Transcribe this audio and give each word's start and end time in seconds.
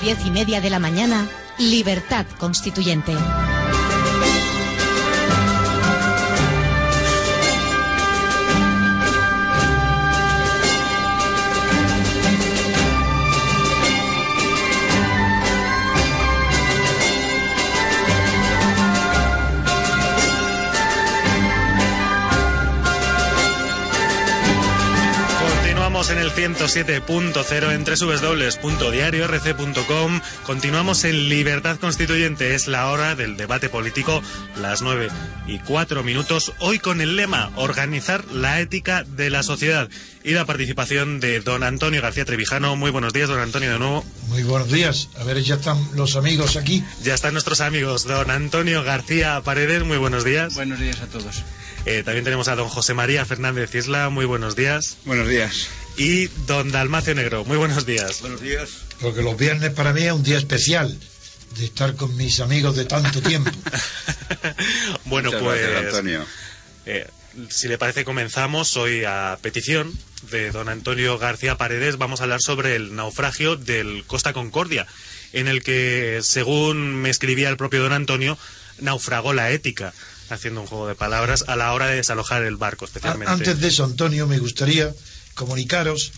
diez 0.00 0.24
y 0.24 0.30
media 0.30 0.60
de 0.60 0.70
la 0.70 0.78
mañana, 0.78 1.26
Libertad 1.58 2.26
Constituyente. 2.38 3.12
El 26.28 26.54
107.0 26.54 27.72
en 27.72 27.84
www.diariorc.com. 28.62 30.20
Continuamos 30.44 31.04
en 31.04 31.28
Libertad 31.28 31.78
Constituyente. 31.78 32.54
Es 32.54 32.66
la 32.66 32.88
hora 32.88 33.14
del 33.14 33.36
debate 33.36 33.68
político, 33.68 34.22
las 34.60 34.82
9 34.82 35.08
y 35.46 35.58
4 35.60 36.02
minutos. 36.02 36.52
Hoy 36.58 36.78
con 36.80 37.00
el 37.00 37.16
lema 37.16 37.50
Organizar 37.56 38.24
la 38.32 38.60
ética 38.60 39.04
de 39.04 39.30
la 39.30 39.42
sociedad 39.42 39.88
y 40.22 40.32
la 40.32 40.44
participación 40.44 41.20
de 41.20 41.40
don 41.40 41.62
Antonio 41.62 42.02
García 42.02 42.24
Trevijano. 42.24 42.76
Muy 42.76 42.90
buenos 42.90 43.12
días, 43.12 43.28
don 43.28 43.40
Antonio, 43.40 43.72
de 43.72 43.78
nuevo. 43.78 44.04
Muy 44.28 44.42
buenos 44.42 44.70
días. 44.70 45.08
A 45.18 45.24
ver, 45.24 45.40
ya 45.42 45.54
están 45.54 45.78
los 45.94 46.16
amigos 46.16 46.56
aquí. 46.56 46.84
Ya 47.02 47.14
están 47.14 47.32
nuestros 47.32 47.60
amigos. 47.60 48.04
Don 48.04 48.30
Antonio 48.30 48.82
García 48.82 49.40
Paredes, 49.42 49.84
muy 49.84 49.96
buenos 49.98 50.24
días. 50.24 50.54
Buenos 50.54 50.80
días 50.80 51.00
a 51.00 51.06
todos. 51.06 51.42
Eh, 51.90 52.02
también 52.02 52.22
tenemos 52.22 52.48
a 52.48 52.54
don 52.54 52.68
José 52.68 52.92
María 52.92 53.24
Fernández 53.24 53.74
Isla, 53.74 54.10
muy 54.10 54.26
buenos 54.26 54.54
días. 54.54 54.98
Buenos 55.06 55.26
días. 55.26 55.68
Y 55.96 56.26
don 56.46 56.70
Dalmacio 56.70 57.14
Negro, 57.14 57.46
muy 57.46 57.56
buenos 57.56 57.86
días. 57.86 58.20
Buenos 58.20 58.42
días. 58.42 58.68
Porque 59.00 59.22
los 59.22 59.38
viernes 59.38 59.70
para 59.70 59.94
mí 59.94 60.02
es 60.02 60.12
un 60.12 60.22
día 60.22 60.36
especial 60.36 60.94
de 61.56 61.64
estar 61.64 61.96
con 61.96 62.14
mis 62.18 62.40
amigos 62.40 62.76
de 62.76 62.84
tanto 62.84 63.22
tiempo. 63.22 63.50
bueno, 65.06 65.30
Muchas 65.30 65.42
pues. 65.42 65.62
gracias, 65.62 65.94
Antonio. 65.94 66.26
eh, 66.84 67.06
si 67.48 67.68
le 67.68 67.78
parece, 67.78 68.04
comenzamos 68.04 68.76
hoy 68.76 69.04
a 69.06 69.38
petición 69.40 69.90
de 70.30 70.50
don 70.50 70.68
Antonio 70.68 71.16
García 71.16 71.56
Paredes. 71.56 71.96
Vamos 71.96 72.20
a 72.20 72.24
hablar 72.24 72.42
sobre 72.42 72.76
el 72.76 72.96
naufragio 72.96 73.56
del 73.56 74.04
Costa 74.06 74.34
Concordia, 74.34 74.86
en 75.32 75.48
el 75.48 75.62
que, 75.62 76.20
según 76.22 76.96
me 76.96 77.08
escribía 77.08 77.48
el 77.48 77.56
propio 77.56 77.80
don 77.82 77.94
Antonio, 77.94 78.36
naufragó 78.78 79.32
la 79.32 79.52
ética, 79.52 79.94
haciendo 80.30 80.60
un 80.60 80.66
juego 80.66 80.86
de 80.86 80.94
palabras 80.94 81.44
a 81.46 81.56
la 81.56 81.72
hora 81.72 81.86
de 81.86 81.96
desalojar 81.96 82.42
el 82.42 82.56
barco, 82.56 82.84
especialmente. 82.84 83.32
Antes 83.32 83.60
de 83.60 83.68
eso, 83.68 83.84
Antonio, 83.84 84.26
me 84.26 84.38
gustaría 84.38 84.94
comunicaros 85.34 86.12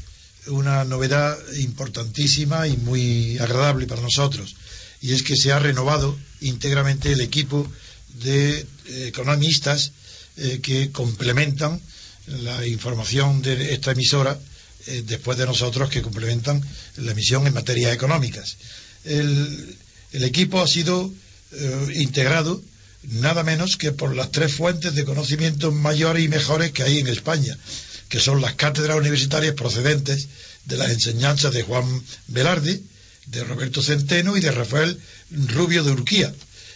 una 0.46 0.84
novedad 0.84 1.38
importantísima 1.58 2.66
y 2.66 2.76
muy 2.78 3.38
agradable 3.38 3.86
para 3.86 4.02
nosotros. 4.02 4.56
Y 5.02 5.12
es 5.12 5.22
que 5.22 5.36
se 5.36 5.52
ha 5.52 5.58
renovado 5.58 6.16
íntegramente 6.40 7.12
el 7.12 7.20
equipo 7.20 7.70
de 8.14 8.58
eh, 8.58 8.66
economistas 9.08 9.92
eh, 10.36 10.60
que 10.62 10.90
complementan 10.90 11.80
la 12.26 12.66
información 12.66 13.42
de 13.42 13.72
esta 13.72 13.92
emisora 13.92 14.38
eh, 14.86 15.02
después 15.06 15.36
de 15.36 15.46
nosotros 15.46 15.90
que 15.90 16.02
complementan 16.02 16.62
la 16.96 17.12
emisión 17.12 17.46
en 17.46 17.54
materias 17.54 17.92
económicas. 17.92 18.56
El, 19.04 19.76
el 20.12 20.24
equipo 20.24 20.60
ha 20.60 20.66
sido 20.66 21.12
eh, 21.52 21.86
integrado 21.96 22.62
nada 23.02 23.42
menos 23.42 23.76
que 23.76 23.92
por 23.92 24.14
las 24.14 24.30
tres 24.30 24.54
fuentes 24.54 24.94
de 24.94 25.04
conocimientos 25.04 25.72
mayores 25.72 26.24
y 26.24 26.28
mejores 26.28 26.72
que 26.72 26.82
hay 26.82 26.98
en 26.98 27.08
España, 27.08 27.56
que 28.08 28.20
son 28.20 28.40
las 28.40 28.54
cátedras 28.54 28.96
universitarias 28.96 29.54
procedentes 29.54 30.28
de 30.66 30.76
las 30.76 30.90
enseñanzas 30.90 31.52
de 31.52 31.62
Juan 31.62 31.86
Velarde, 32.28 32.80
de 33.26 33.44
Roberto 33.44 33.82
Centeno 33.82 34.36
y 34.36 34.40
de 34.40 34.50
Rafael 34.50 34.98
Rubio 35.30 35.84
de 35.84 35.92
Urquía. 35.92 36.34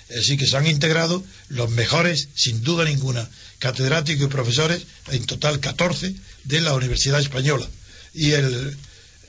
Decir, 0.09 0.39
que 0.39 0.47
se 0.47 0.57
han 0.57 0.67
integrado 0.67 1.25
los 1.49 1.71
mejores, 1.71 2.29
sin 2.35 2.63
duda 2.63 2.85
ninguna, 2.85 3.29
catedráticos 3.59 4.27
y 4.27 4.31
profesores, 4.31 4.83
en 5.11 5.25
total 5.25 5.59
14, 5.59 6.15
de 6.45 6.61
la 6.61 6.75
Universidad 6.75 7.21
Española. 7.21 7.67
Y 8.13 8.33
el, 8.33 8.77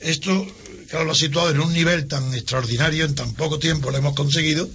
esto, 0.00 0.46
claro, 0.88 1.06
lo 1.06 1.12
ha 1.12 1.16
situado 1.16 1.50
en 1.50 1.60
un 1.60 1.72
nivel 1.72 2.06
tan 2.06 2.32
extraordinario, 2.34 3.04
en 3.04 3.14
tan 3.14 3.34
poco 3.34 3.58
tiempo 3.58 3.90
lo 3.90 3.96
hemos 3.96 4.14
conseguido, 4.14 4.68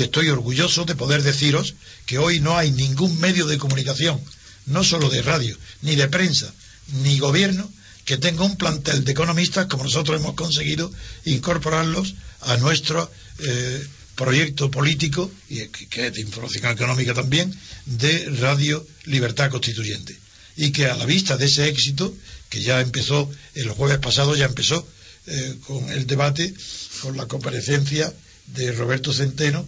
que 0.00 0.04
estoy 0.04 0.30
orgulloso 0.30 0.86
de 0.86 0.94
poder 0.94 1.22
deciros 1.22 1.74
que 2.06 2.16
hoy 2.16 2.40
no 2.40 2.56
hay 2.56 2.70
ningún 2.70 3.20
medio 3.20 3.44
de 3.46 3.58
comunicación, 3.58 4.18
no 4.64 4.82
solo 4.82 5.10
de 5.10 5.20
radio, 5.20 5.54
ni 5.82 5.94
de 5.94 6.08
prensa, 6.08 6.54
ni 7.02 7.18
gobierno, 7.18 7.70
que 8.06 8.16
tenga 8.16 8.44
un 8.44 8.56
plantel 8.56 9.04
de 9.04 9.12
economistas 9.12 9.66
como 9.66 9.84
nosotros 9.84 10.18
hemos 10.18 10.36
conseguido 10.36 10.90
incorporarlos 11.26 12.14
a 12.40 12.56
nuestro 12.56 13.10
eh, 13.40 13.86
proyecto 14.16 14.70
político, 14.70 15.30
y 15.50 15.68
que 15.68 15.86
que 15.88 16.06
es 16.06 16.14
de 16.14 16.22
información 16.22 16.72
económica 16.72 17.12
también, 17.12 17.54
de 17.84 18.24
Radio 18.40 18.86
Libertad 19.04 19.50
Constituyente. 19.50 20.16
Y 20.56 20.70
que 20.70 20.86
a 20.86 20.96
la 20.96 21.04
vista 21.04 21.36
de 21.36 21.44
ese 21.44 21.68
éxito, 21.68 22.16
que 22.48 22.62
ya 22.62 22.80
empezó 22.80 23.30
el 23.54 23.68
jueves 23.68 23.98
pasado, 23.98 24.34
ya 24.34 24.46
empezó 24.46 24.88
eh, 25.26 25.56
con 25.66 25.90
el 25.90 26.06
debate, 26.06 26.54
con 27.02 27.18
la 27.18 27.26
comparecencia 27.26 28.10
de 28.46 28.72
Roberto 28.72 29.12
Centeno 29.12 29.66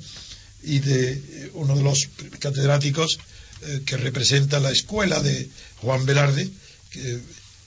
y 0.62 0.78
de 0.78 1.12
eh, 1.12 1.50
uno 1.54 1.76
de 1.76 1.82
los 1.82 2.08
catedráticos 2.38 3.18
eh, 3.62 3.82
que 3.84 3.96
representa 3.96 4.60
la 4.60 4.70
escuela 4.70 5.20
de 5.20 5.48
Juan 5.78 6.06
Velarde, 6.06 6.48
que, 6.90 7.20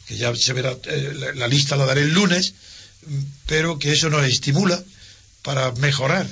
ya 0.09 0.35
se 0.35 0.53
verá, 0.53 0.77
eh, 0.85 1.33
la, 1.35 1.47
lista 1.47 1.75
la 1.75 1.85
daré 1.85 2.01
el 2.01 2.13
lunes, 2.13 2.53
mm, 3.05 3.19
pero 3.47 3.79
que 3.79 3.91
eso 3.91 4.09
nos 4.09 4.25
estimula 4.25 4.81
para 5.41 5.71
mejorar 5.73 6.27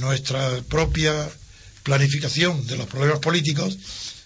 nuestra 0.00 0.60
propia 0.62 1.28
planificación 1.82 2.66
de 2.66 2.76
los 2.76 2.86
problemas 2.86 3.20
políticos, 3.20 3.76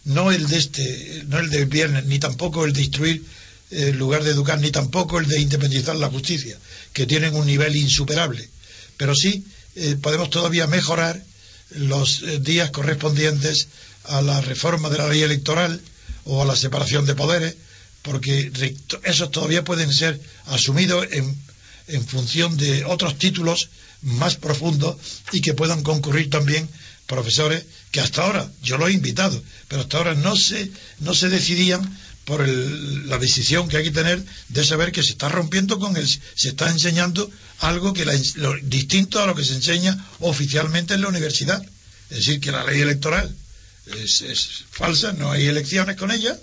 no 0.05 0.33
el 0.33 0.47
de 0.49 0.59
este, 0.59 1.23
no 1.29 1.39
el 1.39 1.51
del 1.51 1.67
viernes, 1.67 2.05
ni 2.07 2.19
tampoco 2.19 2.65
el 2.65 2.73
de 2.73 2.83
instruir 2.83 3.25
en 3.71 3.97
lugar 3.97 4.23
de 4.23 4.31
educar, 4.31 4.61
ni 4.61 4.71
tampoco 4.71 5.19
el 5.19 5.27
de 5.27 5.41
independizar 5.41 5.97
la 5.97 6.11
justicia, 6.11 6.57
que 6.93 7.07
tienen 7.07 7.35
un 7.35 7.47
nivel 7.47 7.75
insuperable. 7.75 8.49
Pero 8.97 9.15
sí 9.15 9.45
podemos 10.01 10.31
todavía 10.31 10.67
mejorar 10.67 11.23
los 11.71 12.23
eh, 12.23 12.39
días 12.41 12.71
correspondientes 12.71 13.69
a 14.05 14.23
la 14.23 14.41
reforma 14.41 14.91
de 14.91 14.99
la 14.99 15.09
ley 15.09 15.23
electoral 15.23 15.81
o 16.25 16.43
a 16.43 16.45
la 16.45 16.57
separación 16.57 17.07
de 17.07 17.15
poderes, 17.15 17.57
porque 18.03 18.53
esos 19.05 19.31
todavía 19.31 19.65
pueden 19.65 19.93
ser 19.93 20.21
asumidos 20.47 21.07
en, 21.11 21.37
en 21.89 22.07
función 22.07 22.57
de 22.57 22.85
otros 22.85 23.19
títulos 23.19 23.71
más 24.03 24.37
profundos 24.37 24.97
y 25.33 25.41
que 25.41 25.55
puedan 25.55 25.83
concurrir 25.83 26.29
también 26.31 26.69
profesores 27.07 27.65
que 27.91 28.01
hasta 28.01 28.23
ahora, 28.23 28.51
yo 28.63 28.77
los 28.77 28.91
he 28.91 28.93
invitado, 28.93 29.43
pero 29.69 29.83
hasta 29.83 29.99
ahora 29.99 30.15
no 30.15 30.37
se, 30.37 30.71
no 31.01 31.15
se 31.15 31.29
decidían 31.29 31.81
por 32.25 32.41
el- 32.43 33.09
la 33.09 33.19
decisión 33.19 33.69
que 33.69 33.77
hay 33.77 33.85
que 33.85 33.91
tener 33.91 34.25
de 34.49 34.65
saber 34.65 34.93
que 34.93 35.03
se 35.03 35.11
está 35.13 35.29
rompiendo 35.29 35.79
con 35.79 35.97
el, 35.97 36.09
se 36.09 36.49
está 36.49 36.71
enseñando 36.71 37.31
algo 37.61 37.93
que 37.93 38.05
la 38.05 38.15
distinto 38.63 39.21
a 39.21 39.27
lo 39.27 39.35
que 39.35 39.45
se 39.45 39.55
enseña 39.55 39.97
oficialmente 40.21 40.95
en 40.95 41.03
la 41.03 41.09
universidad. 41.09 41.63
Es 42.11 42.19
decir, 42.19 42.41
que 42.41 42.53
la 42.53 42.65
ley 42.65 42.81
electoral 42.81 43.35
es, 44.03 44.23
es 44.23 44.65
falsa, 44.71 45.13
no 45.13 45.33
hay 45.33 45.47
elecciones 45.47 45.97
con 45.97 46.11
ella 46.11 46.39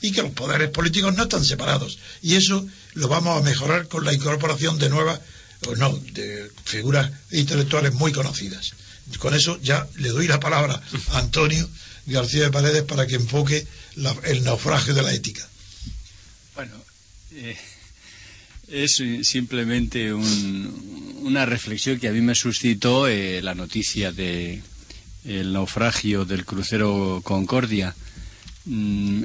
y 0.00 0.10
que 0.12 0.22
los 0.22 0.32
poderes 0.32 0.70
políticos 0.70 1.14
no 1.14 1.24
están 1.24 1.44
separados. 1.44 1.98
Y 2.22 2.34
eso 2.34 2.66
lo 2.94 3.08
vamos 3.08 3.38
a 3.40 3.44
mejorar 3.44 3.88
con 3.88 4.04
la 4.04 4.12
incorporación 4.12 4.78
de 4.78 4.88
nuevas, 4.88 5.20
o 5.68 5.76
no, 5.76 5.96
de 6.12 6.50
figuras 6.64 7.10
intelectuales 7.30 7.92
muy 7.94 8.10
conocidas. 8.12 8.72
Con 9.18 9.34
eso 9.34 9.58
ya 9.62 9.86
le 9.96 10.08
doy 10.08 10.26
la 10.26 10.40
palabra 10.40 10.80
a 11.10 11.18
Antonio 11.18 11.68
García 12.06 12.42
de 12.44 12.50
Paredes 12.50 12.82
para 12.82 13.06
que 13.06 13.16
enfoque 13.16 13.66
la- 13.96 14.16
el 14.24 14.42
naufragio 14.44 14.94
de 14.94 15.02
la 15.02 15.12
ética. 15.12 15.48
Bueno, 16.54 16.72
eh, 17.32 17.56
es 18.68 19.02
simplemente 19.22 20.12
un- 20.12 21.20
una 21.22 21.46
reflexión 21.46 21.98
que 21.98 22.08
a 22.08 22.12
mí 22.12 22.20
me 22.20 22.34
suscitó 22.34 23.06
eh, 23.08 23.40
la 23.42 23.54
noticia 23.54 24.12
de 24.12 24.62
el 25.24 25.52
naufragio 25.52 26.24
del 26.24 26.44
crucero 26.44 27.20
Concordia. 27.22 27.94
Mm, 28.64 29.24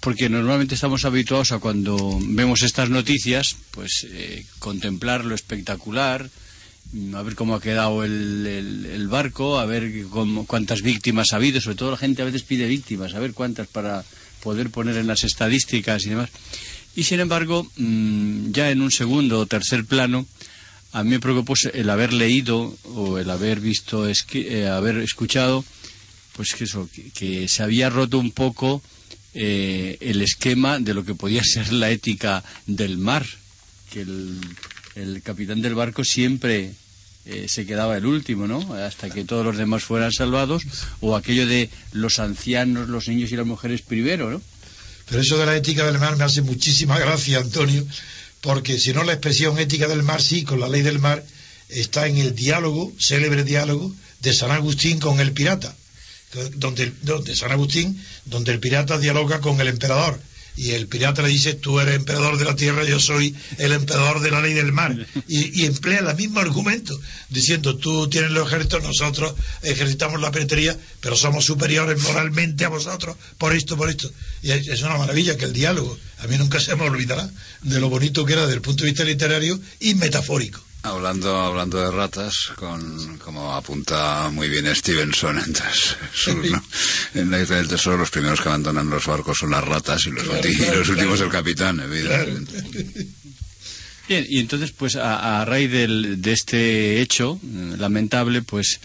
porque 0.00 0.28
normalmente 0.28 0.74
estamos 0.74 1.04
habituados 1.04 1.52
a 1.52 1.58
cuando 1.58 2.18
vemos 2.22 2.62
estas 2.62 2.88
noticias, 2.90 3.56
pues 3.70 4.06
eh, 4.10 4.44
contemplar 4.58 5.24
lo 5.24 5.34
espectacular, 5.34 6.30
a 7.14 7.22
ver 7.22 7.34
cómo 7.34 7.54
ha 7.54 7.60
quedado 7.60 8.04
el, 8.04 8.46
el- 8.46 9.08
barco, 9.08 9.58
a 9.58 9.66
ver 9.66 9.90
cómo- 10.10 10.46
cuántas 10.46 10.82
víctimas 10.82 11.32
ha 11.32 11.36
habido, 11.36 11.60
sobre 11.60 11.76
todo 11.76 11.90
la 11.92 11.96
gente 11.96 12.22
a 12.22 12.24
veces 12.24 12.42
pide 12.42 12.66
víctimas, 12.66 13.14
a 13.14 13.18
ver 13.20 13.32
cuántas 13.32 13.66
para 13.68 14.04
poder 14.42 14.70
poner 14.70 14.96
en 14.96 15.06
las 15.06 15.24
estadísticas 15.24 16.04
y 16.06 16.10
demás. 16.10 16.30
Y 16.96 17.04
sin 17.04 17.20
embargo, 17.20 17.66
mm, 17.76 18.50
ya 18.52 18.70
en 18.70 18.80
un 18.82 18.90
segundo 18.90 19.40
o 19.40 19.46
tercer 19.46 19.84
plano, 19.84 20.26
a 20.92 21.02
mí 21.04 21.10
me 21.10 21.20
preocupó 21.20 21.54
el 21.72 21.90
haber 21.90 22.12
leído 22.12 22.76
o 22.84 23.18
el 23.18 23.28
haber 23.30 23.60
visto, 23.60 24.08
esqui- 24.08 24.46
eh, 24.46 24.68
haber 24.68 24.98
escuchado, 24.98 25.64
pues 26.36 26.54
que 26.54 26.64
eso, 26.64 26.88
que, 26.92 27.10
que 27.10 27.48
se 27.48 27.62
había 27.62 27.90
roto 27.90 28.18
un 28.18 28.30
poco 28.32 28.82
eh, 29.34 29.96
el 30.00 30.22
esquema 30.22 30.78
de 30.78 30.94
lo 30.94 31.04
que 31.04 31.14
podía 31.14 31.42
ser 31.44 31.72
la 31.72 31.90
ética 31.90 32.42
del 32.66 32.98
mar, 32.98 33.26
que 33.92 34.02
el 34.02 34.40
el 34.96 35.22
capitán 35.22 35.60
del 35.60 35.74
barco 35.74 36.04
siempre 36.04 36.70
eh, 37.26 37.46
se 37.48 37.64
quedaba 37.64 37.96
el 37.96 38.04
último, 38.04 38.46
¿no? 38.46 38.74
Hasta 38.74 39.08
que 39.08 39.24
todos 39.24 39.44
los 39.44 39.56
demás 39.56 39.82
fueran 39.82 40.12
salvados, 40.12 40.64
o 41.00 41.16
aquello 41.16 41.46
de 41.46 41.70
los 41.92 42.18
ancianos, 42.18 42.88
los 42.88 43.08
niños 43.08 43.32
y 43.32 43.36
las 43.36 43.46
mujeres 43.46 43.82
primero, 43.82 44.30
¿no? 44.30 44.42
Pero 45.08 45.20
eso 45.22 45.38
de 45.38 45.46
la 45.46 45.56
ética 45.56 45.84
del 45.86 45.98
mar 45.98 46.16
me 46.16 46.24
hace 46.24 46.42
muchísima 46.42 46.98
gracia, 46.98 47.38
Antonio, 47.38 47.86
porque 48.40 48.78
si 48.78 48.92
no 48.92 49.04
la 49.04 49.12
expresión 49.12 49.58
ética 49.58 49.88
del 49.88 50.02
mar, 50.02 50.20
sí, 50.20 50.44
con 50.44 50.60
la 50.60 50.68
ley 50.68 50.82
del 50.82 50.98
mar, 50.98 51.24
está 51.68 52.06
en 52.06 52.18
el 52.18 52.34
diálogo, 52.34 52.92
célebre 52.98 53.42
diálogo, 53.42 53.94
de 54.20 54.32
San 54.32 54.50
Agustín 54.50 55.00
con 55.00 55.20
el 55.20 55.32
pirata, 55.32 55.74
donde, 56.56 56.92
donde 57.02 57.34
San 57.36 57.52
Agustín, 57.52 58.02
donde 58.26 58.52
el 58.52 58.60
pirata 58.60 58.98
dialoga 58.98 59.40
con 59.40 59.60
el 59.60 59.68
emperador 59.68 60.20
y 60.56 60.70
el 60.70 60.86
pirata 60.86 61.22
le 61.22 61.28
dice 61.28 61.54
tú 61.54 61.80
eres 61.80 61.96
emperador 61.96 62.38
de 62.38 62.44
la 62.44 62.56
tierra, 62.56 62.84
yo 62.84 63.00
soy 63.00 63.34
el 63.58 63.72
emperador 63.72 64.20
de 64.20 64.30
la 64.30 64.40
ley 64.40 64.54
del 64.54 64.72
mar 64.72 64.94
y, 65.26 65.64
emplea 65.64 66.00
el 66.00 66.16
mismo 66.16 66.40
argumento 66.40 66.98
diciendo 67.28 67.76
tú 67.76 68.08
tienes 68.08 68.30
los 68.30 68.48
ejércitos, 68.48 68.82
nosotros 68.82 69.34
ejercitamos 69.62 70.20
la 70.20 70.30
piratería 70.30 70.76
pero 71.00 71.16
somos 71.16 71.44
superiores 71.44 72.00
moralmente 72.02 72.64
a 72.64 72.68
vosotros 72.68 73.16
por 73.38 73.54
esto, 73.54 73.76
por 73.76 73.90
esto 73.90 74.10
y 74.42 74.50
es 74.50 74.82
una 74.82 74.96
maravilla 74.96 75.36
que 75.36 75.44
el 75.44 75.52
diálogo 75.52 75.98
a 76.18 76.26
mí 76.26 76.38
nunca 76.38 76.60
se 76.60 76.74
me 76.76 76.84
olvidará 76.84 77.28
de 77.62 77.80
lo 77.80 77.88
bonito 77.88 78.24
que 78.24 78.34
era 78.34 78.42
desde 78.42 78.54
el 78.54 78.62
punto 78.62 78.84
de 78.84 78.90
vista 78.90 79.04
literario 79.04 79.60
y 79.80 79.94
metafórico 79.94 80.63
Hablando, 80.84 81.40
hablando 81.40 81.80
de 81.80 81.90
ratas, 81.90 82.52
con, 82.56 83.16
como 83.16 83.54
apunta 83.54 84.28
muy 84.30 84.50
bien 84.50 84.66
Stevenson 84.76 85.38
en, 86.26 86.60
en 87.14 87.30
la 87.30 87.40
isla 87.40 87.56
del 87.56 87.68
tesoro, 87.68 87.96
los 87.96 88.10
primeros 88.10 88.42
que 88.42 88.48
abandonan 88.50 88.90
los 88.90 89.06
barcos 89.06 89.38
son 89.38 89.52
las 89.52 89.64
ratas 89.64 90.04
y 90.04 90.10
los, 90.10 90.88
últimos 90.90 91.22
el 91.22 91.30
capitán, 91.30 91.80
evidentemente. 91.80 93.06
Bien, 94.06 94.26
y 94.28 94.38
entonces, 94.40 94.72
pues 94.72 94.96
a, 94.96 95.42
raíz 95.46 95.70
de 95.70 96.32
este 96.32 97.00
hecho 97.00 97.38
mm, 97.40 97.76
lamentable, 97.80 98.42
pues 98.42 98.78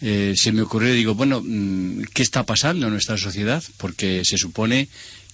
eh, 0.00 0.32
se 0.36 0.50
me 0.50 0.62
ocurrió, 0.62 0.94
digo, 0.94 1.14
bueno, 1.14 1.42
mm, 1.44 2.04
¿qué 2.14 2.22
está 2.22 2.44
pasando 2.44 2.86
en 2.86 2.92
nuestra 2.94 3.18
sociedad? 3.18 3.62
Porque 3.76 4.24
se 4.24 4.38
supone 4.38 4.88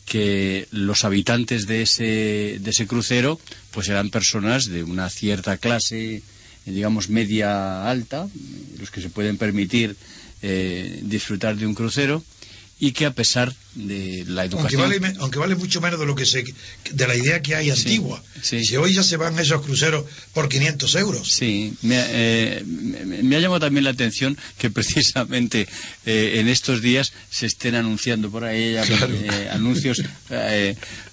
que 0.06 0.66
los 0.70 1.04
habitantes 1.04 1.66
de 1.66 1.82
ese, 1.82 2.58
de 2.60 2.70
ese 2.70 2.86
crucero 2.86 3.38
pues 3.70 3.88
eran 3.88 4.10
personas 4.10 4.66
de 4.66 4.82
una 4.82 5.08
cierta 5.08 5.56
clase, 5.56 6.22
digamos, 6.66 7.08
media 7.08 7.88
alta, 7.88 8.28
los 8.78 8.90
que 8.90 9.00
se 9.00 9.10
pueden 9.10 9.38
permitir 9.38 9.96
eh, 10.42 11.00
disfrutar 11.02 11.56
de 11.56 11.66
un 11.66 11.74
crucero, 11.74 12.24
y 12.80 12.92
que 12.92 13.04
a 13.04 13.12
pesar 13.12 13.54
de 13.74 14.24
la 14.26 14.44
educación. 14.46 14.80
Aunque 14.80 14.98
vale, 14.98 15.16
aunque 15.20 15.38
vale 15.38 15.54
mucho 15.54 15.80
menos 15.80 16.00
de 16.00 16.06
lo 16.06 16.14
que 16.14 16.26
se, 16.26 16.42
de 16.90 17.06
la 17.06 17.14
idea 17.14 17.40
que 17.42 17.54
hay 17.54 17.70
antigua. 17.70 18.22
Si 18.42 18.76
hoy 18.76 18.94
ya 18.94 19.02
se 19.02 19.16
van 19.16 19.38
esos 19.38 19.62
cruceros 19.62 20.04
por 20.32 20.48
500 20.48 20.94
euros. 20.96 21.30
Sí, 21.30 21.74
eh, 21.84 22.64
me, 22.64 23.36
ha 23.36 23.40
llamado 23.40 23.60
también 23.60 23.84
la 23.84 23.90
atención 23.90 24.36
que 24.58 24.70
precisamente 24.80 25.68
eh, 26.06 26.32
en 26.36 26.48
estos 26.48 26.80
días 26.80 27.12
se 27.30 27.46
estén 27.46 27.74
anunciando 27.74 28.30
por 28.30 28.44
ahí 28.44 28.76
eh, 28.76 29.48
anuncios 29.52 30.02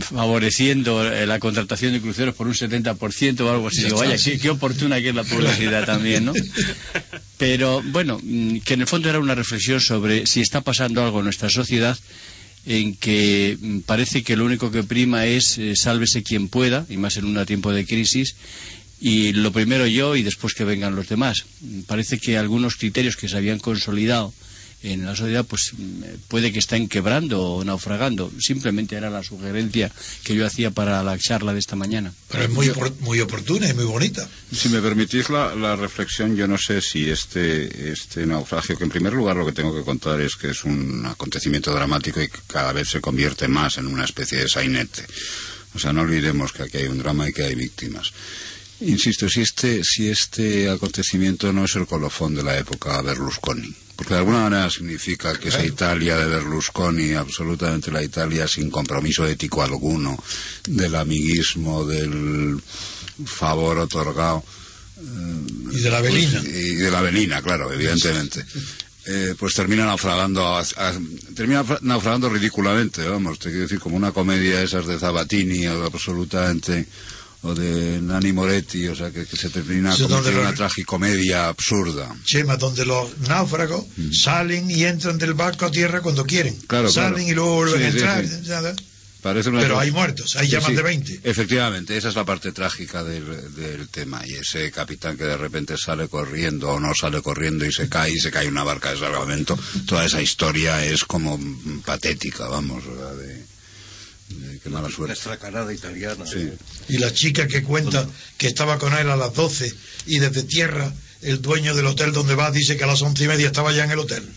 favoreciendo 0.00 1.02
la 1.02 1.38
contratación 1.38 1.92
de 1.92 2.00
cruceros 2.00 2.34
por 2.34 2.46
un 2.46 2.54
70% 2.54 3.40
o 3.40 3.50
algo 3.50 3.68
así. 3.68 3.84
Digo, 3.84 3.98
vaya, 3.98 4.16
qué, 4.16 4.38
qué 4.38 4.50
oportuna 4.50 5.00
que 5.00 5.08
es 5.08 5.14
la 5.14 5.24
publicidad 5.24 5.84
también, 5.84 6.26
¿no? 6.26 6.32
Pero 7.38 7.82
bueno, 7.86 8.20
mm, 8.22 8.58
que 8.58 8.74
en 8.74 8.82
el 8.82 8.86
fondo 8.86 9.08
era 9.08 9.18
una 9.18 9.34
reflexión 9.34 9.80
sobre 9.80 10.26
si 10.26 10.40
está 10.40 10.60
pasando 10.60 11.02
algo 11.02 11.18
en 11.18 11.24
nuestra 11.24 11.48
sociedad 11.48 11.98
en 12.66 12.94
que 12.94 13.56
mm, 13.60 13.78
parece 13.80 14.22
que 14.22 14.36
lo 14.36 14.44
único 14.44 14.70
que 14.70 14.82
prima 14.82 15.26
es 15.26 15.58
eh, 15.58 15.74
sálvese 15.76 16.22
quien 16.22 16.48
pueda, 16.48 16.86
y 16.88 16.96
más 16.96 17.16
en 17.16 17.24
un 17.24 17.44
tiempo 17.46 17.72
de 17.72 17.86
crisis, 17.86 18.36
y 19.00 19.32
lo 19.32 19.52
primero 19.52 19.86
yo 19.86 20.16
y 20.16 20.22
después 20.22 20.52
que 20.52 20.64
vengan 20.64 20.94
los 20.94 21.08
demás. 21.08 21.44
Mm, 21.60 21.80
parece 21.82 22.18
que 22.18 22.36
algunos 22.36 22.76
criterios 22.76 23.16
que 23.16 23.28
se 23.28 23.36
habían 23.36 23.58
consolidado 23.58 24.32
en 24.82 25.04
la 25.04 25.14
sociedad 25.14 25.44
pues 25.44 25.72
puede 26.28 26.52
que 26.52 26.58
estén 26.58 26.88
quebrando 26.88 27.42
o 27.42 27.64
naufragando. 27.64 28.32
Simplemente 28.38 28.96
era 28.96 29.10
la 29.10 29.22
sugerencia 29.22 29.92
que 30.24 30.34
yo 30.34 30.46
hacía 30.46 30.70
para 30.70 31.02
la 31.02 31.18
charla 31.18 31.52
de 31.52 31.58
esta 31.58 31.76
mañana. 31.76 32.12
Pero 32.28 32.44
es 32.44 32.50
muy, 32.50 32.72
muy 33.00 33.20
oportuna 33.20 33.68
y 33.68 33.74
muy 33.74 33.84
bonita. 33.84 34.28
Si 34.52 34.68
me 34.68 34.80
permitís 34.80 35.28
la, 35.28 35.54
la, 35.54 35.76
reflexión, 35.76 36.36
yo 36.36 36.46
no 36.46 36.56
sé 36.56 36.80
si 36.80 37.10
este, 37.10 37.92
este 37.92 38.26
naufragio, 38.26 38.76
que 38.76 38.84
en 38.84 38.90
primer 38.90 39.12
lugar 39.12 39.36
lo 39.36 39.46
que 39.46 39.52
tengo 39.52 39.74
que 39.74 39.84
contar 39.84 40.20
es 40.20 40.36
que 40.36 40.50
es 40.50 40.64
un 40.64 41.04
acontecimiento 41.06 41.72
dramático 41.72 42.20
y 42.20 42.28
que 42.28 42.38
cada 42.46 42.72
vez 42.72 42.88
se 42.88 43.00
convierte 43.00 43.48
más 43.48 43.78
en 43.78 43.86
una 43.86 44.04
especie 44.04 44.38
de 44.38 44.48
sainete. 44.48 45.04
O 45.74 45.78
sea, 45.78 45.92
no 45.92 46.00
olvidemos 46.00 46.52
que 46.52 46.64
aquí 46.64 46.78
hay 46.78 46.86
un 46.86 46.98
drama 46.98 47.28
y 47.28 47.32
que 47.32 47.44
hay 47.44 47.54
víctimas. 47.54 48.12
Insisto, 48.80 49.28
si 49.28 49.42
este, 49.42 49.84
si 49.84 50.08
este 50.08 50.70
acontecimiento 50.70 51.52
no 51.52 51.64
es 51.64 51.76
el 51.76 51.86
colofón 51.86 52.34
de 52.34 52.42
la 52.42 52.56
época 52.56 53.02
Berlusconi, 53.02 53.74
porque 53.94 54.14
de 54.14 54.20
alguna 54.20 54.44
manera 54.44 54.70
significa 54.70 55.38
que 55.38 55.50
esa 55.50 55.64
Italia 55.64 56.16
de 56.16 56.26
Berlusconi, 56.26 57.12
absolutamente 57.12 57.90
la 57.90 58.02
Italia 58.02 58.48
sin 58.48 58.70
compromiso 58.70 59.26
ético 59.26 59.62
alguno, 59.62 60.16
del 60.66 60.94
amiguismo, 60.94 61.84
del 61.84 62.58
favor 63.26 63.80
otorgado. 63.80 64.42
y 65.70 65.78
de 65.78 65.90
la 65.90 66.00
velina. 66.00 66.42
Y 66.42 66.74
de 66.76 66.90
la 66.90 67.02
velina, 67.02 67.42
claro, 67.42 67.70
evidentemente. 67.70 68.44
Eh, 69.06 69.34
pues 69.38 69.54
termina 69.54 69.84
naufragando, 69.84 70.58
termina 71.34 71.64
naufragando 71.82 72.30
ridículamente, 72.30 73.06
vamos, 73.06 73.38
te 73.38 73.48
quiero 73.48 73.62
decir, 73.62 73.80
como 73.80 73.96
una 73.96 74.12
comedia 74.12 74.62
esas 74.62 74.86
de 74.86 74.98
Zabatini, 74.98 75.66
absolutamente 75.66 76.86
o 77.42 77.54
de 77.54 78.00
Nani 78.02 78.32
Moretti, 78.32 78.86
o 78.88 78.94
sea, 78.94 79.10
que, 79.10 79.24
se 79.24 79.48
termina 79.48 79.96
como 79.96 80.18
una 80.18 80.54
tragicomedia 80.54 81.48
absurda. 81.48 82.14
Chema, 82.24 82.56
donde 82.56 82.84
los 82.84 83.18
náufragos 83.20 83.86
mm. 83.96 84.12
salen 84.12 84.70
y 84.70 84.84
entran 84.84 85.16
del 85.16 85.34
barco 85.34 85.66
a 85.66 85.70
tierra 85.70 86.02
cuando 86.02 86.26
quieren. 86.26 86.54
Claro, 86.66 86.90
salen 86.90 87.26
y 87.26 87.32
luego 87.32 87.56
vuelven 87.56 87.82
a 87.82 87.88
entrar. 87.88 88.24
Pero 89.22 89.78
hay 89.78 89.90
muertos, 89.90 90.36
hay 90.36 90.48
ya 90.48 90.60
más 90.60 90.74
de 90.74 90.82
20. 90.82 91.20
Efectivamente, 91.24 91.96
esa 91.96 92.08
es 92.08 92.14
la 92.14 92.24
parte 92.24 92.52
trágica 92.52 93.04
del, 93.04 93.54
del, 93.54 93.88
tema. 93.88 94.22
Y 94.26 94.34
ese 94.34 94.70
capitán 94.70 95.16
que 95.16 95.24
de 95.24 95.36
repente 95.36 95.76
sale 95.76 96.08
corriendo 96.08 96.70
o 96.70 96.80
no 96.80 96.94
sale 96.94 97.20
corriendo 97.20 97.66
y 97.66 97.72
se 97.72 97.88
cae 97.88 98.12
y 98.12 98.18
se 98.18 98.30
cae 98.30 98.48
una 98.48 98.64
barca 98.64 98.92
de 98.92 98.98
salvamento, 98.98 99.58
toda 99.86 100.06
esa 100.06 100.22
historia 100.22 100.84
es 100.84 101.04
como 101.04 101.38
patética, 101.84 102.48
vamos, 102.48 102.82
de, 103.18 103.44
qué 104.62 104.70
mala 104.70 104.90
suerte. 104.90 105.14
Estracanada 105.14 105.72
italiana. 105.72 106.24
Sí. 106.26 106.50
Y 106.88 106.98
la 106.98 107.12
chica 107.12 107.46
que 107.46 107.62
cuenta 107.62 108.06
que 108.36 108.48
estaba 108.48 108.78
con 108.78 108.92
él 108.94 109.10
a 109.10 109.16
las 109.16 109.34
12 109.34 109.72
y 110.06 110.18
desde 110.18 110.42
tierra 110.42 110.92
el 111.22 111.42
dueño 111.42 111.74
del 111.74 111.86
hotel 111.86 112.12
donde 112.12 112.34
va 112.34 112.50
dice 112.50 112.76
que 112.76 112.84
a 112.84 112.86
las 112.86 113.02
once 113.02 113.24
y 113.24 113.28
media 113.28 113.46
estaba 113.46 113.72
ya 113.72 113.84
en 113.84 113.90
el 113.90 113.98
hotel. 113.98 114.28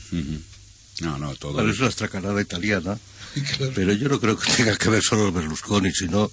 No, 1.02 1.18
no, 1.18 1.36
todo. 1.36 1.68
es 1.70 1.80
una 1.80 1.90
estracanada 1.90 2.42
italiana. 2.42 2.98
Pero 3.76 3.94
yo 3.94 4.10
no 4.10 4.20
creo 4.20 4.38
que 4.38 4.52
tenga 4.54 4.78
que 4.78 4.90
ver 4.90 5.02
solo 5.02 5.28
el 5.28 5.32
Berlusconi, 5.32 5.92
sino 5.92 6.32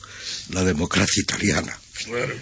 la 0.51 0.63
democracia 0.65 1.23
italiana. 1.23 1.79
Claro. 2.05 2.35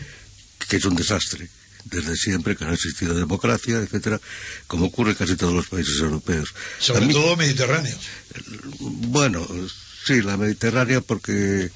Que 0.69 0.77
es 0.77 0.85
un 0.85 0.97
desastre 0.97 1.49
desde 1.85 2.17
siempre 2.17 2.57
que 2.57 2.65
no 2.65 2.73
ha 2.73 2.75
existido 2.75 3.15
democracia, 3.15 3.79
etcétera, 3.79 4.21
como 4.67 4.87
ocurre 4.87 5.11
en 5.11 5.17
casi 5.17 5.37
todos 5.37 5.55
los 5.55 5.69
países 5.69 5.99
europeos. 6.01 6.55
Sobre 6.79 7.07
todo 7.07 7.37
mediterráneos. 7.37 7.99
Bueno, 8.81 9.47
Sí, 10.09 10.23
la 10.23 10.39
mediterránea 10.39 11.03
porque 11.03 11.69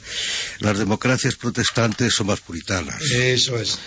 las 0.61 0.79
democracias 0.79 1.37
protestantes 1.37 2.15
son 2.15 2.29
más 2.29 2.41
puritanas. 2.41 3.03
Eso 3.03 3.59
es. 3.59 3.79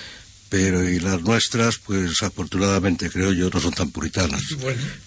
Pero 0.49 0.87
y 0.87 0.99
las 0.99 1.19
nuestras, 1.21 1.79
pues 1.79 2.21
afortunadamente 2.21 3.09
creo 3.09 3.33
yo, 3.33 3.49
no 3.49 3.59
son 3.59 3.73
tan 3.73 3.89
puritanas. 3.89 4.43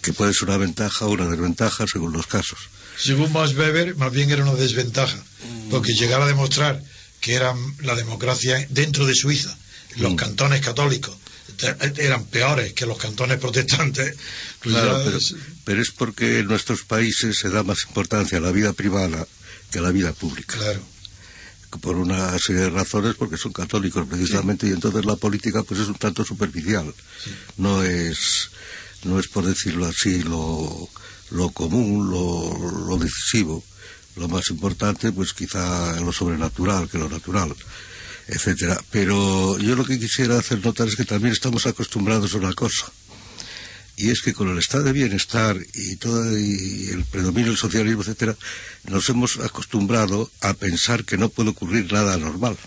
Que 0.01 0.11
puede 0.11 0.33
ser 0.33 0.49
una 0.49 0.57
ventaja 0.57 1.05
o 1.05 1.11
una 1.11 1.25
desventaja 1.25 1.85
según 1.89 2.11
los 2.11 2.27
casos. 2.27 2.59
Según 2.97 3.31
Max 3.31 3.55
Weber, 3.55 3.95
más 3.95 4.11
bien 4.11 4.29
era 4.29 4.43
una 4.43 4.55
desventaja, 4.55 5.23
porque 5.69 5.93
llegar 5.93 6.21
a 6.21 6.27
demostrar 6.27 6.83
que 7.21 7.35
era 7.35 7.55
la 7.81 7.95
democracia 7.95 8.67
dentro 8.71 9.05
de 9.05 9.15
Suiza, 9.15 9.57
los 9.95 10.11
mm. 10.11 10.15
cantones 10.17 10.59
católicos, 10.59 11.15
eran 11.97 12.25
peores 12.25 12.73
que 12.73 12.85
los 12.85 12.97
cantones 12.97 13.37
protestantes. 13.37 14.15
Claro, 14.59 15.01
pero, 15.65 15.81
es... 15.81 15.91
porque 15.91 16.39
en 16.39 16.47
nuestros 16.47 16.83
países 16.83 17.37
se 17.37 17.49
da 17.49 17.63
más 17.63 17.79
importancia 17.87 18.37
a 18.37 18.41
la 18.41 18.51
vida 18.51 18.73
privada 18.73 19.27
que 19.71 19.79
a 19.79 19.81
la 19.81 19.91
vida 19.91 20.13
pública. 20.13 20.57
Claro. 20.57 20.81
Por 21.81 21.97
una 21.97 22.37
serie 22.39 22.63
de 22.63 22.69
razones, 22.71 23.15
porque 23.15 23.37
son 23.37 23.53
católicos 23.53 24.07
precisamente, 24.09 24.67
y 24.67 24.71
entonces 24.71 25.05
la 25.05 25.15
política 25.15 25.61
pues 25.63 25.79
es 25.81 25.87
un 25.87 25.95
tanto 25.95 26.25
superficial. 26.25 26.93
No 27.57 27.83
es, 27.83 28.49
no 29.03 29.19
es 29.19 29.27
por 29.27 29.45
decirlo 29.45 29.85
así 29.85 30.23
lo, 30.23 30.89
lo 31.29 31.49
común, 31.51 32.09
lo, 32.09 32.87
lo 32.87 32.97
decisivo. 32.97 33.63
Lo 34.15 34.27
más 34.27 34.49
importante, 34.49 35.11
pues 35.11 35.33
quizá 35.33 35.99
lo 36.01 36.11
sobrenatural 36.11 36.89
que 36.89 36.97
lo 36.97 37.07
natural 37.07 37.55
etcétera. 38.29 38.81
Pero 38.91 39.57
yo 39.57 39.75
lo 39.75 39.85
que 39.85 39.99
quisiera 39.99 40.37
hacer 40.37 40.63
notar 40.63 40.87
es 40.87 40.95
que 40.95 41.05
también 41.05 41.33
estamos 41.33 41.65
acostumbrados 41.65 42.33
a 42.33 42.37
una 42.37 42.53
cosa. 42.53 42.85
Y 43.97 44.11
es 44.11 44.21
que 44.21 44.33
con 44.33 44.47
el 44.49 44.57
estado 44.57 44.83
de 44.83 44.93
bienestar 44.93 45.57
y 45.73 45.97
todo 45.97 46.25
el 46.33 47.03
predominio 47.11 47.49
del 47.49 47.57
socialismo, 47.57 48.01
etcétera, 48.01 48.37
nos 48.85 49.09
hemos 49.09 49.39
acostumbrado 49.39 50.31
a 50.41 50.53
pensar 50.53 51.03
que 51.03 51.17
no 51.17 51.29
puede 51.29 51.49
ocurrir 51.49 51.91
nada 51.91 52.17
normal. 52.17 52.57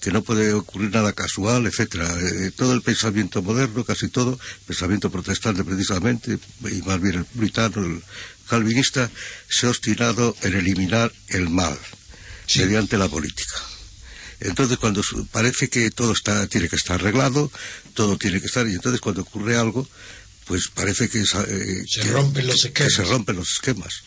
que 0.00 0.12
no 0.12 0.22
puede 0.22 0.52
ocurrir 0.52 0.92
nada 0.92 1.12
casual, 1.12 1.66
etcétera. 1.66 2.08
Eh, 2.20 2.52
todo 2.54 2.72
el 2.72 2.82
pensamiento 2.82 3.42
moderno, 3.42 3.84
casi 3.84 4.06
todo, 4.08 4.38
pensamiento 4.64 5.10
protestante 5.10 5.64
precisamente, 5.64 6.38
y 6.70 6.82
más 6.82 7.00
bien 7.00 7.16
el 7.16 7.24
puritano, 7.24 7.84
el 7.84 8.00
calvinista, 8.48 9.10
se 9.48 9.66
ha 9.66 9.70
obstinado 9.70 10.36
en 10.42 10.54
eliminar 10.54 11.12
el 11.28 11.50
mal 11.50 11.76
mediante 12.56 12.96
la 12.96 13.08
política. 13.08 13.56
Entonces, 14.40 14.78
cuando 14.78 15.02
parece 15.32 15.68
que 15.68 15.90
todo 15.90 16.12
está, 16.12 16.46
tiene 16.46 16.68
que 16.68 16.76
estar 16.76 17.00
arreglado, 17.00 17.50
todo 17.94 18.16
tiene 18.16 18.40
que 18.40 18.46
estar, 18.46 18.66
y 18.68 18.74
entonces 18.74 19.00
cuando 19.00 19.22
ocurre 19.22 19.56
algo, 19.56 19.88
pues 20.48 20.68
parece 20.68 21.08
que, 21.08 21.20
eh, 21.20 21.84
se, 21.86 22.04
rompen 22.04 22.46
los 22.46 22.64
esquemas. 22.64 22.92
se 22.92 23.04
rompen 23.04 23.36
los 23.36 23.50
esquemas. 23.50 24.02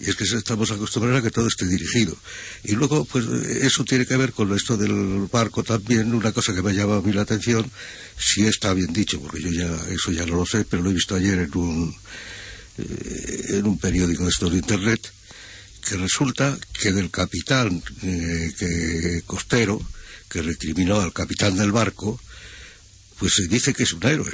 Y 0.00 0.10
es 0.10 0.16
que 0.16 0.24
estamos 0.24 0.70
acostumbrados 0.72 1.20
a 1.20 1.22
que 1.22 1.30
todo 1.30 1.46
esté 1.46 1.66
dirigido. 1.66 2.16
Y 2.64 2.72
luego, 2.72 3.04
pues 3.04 3.26
eso 3.26 3.84
tiene 3.84 4.06
que 4.06 4.16
ver 4.16 4.32
con 4.32 4.52
esto 4.56 4.76
del 4.76 5.28
barco 5.30 5.62
también, 5.62 6.12
una 6.12 6.32
cosa 6.32 6.54
que 6.54 6.62
me 6.62 6.70
ha 6.70 6.74
llamado 6.74 7.00
a 7.00 7.02
mí 7.02 7.12
la 7.12 7.22
atención, 7.22 7.70
si 8.18 8.46
está 8.46 8.74
bien 8.74 8.92
dicho, 8.92 9.20
porque 9.20 9.40
yo 9.40 9.50
ya, 9.50 9.70
eso 9.90 10.10
ya 10.10 10.26
no 10.26 10.36
lo 10.36 10.46
sé, 10.46 10.64
pero 10.64 10.82
lo 10.82 10.90
he 10.90 10.94
visto 10.94 11.14
ayer 11.14 11.38
en 11.38 11.56
un, 11.56 11.94
eh, 12.78 13.44
en 13.50 13.66
un 13.66 13.78
periódico 13.78 14.24
de 14.24 14.30
estos 14.30 14.50
de 14.50 14.58
Internet, 14.58 15.12
que 15.84 15.96
resulta 15.96 16.58
que 16.72 16.92
del 16.92 17.10
capitán 17.10 17.82
eh, 18.02 18.52
que, 18.58 19.22
costero 19.26 19.80
que 20.28 20.42
recriminó 20.42 21.00
al 21.00 21.12
capitán 21.12 21.56
del 21.56 21.72
barco, 21.72 22.18
pues 23.18 23.34
se 23.34 23.48
dice 23.48 23.74
que 23.74 23.82
es 23.82 23.92
un 23.92 24.04
héroe. 24.06 24.32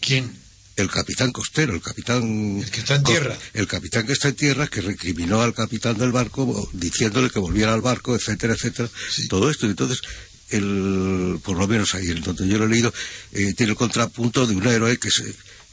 ¿Quién? 0.00 0.32
El 0.76 0.90
capitán 0.90 1.32
costero, 1.32 1.74
el 1.74 1.82
capitán... 1.82 2.60
El 2.62 2.70
que 2.70 2.80
está 2.80 2.96
en 2.96 3.02
tierra. 3.02 3.38
El 3.54 3.66
capitán 3.66 4.06
que 4.06 4.12
está 4.12 4.28
en 4.28 4.36
tierra, 4.36 4.66
que 4.68 4.80
recriminó 4.80 5.42
al 5.42 5.54
capitán 5.54 5.98
del 5.98 6.12
barco 6.12 6.68
diciéndole 6.72 7.30
que 7.30 7.38
volviera 7.38 7.72
al 7.74 7.80
barco, 7.80 8.14
etcétera, 8.14 8.54
etcétera. 8.54 8.88
Todo 9.28 9.50
esto. 9.50 9.66
Entonces, 9.66 10.02
el, 10.50 11.38
por 11.42 11.58
lo 11.58 11.66
menos 11.66 11.94
ahí, 11.94 12.10
en 12.10 12.22
donde 12.22 12.46
yo 12.46 12.58
lo 12.58 12.66
he 12.66 12.68
leído, 12.68 12.92
eh, 13.32 13.54
tiene 13.54 13.72
el 13.72 13.78
contrapunto 13.78 14.46
de 14.46 14.54
un 14.54 14.66
héroe 14.66 14.98
que 14.98 15.08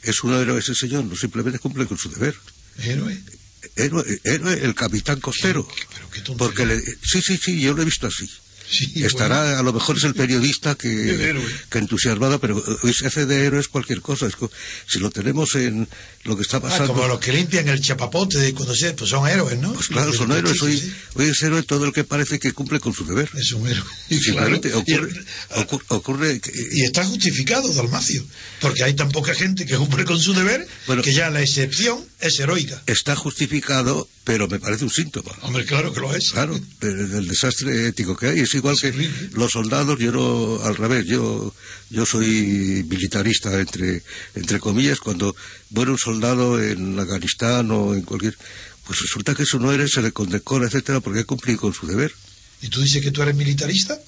es 0.02 0.24
un 0.24 0.34
héroe 0.34 0.58
ese 0.58 0.74
señor, 0.74 1.04
no 1.04 1.16
simplemente 1.16 1.58
cumple 1.58 1.86
con 1.86 1.98
su 1.98 2.10
deber. 2.10 2.34
¿Héroe? 2.78 3.18
Héroe, 3.76 4.04
el 4.62 4.74
capitán 4.74 5.20
costero. 5.20 5.66
porque 6.38 6.66
le, 6.66 6.80
sí, 6.80 7.20
sí, 7.22 7.36
sí, 7.36 7.60
yo 7.60 7.74
lo 7.74 7.82
he 7.82 7.84
visto 7.84 8.06
así. 8.06 8.28
Estará, 8.96 9.58
a 9.58 9.62
lo 9.62 9.72
mejor 9.72 9.98
es 9.98 10.04
el 10.04 10.14
periodista 10.14 10.74
que, 10.74 11.36
que 11.70 11.78
entusiasmado, 11.78 12.40
pero 12.40 12.62
hoy 12.82 12.94
se 12.94 13.06
hace 13.06 13.26
de 13.26 13.44
héroes 13.44 13.68
cualquier 13.68 14.00
cosa. 14.00 14.28
si 14.86 14.98
lo 14.98 15.10
tenemos 15.10 15.54
en 15.54 15.86
lo 16.24 16.36
que 16.36 16.42
está 16.42 16.56
ah, 16.56 16.60
pasando. 16.60 16.94
como 16.94 17.06
los 17.06 17.20
que 17.20 17.32
limpian 17.32 17.68
el 17.68 17.80
chapapote 17.80 18.38
de 18.38 18.54
cuando 18.54 18.74
se, 18.74 18.94
pues 18.94 19.10
son 19.10 19.28
héroes, 19.28 19.58
¿no? 19.58 19.72
Pues 19.74 19.88
claro, 19.88 20.12
son 20.12 20.32
héroes. 20.32 20.60
Hoy, 20.62 20.92
hoy 21.14 21.26
es 21.26 21.42
héroe 21.42 21.62
todo 21.62 21.84
el 21.84 21.92
que 21.92 22.04
parece 22.04 22.38
que 22.38 22.52
cumple 22.52 22.80
con 22.80 22.94
su 22.94 23.04
deber. 23.04 23.28
Es 23.34 23.52
un 23.52 23.68
héroe. 23.68 23.84
Simplemente 24.08 24.72
ocurre, 24.74 26.40
y, 26.72 26.82
está 26.82 27.04
justificado, 27.04 27.72
Dalmacio, 27.72 28.24
porque 28.60 28.84
hay 28.84 28.94
tan 28.94 29.10
poca 29.10 29.34
gente 29.34 29.66
que 29.66 29.76
cumple 29.76 30.04
con 30.04 30.18
su 30.18 30.32
deber 30.32 30.66
que 31.02 31.12
ya 31.12 31.30
la 31.30 31.42
excepción 31.42 32.02
es 32.20 32.40
heroica. 32.40 32.82
Está 32.86 33.14
justificado, 33.16 34.08
pero 34.24 34.48
me 34.48 34.58
parece 34.58 34.84
un 34.84 34.90
síntoma. 34.90 35.30
Hombre, 35.42 35.66
claro 35.66 35.92
que 35.92 36.00
lo 36.00 36.14
es. 36.14 36.30
Claro, 36.32 36.58
del, 36.80 37.28
desastre 37.28 37.88
ético 37.88 38.16
que 38.16 38.28
hay. 38.28 38.40
Es 38.40 38.54
igual 38.54 38.78
que 38.80 38.92
los 39.32 39.52
soldados, 39.52 39.98
yo 39.98 40.12
no, 40.12 40.62
al 40.64 40.76
revés, 40.76 41.06
yo, 41.06 41.54
yo 41.94 42.04
soy 42.04 42.84
militarista, 42.88 43.58
entre, 43.60 44.02
entre 44.34 44.58
comillas, 44.58 44.98
cuando 44.98 45.34
muere 45.70 45.92
un 45.92 45.98
soldado 45.98 46.62
en 46.62 46.98
Afganistán 46.98 47.70
o 47.70 47.94
en 47.94 48.02
cualquier... 48.02 48.36
Pues 48.84 49.00
resulta 49.00 49.34
que 49.34 49.44
eso 49.44 49.58
no 49.58 49.72
eres, 49.72 49.92
se 49.92 50.02
le 50.02 50.12
condecora, 50.12 50.66
etcétera, 50.66 51.00
porque 51.00 51.20
ha 51.20 51.24
cumplido 51.24 51.58
con 51.58 51.72
su 51.72 51.86
deber. 51.86 52.12
¿Y 52.60 52.68
tú 52.68 52.82
dices 52.82 53.02
que 53.02 53.10
tú 53.10 53.22
eres 53.22 53.34
militarista? 53.34 53.98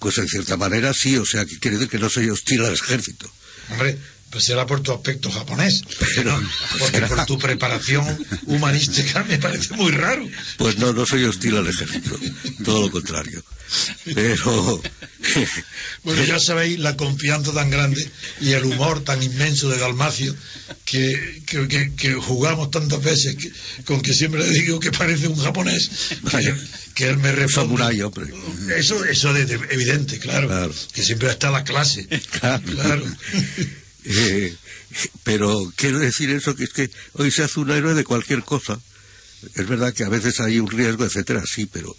Pues 0.00 0.18
en 0.18 0.26
cierta 0.26 0.56
manera 0.56 0.92
sí, 0.92 1.16
o 1.16 1.24
sea, 1.24 1.44
que 1.46 1.58
quiere 1.60 1.76
decir 1.76 1.90
que 1.90 2.00
no 2.00 2.10
soy 2.10 2.28
hostil 2.28 2.64
al 2.64 2.74
ejército. 2.74 3.30
Hombre, 3.70 3.96
pues 4.32 4.44
será 4.44 4.66
por 4.66 4.80
tu 4.80 4.92
aspecto 4.92 5.30
japonés. 5.30 5.82
Pero, 6.16 6.40
porque 6.78 7.02
por 7.02 7.26
tu 7.26 7.38
preparación 7.38 8.04
humanística 8.46 9.22
me 9.24 9.38
parece 9.38 9.74
muy 9.74 9.92
raro. 9.92 10.26
Pues 10.56 10.78
no, 10.78 10.92
no 10.92 11.04
soy 11.06 11.24
hostil 11.24 11.56
al 11.56 11.68
ejército. 11.68 12.18
Todo 12.64 12.86
lo 12.86 12.90
contrario. 12.90 13.44
Pero. 14.14 14.82
bueno, 16.04 16.24
ya 16.24 16.38
sabéis 16.38 16.78
la 16.78 16.96
confianza 16.96 17.52
tan 17.52 17.70
grande 17.70 18.10
y 18.40 18.52
el 18.52 18.64
humor 18.64 19.04
tan 19.04 19.22
inmenso 19.22 19.68
de 19.68 19.78
Dalmacio 19.78 20.34
que, 20.84 21.42
que, 21.96 22.14
jugamos 22.14 22.70
tantas 22.70 23.02
veces 23.02 23.36
con 23.84 24.00
que 24.00 24.12
siempre 24.12 24.42
le 24.42 24.50
digo 24.50 24.80
que 24.80 24.92
parece 24.92 25.28
un 25.28 25.38
japonés. 25.38 25.90
Que, 26.94 27.08
él 27.08 27.18
me 27.18 27.32
responde. 27.32 28.02
hombre. 28.02 28.32
Eso, 28.76 29.04
eso 29.04 29.36
es 29.36 29.50
evidente, 29.50 30.18
claro, 30.18 30.48
claro. 30.48 30.74
Que 30.92 31.02
siempre 31.02 31.30
está 31.30 31.50
la 31.50 31.64
clase. 31.64 32.08
Claro. 32.32 32.62
claro. 32.64 33.04
Eh, 34.04 34.54
pero 35.24 35.72
quiero 35.76 35.98
decir 35.98 36.30
eso, 36.30 36.54
que 36.54 36.64
es 36.64 36.72
que 36.72 36.90
hoy 37.14 37.30
se 37.30 37.42
hace 37.42 37.60
un 37.60 37.70
héroe 37.70 37.94
de 37.94 38.04
cualquier 38.04 38.42
cosa. 38.42 38.80
Es 39.54 39.66
verdad 39.66 39.92
que 39.92 40.04
a 40.04 40.08
veces 40.08 40.40
hay 40.40 40.60
un 40.60 40.70
riesgo, 40.70 41.04
etcétera, 41.04 41.42
sí, 41.44 41.66
pero... 41.66 41.94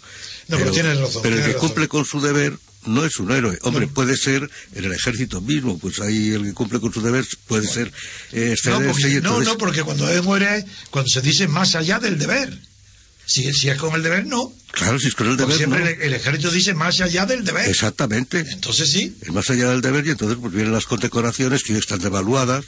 pero, 0.48 0.72
razón, 0.72 1.22
pero 1.22 1.36
el 1.36 1.44
que 1.44 1.54
cumple 1.54 1.88
con 1.88 2.04
su 2.06 2.20
deber 2.20 2.56
no 2.86 3.04
es 3.04 3.18
un 3.18 3.30
héroe. 3.30 3.58
Hombre, 3.62 3.86
puede 3.86 4.16
ser 4.16 4.48
en 4.74 4.84
el 4.84 4.92
ejército 4.92 5.40
mismo, 5.40 5.78
pues 5.78 6.00
ahí 6.00 6.32
el 6.32 6.42
que 6.42 6.54
cumple 6.54 6.80
con 6.80 6.92
su 6.92 7.02
deber 7.02 7.26
puede 7.46 7.66
ser... 7.66 7.92
Eh, 8.32 8.54
no, 8.64 8.80
porque, 8.80 9.20
no, 9.20 9.40
no, 9.40 9.58
porque 9.58 9.82
cuando 9.82 10.08
es 10.08 10.22
muere, 10.22 10.64
cuando 10.90 11.08
se 11.08 11.20
dice 11.20 11.48
más 11.48 11.74
allá 11.74 11.98
del 11.98 12.18
deber. 12.18 12.58
Si, 13.26 13.52
si 13.52 13.68
es 13.68 13.78
con 13.78 13.94
el 13.94 14.02
deber, 14.02 14.26
no. 14.26 14.52
Claro, 14.72 14.98
si 14.98 15.08
es 15.08 15.14
con 15.14 15.28
el 15.28 15.36
deber. 15.36 15.56
siempre 15.56 15.98
el, 16.02 16.12
ejército 16.12 16.50
dice 16.50 16.74
más 16.74 17.00
allá 17.00 17.26
del 17.26 17.44
deber. 17.44 17.68
Exactamente. 17.68 18.40
Entonces 18.50 18.90
sí. 18.90 19.16
Es 19.22 19.32
más 19.32 19.48
allá 19.50 19.70
del 19.70 19.80
deber 19.80 20.06
y 20.06 20.10
entonces 20.10 20.38
pues 20.40 20.52
vienen 20.52 20.72
las 20.72 20.86
condecoraciones 20.86 21.62
que 21.62 21.76
están 21.76 22.00
devaluadas. 22.00 22.64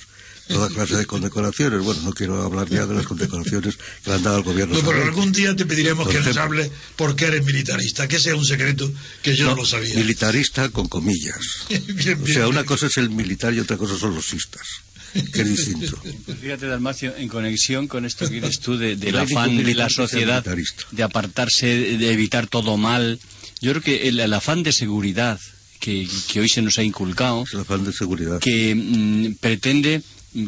Toda 0.48 0.68
clase 0.68 0.94
de 0.94 1.06
condecoraciones. 1.06 1.82
Bueno, 1.82 2.02
no 2.02 2.12
quiero 2.12 2.40
hablar 2.40 2.68
ya 2.68 2.86
de 2.86 2.94
las 2.94 3.04
condecoraciones 3.04 3.76
que 3.76 4.10
le 4.10 4.14
han 4.14 4.22
dado 4.22 4.36
al 4.36 4.42
gobierno. 4.44 4.78
pero 4.86 5.02
algún 5.02 5.32
día 5.32 5.56
te 5.56 5.66
pediremos 5.66 6.08
que 6.08 6.20
nos 6.20 6.36
hable 6.36 6.70
por 6.94 7.16
qué 7.16 7.26
eres 7.26 7.44
militarista, 7.44 8.06
que 8.06 8.20
sea 8.20 8.36
un 8.36 8.44
secreto 8.44 8.88
que 9.22 9.34
yo 9.34 9.46
no, 9.46 9.56
lo 9.56 9.66
sabía. 9.66 9.96
Militarista 9.96 10.68
con 10.68 10.86
comillas. 10.86 11.66
o 12.22 12.26
sea, 12.28 12.46
una 12.46 12.62
cosa 12.62 12.86
es 12.86 12.96
el 12.96 13.10
militar 13.10 13.54
y 13.54 13.58
otra 13.58 13.76
cosa 13.76 13.98
son 13.98 14.14
los 14.14 14.24
sistas. 14.24 14.85
Qué 15.32 15.44
distinto. 15.44 15.98
Pues 16.24 16.38
fíjate, 16.38 16.66
Dalmacio, 16.66 17.14
en 17.16 17.28
conexión 17.28 17.88
con 17.88 18.04
esto 18.04 18.28
que 18.28 18.40
dices 18.40 18.60
tú 18.60 18.76
de, 18.76 18.96
del 18.96 19.18
afán 19.18 19.56
de 19.56 19.74
la 19.74 19.88
sociedad 19.88 20.44
de 20.90 21.02
apartarse, 21.02 21.66
de 21.66 22.12
evitar 22.12 22.46
todo 22.46 22.76
mal, 22.76 23.18
yo 23.60 23.72
creo 23.72 23.82
que 23.82 24.08
el, 24.08 24.32
afán 24.32 24.62
de 24.62 24.72
seguridad 24.72 25.40
que, 25.80 26.08
hoy 26.36 26.48
se 26.48 26.62
nos 26.62 26.78
ha 26.78 26.82
inculcado, 26.82 27.44
el 27.52 27.60
afán 27.60 27.84
de 27.84 27.92
seguridad. 27.92 28.40
que 28.40 28.74
mm, 28.74 29.34
pretende, 29.40 30.02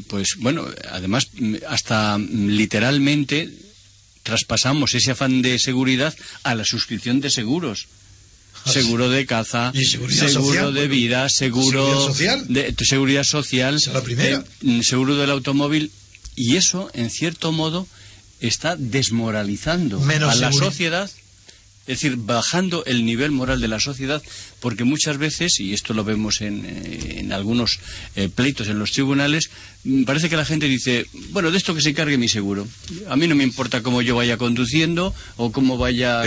pues 0.09 0.37
bueno, 0.39 0.67
además 0.91 1.29
hasta 1.69 2.19
literalmente 2.19 3.51
traspasamos 4.23 4.95
ese 4.95 5.13
afán 5.13 5.41
de 5.43 5.59
seguridad 5.59 6.15
a 6.43 6.55
la 6.55 6.65
suscripción 6.65 7.21
de 7.21 7.31
seguros 7.31 7.87
seguro 8.65 9.09
de 9.09 9.27
caza, 9.27 9.73
seguro 9.73 10.73
de 10.73 10.89
vida, 10.89 11.29
seguro 11.29 12.13
de 12.49 12.75
seguridad 12.85 13.25
social, 13.25 13.79
eh, 14.19 14.41
mm, 14.63 14.81
seguro 14.83 15.17
del 15.17 15.31
automóvil 15.31 15.91
y 16.37 16.57
eso 16.57 16.91
en 16.95 17.11
cierto 17.11 17.53
modo 17.53 17.87
está 18.41 18.77
desmoralizando 18.77 20.01
a 20.03 20.35
la 20.35 20.53
sociedad 20.53 21.11
es 21.89 22.03
decir, 22.03 22.17
bajando 22.17 22.85
el 22.85 23.07
nivel 23.07 23.31
moral 23.31 23.63
de 23.63 23.69
la 23.69 23.81
sociedad, 23.81 24.23
porque 24.61 24.85
muchas 24.85 25.17
veces, 25.17 25.59
y 25.59 25.73
esto 25.73 25.95
lo 25.95 26.05
vemos 26.05 26.43
en, 26.43 26.67
eh, 26.67 27.27
algunos 27.33 27.81
eh, 28.15 28.29
pleitos 28.29 28.69
en 28.69 28.79
los 28.79 28.93
tribunales, 28.93 29.49
mm, 29.85 30.05
parece 30.05 30.29
que 30.29 30.37
la 30.37 30.45
gente 30.45 30.67
dice, 30.67 31.07
bueno, 31.31 31.51
de 31.51 31.57
esto 31.57 31.75
que 31.75 31.81
se 31.81 31.89
encargue 31.89 32.19
mi 32.19 32.29
seguro. 32.29 32.69
A 33.09 33.17
mí 33.17 33.27
no 33.27 33.35
me 33.35 33.43
importa 33.43 33.83
cómo 33.83 34.03
yo 34.03 34.17
vaya 34.17 34.37
conduciendo, 34.37 35.15
o 35.39 35.51
cómo 35.51 35.79
vaya 35.79 36.23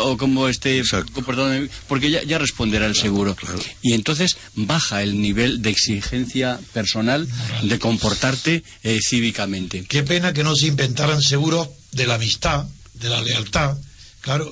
o 0.00 0.16
cómo 0.16 0.48
esté 0.48 0.82
comportándome, 1.12 1.68
porque 1.86 2.10
ya, 2.10 2.38
responderá 2.38 2.86
el 2.86 2.94
seguro. 2.94 3.36
Y 3.82 3.92
entonces 3.92 4.38
baja 4.54 5.02
el 5.02 5.20
nivel 5.20 5.60
de 5.60 5.68
exigencia 5.68 6.58
personal 6.72 7.28
de 7.62 7.78
comportarte 7.78 8.64
eh, 8.82 8.98
cívicamente. 9.06 9.84
Qué 9.86 10.02
pena 10.02 10.32
que 10.32 10.44
no 10.44 10.54
se 10.54 10.68
inventaran 10.68 11.20
seguros 11.20 11.68
de 11.92 12.06
la 12.06 12.14
amistad, 12.14 12.66
de 12.94 13.10
la 13.10 13.20
lealtad. 13.20 13.76
Claro, 14.20 14.50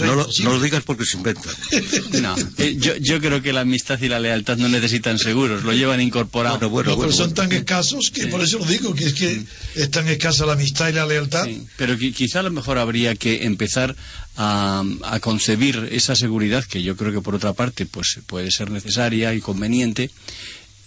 no, 0.00 0.14
lo, 0.44 0.60
digas 0.60 0.82
porque 0.84 1.04
se 1.04 1.16
inventan. 1.16 1.52
No, 2.22 2.34
eh, 2.58 2.76
yo, 2.78 3.20
creo 3.20 3.42
que 3.42 3.52
la 3.52 3.62
amistad 3.62 4.00
y 4.00 4.08
la 4.08 4.20
lealtad 4.20 4.56
no 4.56 4.68
necesitan 4.68 5.18
seguros, 5.18 5.64
lo 5.64 5.72
llevan 5.72 6.00
incorporado. 6.00 6.70
Bueno, 6.70 6.96
pero 6.98 7.12
son 7.12 7.34
tan 7.34 7.52
escasos 7.52 8.10
que 8.10 8.28
por 8.28 8.40
eso 8.40 8.58
lo 8.58 8.64
digo, 8.64 8.94
que 8.94 9.04
es 9.06 9.14
que 9.14 9.44
es 9.74 9.90
tan 9.90 10.08
escasa 10.08 10.46
la 10.46 10.52
amistad 10.52 10.88
y 10.88 10.92
la 10.92 11.06
lealtad. 11.06 11.46
pero 11.76 11.98
quizá 11.98 12.40
a 12.40 12.44
lo 12.44 12.50
mejor 12.50 12.78
habría 12.78 13.14
que 13.16 13.44
empezar 13.44 13.96
a, 14.36 14.84
a, 15.02 15.20
concebir 15.20 15.88
esa 15.92 16.14
seguridad, 16.14 16.64
que 16.64 16.82
yo 16.82 16.96
creo 16.96 17.12
que 17.12 17.20
por 17.20 17.34
otra 17.34 17.52
parte 17.52 17.86
pues 17.86 18.20
puede 18.26 18.50
ser 18.50 18.70
necesaria 18.70 19.34
y 19.34 19.40
conveniente, 19.40 20.10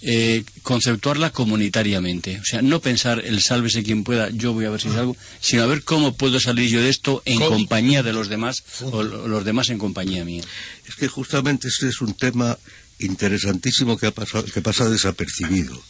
eh, 0.01 0.44
conceptuarla 0.63 1.32
comunitariamente. 1.32 2.39
O 2.39 2.44
sea, 2.46 2.62
no 2.62 2.79
pensar 2.79 3.20
el 3.25 3.41
sálvese 3.41 3.84
quien 3.84 4.03
pueda, 4.03 4.29
yo 4.29 4.53
voy 4.53 4.65
a 4.65 4.70
ver 4.70 4.79
si 4.82 4.89
salgo, 4.89 5.15
sino 5.41 5.63
a 5.63 5.68
ver 5.68 5.84
cómo 5.84 6.15
puedo 6.15 6.39
salir 6.39 6.70
yo 6.70 6.82
de 6.82 6.89
esto 6.89 7.22
en 7.25 7.39
¿Cómo? 7.39 7.50
compañía 7.51 8.01
de 8.03 8.13
los 8.13 8.29
demás 8.29 8.63
o 8.82 9.03
lo- 9.03 9.27
los 9.27 9.44
demás 9.46 9.70
en 9.70 9.77
compañía 9.77 10.24
mía. 10.24 10.44
Es 10.88 10.96
que 10.96 11.08
justamente 11.08 11.68
este 11.68 11.88
es 11.89 12.00
un 12.01 12.13
tema 12.13 12.58
interesantísimo 13.00 13.98
que, 13.98 14.08
ha 14.08 14.12
pasado, 14.12 14.46
que 14.46 14.62
pasa 14.62 14.89
desapercibido. 14.89 15.82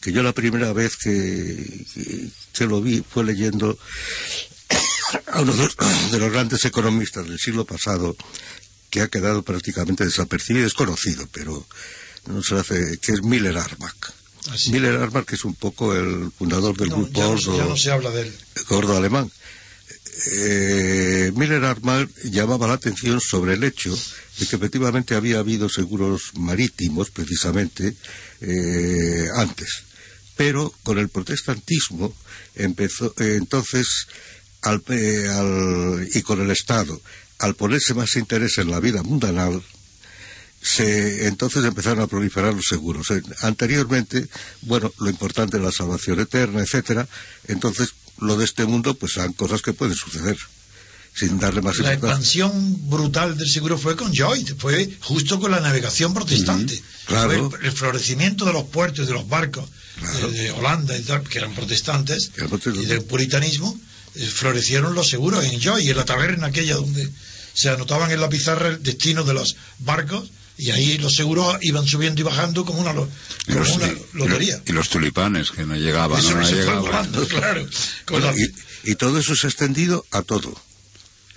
Que 0.00 0.12
yo 0.12 0.22
la 0.22 0.32
primera 0.32 0.72
vez 0.72 0.96
que, 0.96 1.84
que, 1.94 2.28
que 2.52 2.66
lo 2.66 2.80
vi 2.80 3.02
fue 3.08 3.24
leyendo 3.24 3.76
a 5.32 5.40
uno 5.42 5.52
de 5.52 5.58
los, 5.64 5.76
de 6.12 6.18
los 6.18 6.32
grandes 6.32 6.64
economistas 6.64 7.26
del 7.28 7.38
siglo 7.38 7.64
pasado 7.64 8.16
que 8.90 9.00
ha 9.02 9.08
quedado 9.08 9.42
prácticamente 9.42 10.04
desapercibido, 10.04 10.66
es 10.66 10.72
conocido, 10.74 11.28
pero 11.32 11.66
no 12.28 12.42
se 12.42 12.56
hace, 12.56 12.98
que 12.98 13.12
es 13.12 13.22
Miller 13.22 13.56
Armack. 13.58 14.12
Así. 14.50 14.70
Miller 14.72 14.96
Armack 14.96 15.32
es 15.32 15.44
un 15.44 15.54
poco 15.54 15.94
el 15.94 16.30
fundador 16.36 16.76
del 16.76 16.88
No, 16.88 16.96
grupo 16.96 17.12
ya, 17.20 17.24
no, 17.24 17.30
Oslo 17.32 17.56
ya 17.58 17.64
no 17.66 17.76
se 17.76 17.90
habla 17.90 18.10
de 18.10 18.22
él. 18.22 18.34
gordo 18.68 18.96
alemán. 18.96 19.30
Eh, 20.32 21.32
Miller 21.36 21.64
Arman 21.64 22.10
llamaba 22.24 22.66
la 22.66 22.74
atención 22.74 23.20
sobre 23.20 23.54
el 23.54 23.62
hecho 23.64 23.96
de 24.38 24.46
que 24.46 24.56
efectivamente 24.56 25.14
había 25.14 25.38
habido 25.38 25.68
seguros 25.68 26.32
marítimos, 26.34 27.10
precisamente, 27.10 27.94
eh, 28.40 29.28
antes. 29.36 29.84
Pero 30.36 30.72
con 30.82 30.98
el 30.98 31.08
protestantismo 31.08 32.14
empezó, 32.54 33.14
eh, 33.18 33.34
entonces, 33.36 34.06
al, 34.62 34.82
al- 34.88 36.08
y 36.12 36.22
con 36.22 36.40
el 36.40 36.50
Estado, 36.50 37.00
al 37.38 37.54
ponerse 37.54 37.94
más 37.94 38.16
interés 38.16 38.58
en 38.58 38.70
la 38.70 38.80
vida 38.80 39.02
mundanal, 39.02 39.62
se, 40.74 41.26
entonces 41.28 41.64
empezaron 41.64 42.00
a 42.00 42.06
proliferar 42.06 42.52
los 42.54 42.66
seguros. 42.66 43.10
Eh, 43.10 43.22
Anteriormente, 43.42 44.28
bueno, 44.62 44.92
lo 44.98 45.08
importante 45.08 45.56
es 45.56 45.62
la 45.62 45.72
salvación 45.72 46.20
eterna, 46.20 46.60
etcétera. 46.60 47.08
Entonces, 47.46 47.90
lo 48.18 48.36
de 48.36 48.44
este 48.44 48.66
mundo, 48.66 48.94
pues 48.94 49.12
son 49.12 49.32
cosas 49.32 49.62
que 49.62 49.72
pueden 49.72 49.94
suceder, 49.94 50.36
sin 51.14 51.38
darle 51.38 51.62
más 51.62 51.78
La 51.78 51.94
importancia. 51.94 52.44
expansión 52.46 52.90
brutal 52.90 53.36
del 53.38 53.48
seguro 53.48 53.78
fue 53.78 53.96
con 53.96 54.12
Joyce, 54.14 54.54
fue 54.56 54.90
justo 55.00 55.40
con 55.40 55.50
la 55.52 55.60
navegación 55.60 56.12
protestante. 56.12 56.80
claro. 57.06 57.48
Fue 57.50 57.58
el, 57.60 57.66
el 57.66 57.72
florecimiento 57.72 58.44
de 58.44 58.52
los 58.52 58.64
puertos 58.64 59.06
de 59.06 59.14
los 59.14 59.28
barcos 59.28 59.68
Claro. 59.98 60.30
de, 60.30 60.38
de 60.42 60.50
Holanda 60.52 60.96
y 60.96 61.02
tal, 61.02 61.22
que 61.24 61.38
eran 61.38 61.52
protestantes, 61.54 62.30
Que 62.30 62.44
y 62.70 62.86
del 62.86 63.02
puritanismo, 63.02 63.76
eh, 64.14 64.24
florecieron 64.26 64.94
los 64.94 65.08
seguros 65.08 65.44
en 65.44 65.60
Joyce, 65.60 65.90
en 65.90 65.96
la 65.96 66.04
taberna 66.04 66.46
aquella 66.48 66.76
donde 66.76 67.08
se 67.52 67.68
anotaban 67.70 68.12
en 68.12 68.20
la 68.20 68.28
pizarra 68.28 68.68
el 68.68 68.80
destino 68.82 69.24
de 69.24 69.34
los 69.34 69.56
barcos, 69.80 70.30
y 70.58 70.70
ahí 70.72 70.98
los 70.98 71.14
seguros 71.14 71.56
iban 71.62 71.86
subiendo 71.86 72.20
y 72.20 72.24
bajando 72.24 72.64
como 72.64 72.80
una, 72.80 72.92
lo- 72.92 73.08
Y 73.46 73.52
como 73.52 73.60
los, 73.60 73.76
una 73.76 73.86
y- 73.86 73.90
y 73.90 74.18
lotería. 74.18 74.62
y 74.66 74.72
los 74.72 74.88
tulipanes 74.90 75.50
que 75.52 75.64
no 75.64 75.76
llegaban, 75.76 76.18
Eso 76.18 76.32
no, 76.32 76.40
no 76.42 76.50
llegaban. 76.50 76.82
volando, 76.82 77.26
claro. 77.28 77.62
Con 78.04 78.20
Bueno, 78.20 78.32
la- 78.36 78.42
y, 78.84 78.90
y 78.90 78.94
todo 78.96 79.18
eso 79.18 79.34
se 79.36 79.46
ha 79.46 79.50
extendido 79.50 80.04
a 80.10 80.22
todo. 80.22 80.54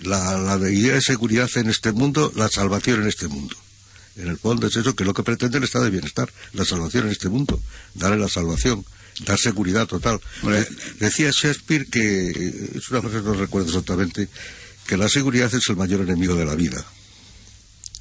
La, 0.00 0.36
la 0.36 0.56
idea 0.70 0.94
de 0.94 1.00
seguridad 1.00 1.48
en 1.54 1.70
este 1.70 1.92
mundo, 1.92 2.32
la 2.34 2.48
salvación 2.48 3.02
en 3.02 3.08
este 3.08 3.28
mundo. 3.28 3.56
En 4.16 4.28
el 4.28 4.36
fondo 4.36 4.66
es 4.66 4.76
eso 4.76 4.94
que 4.94 5.04
es 5.04 5.06
lo 5.06 5.14
que 5.14 5.22
pretende 5.22 5.58
el 5.58 5.64
estado 5.64 5.84
de 5.84 5.90
bienestar, 5.90 6.30
la 6.52 6.64
salvación 6.64 7.06
en 7.06 7.12
este 7.12 7.28
mundo, 7.28 7.58
darle 7.94 8.18
la 8.18 8.28
salvación, 8.28 8.84
dar 9.24 9.38
seguridad 9.38 9.86
total. 9.86 10.20
De- 10.42 10.66
decía 10.98 11.30
Shakespeare 11.32 11.86
que, 11.88 12.30
eh, 12.30 12.70
es 12.74 12.88
una 12.90 13.00
frase 13.00 13.18
que 13.18 13.22
no 13.22 13.34
recuerdo 13.34 13.68
exactamente, 13.68 14.28
que 14.86 14.96
la 14.96 15.08
seguridad 15.08 15.54
es 15.54 15.68
el 15.68 15.76
mayor 15.76 16.00
enemigo 16.00 16.34
de 16.34 16.44
la 16.44 16.56
vida. 16.56 16.84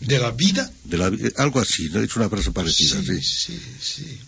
De 0.01 0.19
la 0.19 0.31
vida. 0.31 0.69
De 0.83 0.97
la, 0.97 1.11
algo 1.37 1.59
así, 1.59 1.89
¿no? 1.89 2.01
es 2.01 2.15
una 2.15 2.29
frase 2.29 2.51
parecida, 2.51 3.01
sí. 3.01 3.21
sí, 3.21 3.59
sí. 3.81 4.19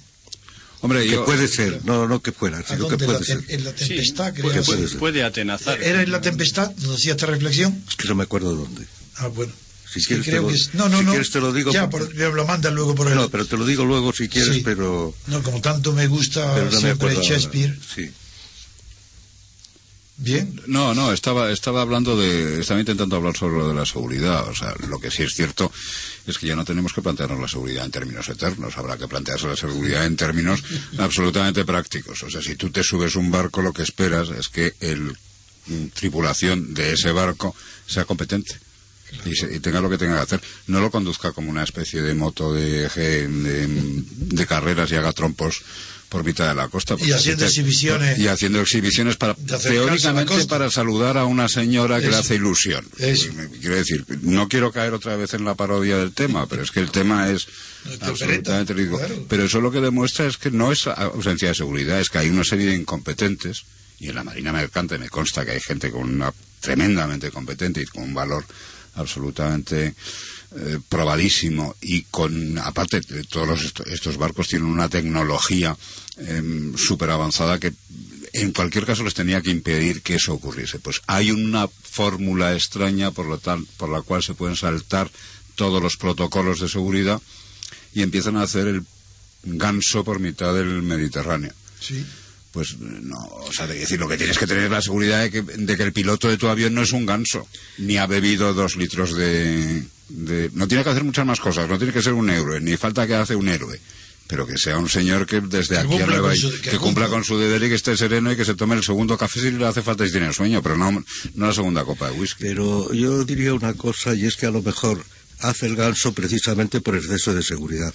Hombre, 0.82 1.04
Que 1.06 1.12
yo, 1.12 1.26
puede 1.26 1.48
ser, 1.48 1.80
no, 1.86 2.08
no 2.10 2.22
que 2.22 2.32
fuera, 2.34 2.58
¿A 2.60 2.64
sino 2.64 2.88
que 2.90 2.98
puede 2.98 3.20
La 3.20 3.26
ser. 3.26 3.44
en 3.48 3.64
la 3.64 3.74
tempestad, 3.74 4.34
creo. 4.34 4.52
puede 4.64 4.64
sí. 4.64 4.88
ser. 4.90 5.00
Puede 5.00 5.24
atenazar. 5.24 5.82
¿Era 5.82 6.02
en 6.04 6.12
la 6.12 6.20
tempestad 6.22 6.72
donde 6.72 6.96
hacía 6.98 7.12
esta 7.14 7.26
reflexión? 7.26 7.82
Es 7.90 7.96
que 7.96 8.08
no 8.10 8.16
me 8.16 8.24
acuerdo 8.24 8.54
dónde. 8.56 8.86
Ah, 9.16 9.28
bueno. 9.28 9.54
Si 9.92 10.02
Sí, 10.02 10.08
quieres 10.08 10.26
te 10.26 10.32
creo 10.32 10.42
lo- 10.42 10.48
que 10.50 10.56
es- 10.56 10.74
No, 10.74 10.90
no, 10.90 10.98
si 11.00 11.04
no. 11.06 11.12
quieres 11.12 11.30
te 11.30 11.40
lo 11.40 11.54
digo 11.54 11.72
Ya, 11.72 11.90
por- 11.90 12.14
me 12.16 12.30
lo 12.32 12.46
mandan 12.46 12.74
luego 12.76 12.96
por 12.96 13.08
el... 13.08 13.16
No, 13.16 13.30
pero 13.30 13.46
te 13.46 13.56
lo 13.58 13.66
digo 13.66 13.86
luego 13.86 14.12
si 14.12 14.28
quieres, 14.28 14.56
Sí. 14.56 14.62
pero, 14.66 15.16
No, 15.28 15.42
como 15.44 15.62
tanto 15.62 15.94
me 15.94 16.08
gusta 16.08 16.58
no 16.58 16.72
me 16.72 16.78
siempre 16.80 17.10
ahora. 17.16 17.22
Shakespeare. 17.22 17.80
Sí. 17.96 18.10
Bien. 20.24 20.62
No, 20.68 20.94
no, 20.96 21.12
estaba, 21.12 21.52
estaba 21.52 21.82
hablando 21.82 22.16
de, 22.18 22.62
estaba 22.62 22.80
intentando 22.80 23.18
hablar 23.18 23.36
sobre 23.36 23.58
lo 23.58 23.68
de 23.68 23.74
la 23.74 23.86
seguridad. 23.86 24.48
O 24.48 24.56
sea, 24.56 24.74
lo 24.88 24.98
que 24.98 25.12
sí 25.12 25.24
es 25.24 25.34
cierto 25.34 25.70
es 26.26 26.38
que 26.38 26.48
ya 26.48 26.56
no 26.56 26.64
tenemos 26.64 26.94
que 26.94 27.02
plantearnos 27.02 27.42
la 27.42 27.48
seguridad 27.50 27.84
en 27.84 27.92
términos 27.92 28.30
eternos. 28.30 28.78
Habrá 28.78 28.98
que 28.98 29.10
plantearse 29.10 29.48
la 29.48 29.58
seguridad 29.58 30.06
en 30.06 30.16
términos 30.16 30.64
absolutamente 30.98 31.66
prácticos. 31.66 32.24
O 32.24 32.30
sea, 32.30 32.42
si 32.42 32.56
tú 32.56 32.70
te 32.70 32.84
subes 32.86 33.18
un 33.18 33.32
barco, 33.32 33.62
lo 33.62 33.74
que 33.74 33.84
esperas 33.84 34.30
es 34.30 34.48
que 34.48 34.74
el 34.80 35.12
mm, 35.68 35.88
tripulación 35.94 36.74
de 36.74 36.94
ese 36.94 37.12
barco 37.12 37.54
sea 37.86 38.06
competente. 38.06 38.56
Y, 39.26 39.36
se- 39.36 39.54
y 39.54 39.60
tenga 39.60 39.82
lo 39.82 39.90
que 39.90 39.98
tenga 39.98 40.16
que 40.16 40.22
hacer. 40.22 40.42
No 40.68 40.80
lo 40.80 40.90
conduzca 40.90 41.34
como 41.34 41.50
una 41.52 41.64
especie 41.64 42.02
de 42.02 42.14
moto 42.16 42.54
de, 42.54 42.88
de, 42.88 43.28
de 43.28 44.48
carreras 44.48 44.90
y 44.90 44.96
haga 44.96 45.12
trompos 45.12 45.62
por 46.14 46.24
mitad 46.24 46.48
de 46.48 46.54
la 46.54 46.68
costa. 46.68 46.96
porque 46.96 47.12
haciendo 47.12 47.44
exhibiciones. 47.44 48.20
Y 48.20 48.28
haciendo 48.28 48.62
exhibiciones 48.62 49.18
para, 49.18 49.34
teóricamente, 49.34 50.46
para 50.46 50.70
saludar 50.70 51.18
a 51.18 51.26
una 51.26 51.50
señora 51.50 52.00
que 52.00 52.08
le 52.12 52.18
hace 52.18 52.36
ilusión. 52.36 52.86
Eso. 53.00 53.30
Quiero 53.60 53.76
decir, 53.78 54.06
no 54.22 54.48
quiero 54.48 54.72
caer 54.72 54.94
otra 54.94 55.16
vez 55.16 55.34
en 55.34 55.44
la 55.44 55.56
parodia 55.56 55.98
del 55.98 56.14
tema, 56.14 56.46
pero 56.50 56.62
es 56.62 56.70
que 56.70 56.82
el 56.82 56.92
tema 56.92 57.32
es 57.32 57.48
No, 58.00 58.10
absolutamente 58.10 58.76
ridículo. 58.76 59.00
claro. 59.00 59.26
Pero 59.28 59.46
eso 59.46 59.60
lo 59.60 59.72
que 59.72 59.82
demuestra 59.82 60.28
es 60.28 60.38
que 60.38 60.52
no 60.52 60.72
es 60.72 60.86
ausencia 60.86 61.48
de 61.48 61.56
seguridad, 61.56 62.00
es 62.00 62.10
que 62.10 62.20
hay 62.20 62.30
una 62.30 62.44
serie 62.44 62.68
de 62.68 62.76
incompetentes, 62.76 63.64
y 64.00 64.10
en 64.10 64.14
la 64.16 64.24
Marina 64.24 64.54
Mercante 64.54 65.00
me 65.00 65.10
consta 65.10 65.44
que 65.44 65.54
hay 65.54 65.62
gente 65.62 65.90
con 65.90 66.04
una 66.04 66.32
tremendamente 66.60 67.32
competente 67.32 67.82
y 67.82 67.86
con 67.86 68.04
un 68.04 68.14
valor 68.14 68.46
absolutamente 68.94 69.96
eh, 70.56 70.80
probadísimo 70.90 71.76
y 71.82 72.04
con 72.04 72.58
aparte 72.60 73.02
de 73.02 73.24
todos 73.24 73.48
los 73.48 73.64
est- 73.66 73.80
estos 73.88 74.18
barcos 74.18 74.48
tienen 74.48 74.68
una 74.68 74.90
tecnología 74.90 75.76
súper 76.78 77.10
avanzada 77.10 77.60
que 77.60 77.74
en 78.34 78.52
cualquier 78.52 78.86
caso 78.86 79.04
les 79.04 79.14
tenía 79.16 79.42
que 79.42 79.50
impedir 79.50 80.02
que 80.02 80.16
eso 80.16 80.34
ocurriese. 80.34 80.78
Pues 80.80 81.02
hay 81.08 81.32
una 81.32 81.68
fórmula 81.68 82.54
extraña 82.54 83.12
por, 83.12 83.26
lo 83.26 83.38
tal, 83.40 83.66
por 83.78 83.90
la 83.90 84.02
cual 84.02 84.22
se 84.24 84.34
pueden 84.36 84.56
saltar 84.56 85.10
todos 85.56 85.82
los 85.82 85.98
protocolos 85.98 86.60
de 86.60 86.70
seguridad 86.70 87.22
y 87.94 88.02
empiezan 88.02 88.38
a 88.38 88.44
hacer 88.44 88.68
el 88.68 88.84
ganso 89.44 90.04
por 90.04 90.20
mitad 90.20 90.54
del 90.54 90.82
Mediterráneo. 90.84 91.54
Sí. 91.80 92.04
Pues 92.52 92.78
no, 92.80 93.18
o 93.18 93.52
sea, 93.52 93.66
de 93.66 93.76
decir, 93.80 94.00
lo 94.00 94.08
que 94.08 94.18
tienes 94.18 94.38
que 94.38 94.46
tener 94.48 94.66
es 94.66 94.72
la 94.72 94.82
seguridad 94.82 95.22
de 95.24 95.32
que, 95.32 95.42
de 95.42 95.76
que 95.78 95.84
el 95.84 95.94
piloto 95.94 96.30
de 96.30 96.38
tu 96.38 96.48
avión 96.48 96.76
no 96.76 96.84
es 96.84 96.92
un 96.92 97.06
ganso, 97.08 97.48
ni 97.80 97.98
ha 97.98 98.06
bebido 98.06 98.54
dos 98.54 98.76
litros 98.76 99.16
de, 99.16 99.84
de- 100.14 100.50
No 100.54 100.68
tiene 100.68 100.84
que 100.84 100.90
hacer 100.92 101.04
muchas 101.04 101.26
más 101.26 101.40
cosas, 101.40 101.68
no 101.70 101.78
tiene 101.78 101.92
que 101.94 102.02
ser 102.02 102.14
un 102.14 102.30
héroe, 102.30 102.62
ni 102.62 102.78
falta 102.78 103.06
que 103.08 103.16
hace 103.16 103.36
un 103.36 103.50
héroe, 103.50 103.80
pero 104.28 104.46
que 104.48 104.58
sea 104.58 104.78
un 104.78 104.88
señor 104.90 105.26
que 105.26 105.42
desde 105.42 105.76
Que 105.76 105.82
aquí 105.82 105.86
a 105.88 105.98
cumpla 105.98 106.06
Nueva 106.08 106.30
con 106.30 106.38
York- 106.38 106.56
su- 106.56 106.62
que, 106.62 106.70
que 106.70 106.78
cumpla 106.78 107.06
cumpla. 107.06 107.10
con 107.10 107.24
su 107.26 107.38
deber 107.38 107.64
y 107.64 107.70
que 107.70 107.76
esté 107.76 107.98
sereno 107.98 108.32
y 108.32 108.36
que 108.38 108.46
se 108.46 108.56
tome 108.56 108.76
el 108.76 108.84
segundo 108.84 109.18
café 109.18 109.40
si 109.42 109.52
le 109.52 109.66
hace 109.66 109.82
falta 109.82 110.06
y 110.06 110.12
tiene 110.12 110.32
sueño, 110.34 110.62
pero 110.62 110.78
no, 110.78 110.92
no 110.92 111.48
la 111.48 111.54
segunda 111.54 111.84
copa 111.84 112.10
de 112.12 112.20
whisky. 112.20 112.44
Pero 112.44 112.94
yo 112.94 113.24
diría 113.26 113.54
una 113.54 113.74
cosa, 113.74 114.14
y 114.16 114.26
es 114.26 114.36
que 114.36 114.46
a 114.46 114.52
lo 114.52 114.62
mejor 114.62 115.04
hace 115.40 115.66
el 115.66 115.76
ganso 115.76 116.14
precisamente 116.14 116.80
por 116.80 116.96
exceso 116.96 117.34
de 117.34 117.44
seguridad. 117.44 117.94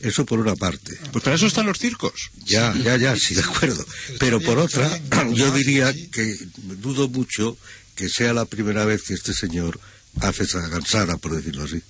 Eso 0.00 0.24
por 0.24 0.38
una 0.38 0.54
parte. 0.54 0.96
Pues 1.12 1.24
para 1.24 1.34
eso 1.34 1.46
están 1.46 1.66
los 1.66 1.78
circos. 1.78 2.12
Ya, 2.46 2.72
ya, 2.84 2.96
ya, 2.96 3.16
sí, 3.16 3.34
de 3.34 3.40
acuerdo. 3.42 3.84
Pero 4.20 4.40
por 4.40 4.56
otra, 4.58 4.88
yo 5.34 5.50
diría 5.52 5.92
que 6.12 6.36
dudo 6.54 7.08
mucho 7.08 7.58
que 7.96 8.08
sea 8.08 8.32
la 8.32 8.44
primera 8.44 8.84
vez 8.84 9.02
que 9.02 9.14
este 9.14 9.34
señor 9.34 9.80
hace 10.20 10.44
esa 10.44 10.66
gansada, 10.68 11.16
por 11.16 11.34
decirlo 11.36 11.64
así. 11.64 11.80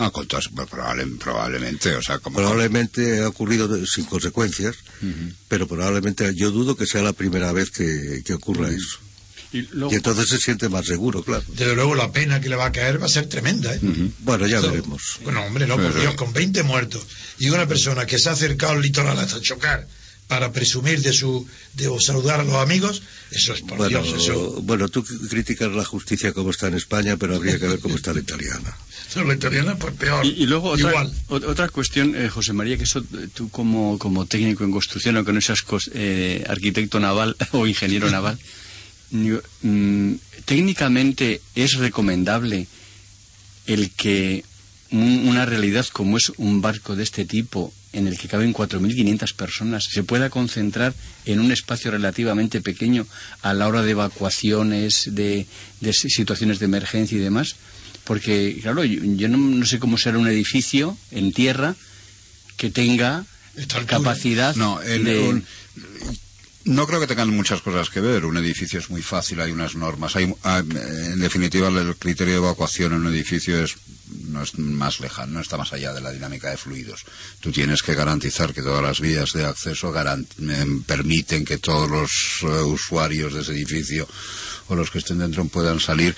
Ah, 0.00 0.10
con 0.10 0.28
todas- 0.28 0.48
pues 0.54 0.68
probable- 0.68 1.18
probablemente, 1.18 1.94
o 1.96 2.02
sea, 2.02 2.18
como... 2.20 2.36
Probablemente 2.36 3.20
ha 3.22 3.28
ocurrido 3.28 3.84
sin 3.86 4.04
consecuencias, 4.04 4.76
pero 5.48 5.66
probablemente 5.66 6.32
yo 6.36 6.50
dudo 6.52 6.76
que 6.76 6.86
sea 6.86 7.02
la 7.02 7.12
primera 7.12 7.50
vez 7.52 7.70
que, 7.70 8.22
que 8.24 8.34
ocurra 8.34 8.68
eso. 8.70 8.98
Y 9.50 9.62
luego- 9.72 9.90
Y 9.92 9.96
entonces 9.96 10.28
se 10.28 10.38
siente 10.38 10.68
más 10.68 10.86
seguro, 10.86 11.22
claro. 11.24 11.42
Desde 11.48 11.74
luego 11.74 11.94
la 11.96 12.12
pena 12.12 12.40
que 12.40 12.48
le 12.48 12.54
va 12.56 12.66
a 12.66 12.72
caer 12.72 13.00
va 13.02 13.06
a 13.06 13.08
ser 13.08 13.26
tremenda, 13.28 13.74
¿eh? 13.74 13.80
Bueno, 14.20 14.46
ya 14.46 14.58
Esto- 14.58 14.70
veremos. 14.70 15.18
Bueno, 15.24 15.42
hombre, 15.44 15.66
no, 15.66 15.76
por. 15.76 15.98
Dios, 15.98 16.14
con 16.14 16.32
20 16.32 16.62
muertos 16.62 17.04
y 17.38 17.48
una 17.50 17.66
persona 17.66 18.04
que 18.06 18.18
se 18.18 18.28
ha 18.28 18.32
acercado 18.32 18.72
al 18.74 18.82
litoral 18.82 19.18
hasta 19.18 19.40
chocar 19.40 19.88
para 20.28 20.52
presumir 20.52 21.00
de 21.02 21.12
su 21.12 21.46
de 21.74 21.88
o 21.88 21.98
saludar 21.98 22.40
a 22.40 22.44
los 22.44 22.54
amigos, 22.56 23.02
eso 23.30 23.54
es 23.54 23.62
por 23.62 23.78
Bueno, 23.78 24.02
Dios, 24.02 24.22
eso. 24.22 24.60
bueno, 24.62 24.88
tú 24.88 25.02
criticas 25.02 25.72
la 25.72 25.84
justicia 25.84 26.32
como 26.32 26.50
está 26.50 26.68
en 26.68 26.74
España, 26.74 27.16
pero 27.16 27.34
habría 27.36 27.58
que 27.58 27.66
ver 27.66 27.80
cómo 27.80 27.96
está 27.96 28.12
la 28.12 28.20
italiana. 28.20 28.76
La 29.16 29.32
italiana, 29.34 29.74
pues 29.76 29.94
peor. 29.94 30.24
Y, 30.26 30.28
y 30.42 30.46
luego 30.46 30.68
otra, 30.68 30.90
Igual. 30.90 31.12
ot- 31.28 31.44
otra 31.48 31.68
cuestión, 31.70 32.14
eh, 32.14 32.28
José 32.28 32.52
María, 32.52 32.76
que 32.76 32.84
eso 32.84 32.98
eh, 33.00 33.28
tú 33.34 33.48
como, 33.48 33.98
como 33.98 34.26
técnico 34.26 34.64
en 34.64 34.70
construcción, 34.70 35.16
aunque 35.16 35.32
no 35.32 35.40
seas 35.40 35.64
eh, 35.94 36.44
arquitecto 36.46 37.00
naval 37.00 37.34
o 37.52 37.66
ingeniero 37.66 38.10
naval, 38.16 38.38
mm, 39.10 40.12
técnicamente 40.44 41.40
es 41.54 41.74
recomendable 41.78 42.66
el 43.66 43.90
que 43.92 44.44
un- 44.90 45.26
una 45.28 45.46
realidad 45.46 45.86
como 45.92 46.18
es 46.18 46.30
un 46.36 46.60
barco 46.60 46.94
de 46.94 47.02
este 47.04 47.24
tipo 47.24 47.72
en 47.92 48.06
el 48.06 48.18
que 48.18 48.28
caben 48.28 48.52
4.500 48.52 49.34
personas 49.34 49.84
se 49.84 50.02
pueda 50.02 50.30
concentrar 50.30 50.94
en 51.24 51.40
un 51.40 51.52
espacio 51.52 51.90
relativamente 51.90 52.60
pequeño 52.60 53.06
a 53.42 53.54
la 53.54 53.66
hora 53.66 53.82
de 53.82 53.92
evacuaciones, 53.92 55.14
de, 55.14 55.46
situaciones 55.92 56.58
de 56.58 56.66
emergencia 56.66 57.16
y 57.16 57.20
demás. 57.20 57.56
Porque, 58.04 58.58
claro, 58.62 58.84
yo, 58.84 59.28
no, 59.28 59.66
sé 59.66 59.78
cómo 59.78 59.98
será 59.98 60.18
un 60.18 60.28
edificio 60.28 60.96
en 61.10 61.32
tierra 61.32 61.76
que 62.56 62.70
tenga 62.70 63.24
capacidad 63.86 64.54
no, 64.56 64.78
de... 64.78 65.42
No 66.64 66.86
creo 66.86 67.00
que 67.00 67.06
tengan 67.06 67.30
muchas 67.30 67.62
cosas 67.62 67.88
que 67.88 68.00
ver. 68.00 68.24
Un 68.24 68.36
edificio 68.36 68.78
es 68.78 68.90
muy 68.90 69.02
fácil, 69.02 69.40
hay 69.40 69.52
unas 69.52 69.74
normas. 69.74 70.16
Hay, 70.16 70.34
ah, 70.42 70.62
en 70.68 71.20
definitiva, 71.20 71.68
el 71.68 71.96
criterio 71.96 72.34
de 72.34 72.38
evacuación 72.40 72.92
en 72.92 73.00
un 73.06 73.14
edificio 73.14 73.62
es, 73.62 73.76
no 74.26 74.42
es 74.42 74.58
más 74.58 75.00
lejano, 75.00 75.34
no 75.34 75.40
está 75.40 75.56
más 75.56 75.72
allá 75.72 75.92
de 75.92 76.00
la 76.00 76.10
dinámica 76.10 76.50
de 76.50 76.56
fluidos. 76.56 77.04
Tú 77.40 77.52
tienes 77.52 77.82
que 77.82 77.94
garantizar 77.94 78.52
que 78.52 78.62
todas 78.62 78.82
las 78.82 79.00
vías 79.00 79.32
de 79.32 79.46
acceso 79.46 79.94
em, 79.96 80.82
permiten 80.82 81.44
que 81.44 81.58
todos 81.58 81.88
los 81.88 82.10
eh, 82.42 82.62
usuarios 82.62 83.32
de 83.32 83.40
ese 83.40 83.52
edificio 83.52 84.06
o 84.68 84.74
los 84.74 84.90
que 84.90 84.98
estén 84.98 85.18
dentro 85.18 85.44
puedan 85.46 85.80
salir 85.80 86.14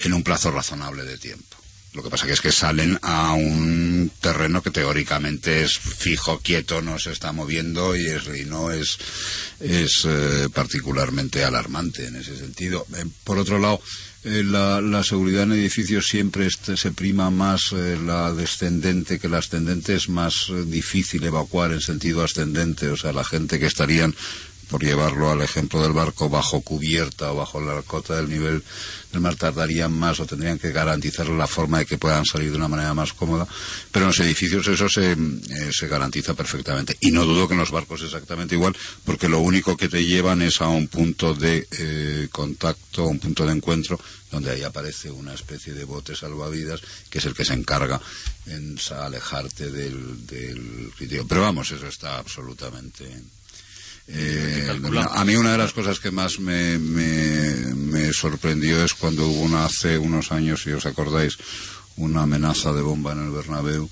en 0.00 0.14
un 0.14 0.22
plazo 0.22 0.50
razonable 0.50 1.04
de 1.04 1.18
tiempo. 1.18 1.61
Lo 1.94 2.02
que 2.02 2.08
pasa 2.08 2.26
que 2.26 2.32
es 2.32 2.40
que 2.40 2.52
salen 2.52 2.98
a 3.02 3.34
un 3.34 4.10
terreno 4.20 4.62
que 4.62 4.70
teóricamente 4.70 5.62
es 5.62 5.78
fijo, 5.78 6.38
quieto, 6.38 6.80
no 6.80 6.98
se 6.98 7.12
está 7.12 7.32
moviendo 7.32 7.94
y, 7.94 8.06
es, 8.06 8.22
y 8.34 8.46
no 8.46 8.70
es, 8.70 8.96
es 9.60 10.06
eh, 10.06 10.48
particularmente 10.54 11.44
alarmante 11.44 12.06
en 12.06 12.16
ese 12.16 12.34
sentido. 12.34 12.86
Eh, 12.96 13.04
por 13.24 13.38
otro 13.38 13.58
lado, 13.58 13.78
eh, 14.24 14.42
la, 14.42 15.04
seguridad 15.04 15.42
en 15.42 15.52
edificios 15.52 16.06
siempre 16.06 16.46
este, 16.46 16.78
se 16.78 16.92
prima 16.92 17.28
más 17.28 17.72
la 17.72 18.32
descendente 18.32 19.18
que 19.18 19.28
la 19.28 19.38
ascendente. 19.38 19.94
Es 19.94 20.08
más 20.08 20.46
difícil 20.66 21.22
evacuar 21.24 21.72
en 21.72 21.82
sentido 21.82 22.24
ascendente. 22.24 22.88
O 22.88 22.96
sea, 22.96 23.12
la 23.12 23.24
gente 23.24 23.58
que 23.58 23.66
estarían 23.66 24.14
por 24.68 24.82
llevarlo 24.82 25.30
al 25.30 25.42
ejemplo 25.42 25.82
del 25.82 25.92
barco 25.92 26.28
bajo 26.28 26.60
cubierta 26.60 27.32
o 27.32 27.36
bajo 27.36 27.60
la 27.60 27.82
cota 27.82 28.16
del 28.16 28.28
nivel 28.28 28.62
del 29.12 29.20
mar 29.20 29.36
tardarían 29.36 29.92
más 29.92 30.20
o 30.20 30.26
tendrían 30.26 30.58
que 30.58 30.72
garantizar 30.72 31.28
la 31.28 31.46
forma 31.46 31.80
de 31.80 31.86
que 31.86 31.98
puedan 31.98 32.24
salir 32.24 32.50
de 32.50 32.56
una 32.56 32.68
manera 32.68 32.94
más 32.94 33.12
cómoda, 33.12 33.46
pero 33.90 34.06
en 34.06 34.08
los 34.08 34.20
edificios 34.20 34.66
eso 34.66 34.88
se, 34.88 35.12
eh, 35.12 35.16
se 35.70 35.86
garantiza 35.86 36.34
perfectamente. 36.34 36.96
Y 37.00 37.10
no 37.10 37.26
dudo 37.26 37.46
que 37.46 37.54
en 37.54 37.60
los 37.60 37.70
barcos 37.70 38.02
exactamente 38.02 38.54
igual, 38.54 38.74
porque 39.04 39.28
lo 39.28 39.40
único 39.40 39.76
que 39.76 39.88
te 39.88 40.04
llevan 40.04 40.40
es 40.40 40.60
a 40.62 40.68
un 40.68 40.88
punto 40.88 41.34
de 41.34 41.66
eh, 41.78 42.28
contacto, 42.32 43.06
un 43.06 43.18
punto 43.18 43.44
de 43.44 43.52
encuentro, 43.52 44.00
donde 44.30 44.50
ahí 44.50 44.62
aparece 44.62 45.10
una 45.10 45.34
especie 45.34 45.74
de 45.74 45.84
bote 45.84 46.16
salvavidas, 46.16 46.80
que 47.10 47.18
es 47.18 47.26
el 47.26 47.34
que 47.34 47.44
se 47.44 47.52
encarga 47.52 48.00
en 48.46 48.78
alejarte 48.98 49.70
del, 49.70 50.26
del 50.26 50.90
Pero 51.28 51.42
vamos, 51.42 51.70
eso 51.70 51.86
está 51.86 52.16
absolutamente 52.16 53.04
eh, 54.14 54.68
a 55.10 55.24
mí 55.24 55.36
una 55.36 55.52
de 55.52 55.58
las 55.58 55.72
cosas 55.72 55.98
que 55.98 56.10
más 56.10 56.38
me, 56.38 56.78
me, 56.78 58.12
sorprendió 58.12 58.84
es 58.84 58.94
cuando 58.94 59.26
hubo 59.26 59.56
hace 59.56 59.96
unos 59.96 60.32
años, 60.32 60.62
si 60.62 60.70
os 60.72 60.84
acordáis, 60.84 61.38
una 61.96 62.22
amenaza 62.22 62.72
de 62.72 62.82
bomba 62.82 63.12
en 63.12 63.24
el 63.24 63.30
Bernabéu 63.30 63.88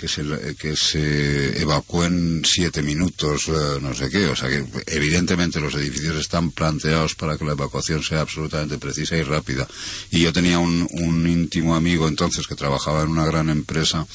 que 0.00 0.08
se, 0.08 0.24
que 0.58 0.74
se 0.76 1.60
evacuó 1.60 2.08
siete 2.42 2.82
minutos, 2.82 3.48
eh, 3.48 3.78
no 3.82 3.94
sé 3.94 4.08
qué. 4.08 4.26
O 4.28 4.34
sea 4.34 4.48
que 4.48 4.64
evidentemente 4.86 5.60
los 5.60 5.74
edificios 5.74 6.16
están 6.16 6.52
planteados 6.52 7.14
para 7.14 7.36
que 7.36 7.44
la 7.44 7.52
evacuación 7.52 8.02
sea 8.02 8.22
absolutamente 8.22 8.78
precisa 8.78 9.16
y 9.16 9.22
rápida. 9.22 9.68
Y 10.10 10.22
yo 10.22 10.32
tenía 10.32 10.58
un, 10.58 10.88
un 10.90 11.28
íntimo 11.28 11.76
amigo 11.76 12.08
entonces 12.08 12.46
que 12.46 12.54
trabajaba 12.54 13.02
en 13.02 13.10
una 13.10 13.26
gran 13.26 13.50
empresa 13.50 14.06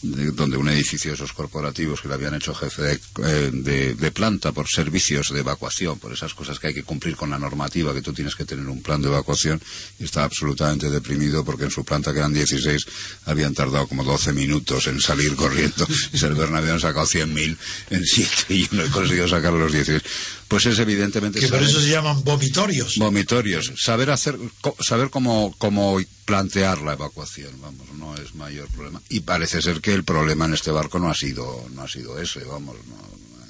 donde 0.00 0.56
un 0.56 0.68
edificio 0.68 1.10
de 1.10 1.16
esos 1.16 1.32
corporativos 1.32 2.00
que 2.00 2.08
le 2.08 2.14
habían 2.14 2.34
hecho 2.34 2.54
jefe 2.54 2.92
eh, 2.92 3.50
de, 3.52 3.94
de, 3.94 4.10
planta 4.12 4.52
por 4.52 4.68
servicios 4.68 5.28
de 5.32 5.40
evacuación, 5.40 5.98
por 5.98 6.12
esas 6.12 6.34
cosas 6.34 6.58
que 6.58 6.68
hay 6.68 6.74
que 6.74 6.84
cumplir 6.84 7.16
con 7.16 7.30
la 7.30 7.38
normativa, 7.38 7.92
que 7.92 8.00
tú 8.00 8.12
tienes 8.12 8.36
que 8.36 8.44
tener 8.44 8.66
un 8.66 8.80
plan 8.80 9.02
de 9.02 9.08
evacuación, 9.08 9.60
y 9.98 10.04
estaba 10.04 10.26
absolutamente 10.26 10.88
deprimido 10.88 11.44
porque 11.44 11.64
en 11.64 11.72
su 11.72 11.84
planta, 11.84 12.12
que 12.12 12.20
eran 12.20 12.32
16, 12.32 12.86
habían 13.26 13.54
tardado 13.54 13.88
como 13.88 14.04
12 14.04 14.32
minutos 14.32 14.86
en 14.86 15.00
salir 15.00 15.17
ir 15.24 15.34
corriendo. 15.36 15.86
Y 16.12 16.24
el 16.24 16.34
Bernabéu 16.34 16.74
han 16.74 16.80
sacado 16.80 17.06
100.000 17.06 17.56
en 17.90 18.04
7 18.04 18.30
y 18.48 18.62
yo 18.62 18.68
no 18.72 18.84
he 18.84 18.90
conseguido 18.90 19.28
sacar 19.28 19.52
los 19.52 19.72
16. 19.72 20.02
Pues 20.48 20.66
es 20.66 20.78
evidentemente... 20.78 21.40
Que 21.40 21.48
por 21.48 21.62
eso 21.62 21.80
se 21.80 21.90
llaman 21.90 22.24
vomitorios. 22.24 22.96
Vomitorios. 22.96 23.72
Saber 23.76 24.10
hacer, 24.10 24.38
saber 24.80 25.10
cómo, 25.10 25.54
cómo 25.58 26.00
plantear 26.24 26.80
la 26.80 26.94
evacuación, 26.94 27.60
vamos, 27.60 27.86
no 27.94 28.16
es 28.16 28.34
mayor 28.34 28.68
problema. 28.68 29.02
Y 29.08 29.20
parece 29.20 29.60
ser 29.60 29.80
que 29.80 29.92
el 29.92 30.04
problema 30.04 30.46
en 30.46 30.54
este 30.54 30.70
barco 30.70 30.98
no 30.98 31.10
ha 31.10 31.14
sido, 31.14 31.66
no 31.74 31.82
ha 31.82 31.88
sido 31.88 32.18
ese, 32.18 32.44
vamos, 32.44 32.76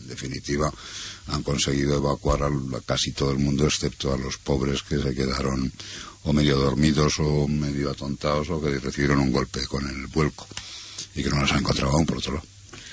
en 0.00 0.08
definitiva 0.08 0.72
han 1.28 1.42
conseguido 1.42 1.96
evacuar 1.96 2.42
a 2.42 2.50
casi 2.84 3.12
todo 3.12 3.30
el 3.32 3.38
mundo 3.38 3.66
excepto 3.66 4.12
a 4.12 4.18
los 4.18 4.38
pobres 4.38 4.82
que 4.82 4.98
se 4.98 5.14
quedaron 5.14 5.70
o 6.24 6.32
medio 6.32 6.58
dormidos 6.58 7.20
o 7.20 7.46
medio 7.46 7.90
atontados 7.90 8.50
o 8.50 8.60
que 8.60 8.78
recibieron 8.78 9.20
un 9.20 9.32
golpe 9.32 9.66
con 9.66 9.88
el 9.88 10.06
vuelco 10.08 10.46
y 11.18 11.24
que 11.24 11.30
no 11.30 11.40
las 11.40 11.52
ha 11.52 11.58
encontrado 11.58 11.92
aún, 11.92 12.06
por 12.06 12.18
otro 12.18 12.34
lado. 12.34 12.46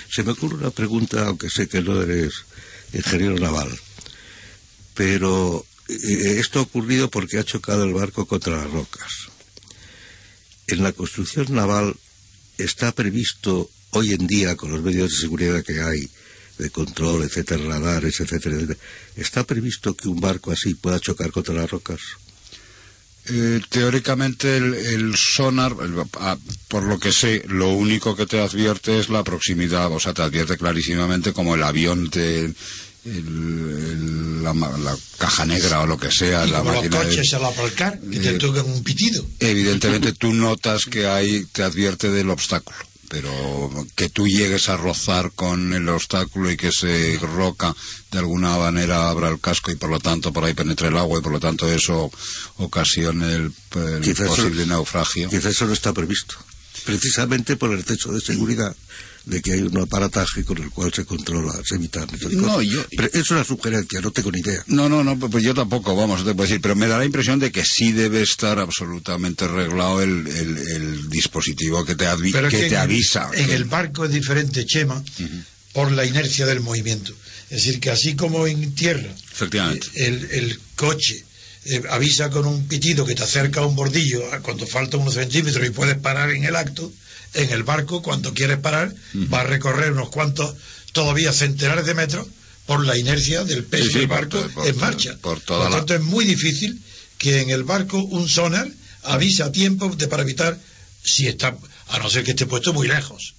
Se 0.09 0.23
me 0.23 0.31
ocurre 0.31 0.55
una 0.55 0.71
pregunta, 0.71 1.27
aunque 1.27 1.49
sé 1.49 1.67
que 1.67 1.81
no 1.81 2.01
eres 2.01 2.33
ingeniero 2.91 3.37
naval, 3.37 3.69
pero 4.95 5.63
eh, 5.87 6.39
esto 6.39 6.59
ha 6.59 6.63
ocurrido 6.63 7.11
porque 7.11 7.37
ha 7.37 7.43
chocado 7.43 7.83
el 7.83 7.93
barco 7.93 8.25
contra 8.25 8.57
las 8.57 8.71
rocas. 8.71 9.29
En 10.67 10.81
la 10.81 10.91
construcción 10.93 11.53
naval 11.53 11.95
está 12.57 12.91
previsto 12.91 13.69
hoy 13.91 14.13
en 14.13 14.25
día, 14.25 14.55
con 14.55 14.71
los 14.71 14.81
medios 14.81 15.11
de 15.11 15.17
seguridad 15.17 15.63
que 15.63 15.81
hay, 15.81 16.09
de 16.57 16.69
control, 16.71 17.23
etcétera, 17.23 17.63
radares, 17.65 18.19
etcétera, 18.19 18.55
etcétera, 18.55 18.79
está 19.15 19.43
previsto 19.43 19.95
que 19.95 20.07
un 20.07 20.19
barco 20.19 20.51
así 20.51 20.73
pueda 20.73 20.99
chocar 20.99 21.31
contra 21.31 21.53
las 21.53 21.69
rocas. 21.69 21.99
Eh, 23.27 23.59
teóricamente 23.69 24.57
el, 24.57 25.15
sonar, 25.17 25.75
ah, 26.19 26.37
por 26.67 26.83
lo 26.83 26.99
que 26.99 27.11
sé, 27.11 27.43
lo 27.47 27.69
único 27.69 28.15
que 28.15 28.27
te 28.27 28.39
advierte 28.39 28.99
es 28.99 29.09
la 29.09 29.23
proximidad, 29.23 29.91
o 29.91 29.99
sea, 29.99 30.13
te 30.13 30.21
advierte 30.21 30.57
clarísimamente 30.57 31.33
como 31.33 31.55
el 31.55 31.63
avión 31.63 32.09
de 32.11 32.53
la, 34.43 34.95
caja 35.17 35.45
negra 35.45 35.81
o 35.81 35.87
lo 35.87 35.97
que 35.97 36.11
sea, 36.11 36.45
la 36.45 36.61
máquina. 36.63 36.97
Los 36.97 37.05
coches 37.07 37.33
al 37.33 37.45
aparcar 37.45 37.99
y 38.11 38.19
te 38.19 38.29
eh, 38.29 38.33
tocan 38.33 38.65
un 38.65 38.83
pitido. 38.83 39.25
Evidentemente 39.39 40.13
tú 40.13 40.31
notas 40.33 40.85
que 40.85 41.07
hay, 41.07 41.45
te 41.45 41.63
advierte 41.63 42.11
del 42.11 42.29
obstáculo 42.29 42.77
pero 43.09 43.31
que 43.95 44.09
tú 44.09 44.27
llegues 44.27 44.69
a 44.69 44.77
rozar 44.77 45.31
con 45.31 45.73
el 45.73 45.87
obstáculo 45.89 46.51
y 46.51 46.57
que 46.57 46.71
se 46.71 47.17
roca 47.19 47.75
de 48.11 48.19
alguna 48.19 48.57
manera 48.57 49.09
abra 49.09 49.29
el 49.29 49.39
casco 49.39 49.71
y 49.71 49.75
por 49.75 49.89
lo 49.89 49.99
tanto 49.99 50.31
por 50.31 50.43
ahí 50.45 50.53
penetre 50.53 50.87
el 50.87 50.97
agua 50.97 51.19
y 51.19 51.21
por 51.21 51.31
lo 51.31 51.39
tanto 51.39 51.71
eso 51.71 52.11
ocasione 52.57 53.33
el, 53.33 53.51
posible 53.69 54.65
naufragio. 54.65 55.29
Quizás 55.29 55.45
eso 55.45 55.65
no 55.65 55.73
está 55.73 55.93
previsto, 55.93 56.35
precisamente 56.85 57.55
por 57.55 57.71
el 57.71 57.83
techo 57.83 58.11
de 58.11 58.21
seguridad 58.21 58.75
de 59.25 59.41
que 59.41 59.53
hay 59.53 59.61
un 59.61 59.77
aparataje 59.77 60.43
con 60.43 60.57
el 60.59 60.69
cual 60.69 60.93
se 60.93 61.05
controla, 61.05 61.53
se 61.63 61.75
evita. 61.75 62.05
No, 62.31 62.61
yo, 62.61 62.85
pero 62.95 63.09
es 63.11 63.31
una 63.31 63.43
sugerencia, 63.43 64.01
no 64.01 64.11
tengo 64.11 64.31
ni 64.31 64.39
idea. 64.39 64.63
No, 64.67 64.87
no, 64.87 65.03
no, 65.03 65.17
pues 65.17 65.43
yo 65.43 65.53
tampoco, 65.53 65.95
vamos, 65.95 66.19
te 66.23 66.33
puedo 66.33 66.47
decir, 66.47 66.61
pero 66.61 66.75
me 66.75 66.87
da 66.87 66.97
la 66.97 67.05
impresión 67.05 67.39
de 67.39 67.51
que 67.51 67.63
sí 67.65 67.91
debe 67.91 68.21
estar 68.21 68.59
absolutamente 68.59 69.45
arreglado 69.45 70.01
el, 70.01 70.27
el, 70.27 71.09
dispositivo 71.09 71.85
que 71.85 71.95
te, 71.95 72.05
que, 72.49 72.69
te 72.69 72.77
avisa. 72.77 73.29
En 73.33 73.49
el 73.49 73.65
barco 73.65 74.05
es 74.05 74.11
diferente, 74.11 74.65
Chema, 74.65 75.03
por 75.73 75.91
la 75.91 76.05
inercia 76.05 76.45
del 76.45 76.61
movimiento. 76.61 77.13
Es 77.49 77.63
decir, 77.63 77.79
que 77.79 77.91
así 77.91 78.15
como 78.15 78.47
en 78.47 78.73
tierra, 78.73 79.13
Efectivamente. 79.31 79.87
Eh, 79.95 80.07
el, 80.07 80.27
el 80.31 80.59
coche 80.75 81.23
eh, 81.65 81.81
avisa 81.89 82.29
con 82.29 82.45
un 82.45 82.67
pitido 82.67 83.05
que 83.05 83.15
te 83.15 83.23
acerca 83.23 83.61
a 83.61 83.65
un 83.65 83.75
bordillo 83.75 84.21
cuando 84.43 84.67
falta 84.67 84.97
unos 84.97 85.15
centímetros 85.15 85.65
y 85.65 85.71
puedes 85.71 85.97
parar 85.97 86.29
en 86.29 86.43
el 86.43 86.55
acto, 86.55 86.91
en 87.35 87.51
el 87.51 87.63
barco, 87.63 88.01
cuando 88.01 88.33
quieres 88.33 88.57
parar, 88.57 88.93
va 89.31 89.41
a 89.41 89.43
recorrer 89.43 89.91
unos 89.91 90.09
cuantos, 90.09 90.55
todavía 90.91 91.31
centenares 91.31 91.85
de 91.85 91.93
metros, 91.93 92.27
por 92.65 92.83
la 92.85 92.97
inercia 92.97 93.43
del 93.43 93.63
peso 93.63 93.97
del 93.97 94.07
barco 94.07 94.43
en 94.65 94.77
marcha. 94.77 95.17
Por, 95.21 95.41
lo 95.47 95.69
tanto, 95.69 95.93
es 95.93 96.01
muy 96.01 96.25
difícil 96.25 96.81
que 97.17 97.41
en 97.41 97.49
el 97.49 97.63
barco 97.63 98.03
un 98.03 98.27
sonar 98.27 98.67
avise 99.03 99.43
a 99.43 99.51
tiempo 99.51 99.87
de, 99.95 100.07
para 100.07 100.23
evitar 100.23 100.59
si 101.03 101.27
está, 101.27 101.55
a 101.89 101.99
no 101.99 102.09
ser 102.09 102.23
que 102.23 102.31
esté 102.31 102.45
puesto 102.47 102.73
muy 102.73 102.87
lejos. 102.87 103.35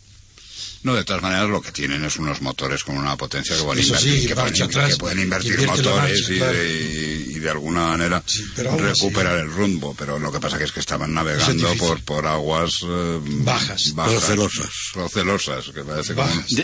No, 0.86 0.94
de 0.94 1.02
todas 1.02 1.20
maneras 1.20 1.50
lo 1.50 1.60
que 1.60 1.72
tienen 1.72 2.04
es 2.04 2.16
unos 2.16 2.40
motores 2.42 2.84
con 2.84 2.96
una 2.96 3.16
potencia 3.16 3.56
que, 3.56 3.62
pueden 3.64 3.82
invertir, 3.82 4.28
que, 4.28 4.96
pueden, 4.96 5.18
invertir 5.18 5.66
motores 5.66 6.30
y, 6.30 7.40
de, 7.40 7.50
alguna 7.50 7.88
manera 7.88 8.22
recuperar 8.54 9.36
el 9.40 9.50
rumbo. 9.50 9.96
Pero 9.98 10.20
lo 10.20 10.30
que 10.30 10.38
pasa 10.38 10.58
que 10.58 10.62
es 10.62 10.70
que 10.70 10.78
estaban 10.78 11.12
navegando 11.12 11.74
por, 11.74 12.00
por 12.02 12.24
aguas 12.24 12.84
eh, 12.84 13.18
bajas, 13.20 13.94
procelosas. 13.96 14.70
procelosas 14.94 15.70
que 15.74 15.82
parece 15.82 16.14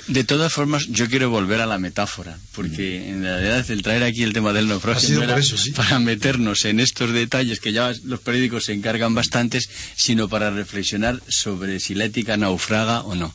de, 0.06 0.22
todas 0.22 0.52
formas, 0.52 0.86
yo 0.88 1.08
quiero 1.08 1.28
volver 1.28 1.60
a 1.60 1.66
la 1.66 1.78
metáfora, 1.78 2.38
porque 2.54 3.00
mm. 3.00 3.14
en 3.14 3.22
realidad 3.24 3.68
el 3.72 3.82
traer 3.82 4.04
aquí 4.04 4.22
el 4.22 4.32
tema 4.32 4.52
del 4.52 4.68
naufragio 4.68 5.16
no 5.16 5.24
era 5.24 5.36
para 5.74 5.98
meternos 5.98 6.64
en 6.64 6.78
estos 6.78 7.12
detalles 7.12 7.58
que 7.58 7.72
ya 7.72 7.92
los 8.04 8.20
periódicos 8.20 8.66
se 8.66 8.72
encargan 8.72 9.16
bastantes, 9.16 9.68
sino 9.96 10.28
para 10.28 10.50
reflexionar 10.50 11.20
sobre 11.26 11.80
si 11.80 11.96
la 11.96 12.04
ética 12.04 12.36
naufraga 12.36 13.00
o 13.00 13.16
no 13.16 13.34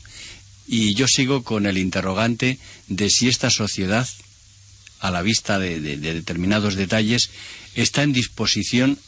Y 0.68 0.94
yo 0.94 1.06
sigo 1.08 1.42
con 1.42 1.66
el 1.66 1.78
interrogante 1.78 2.58
de 2.88 3.08
si 3.08 3.26
esta 3.28 3.50
sociedad, 3.50 4.06
a 5.00 5.10
la 5.10 5.22
vista 5.22 5.58
de, 5.58 5.80
de 5.80 5.96
determinados 5.96 6.76
detalles, 6.76 7.30
está 7.74 8.02
en 8.02 8.12
disposición 8.12 8.98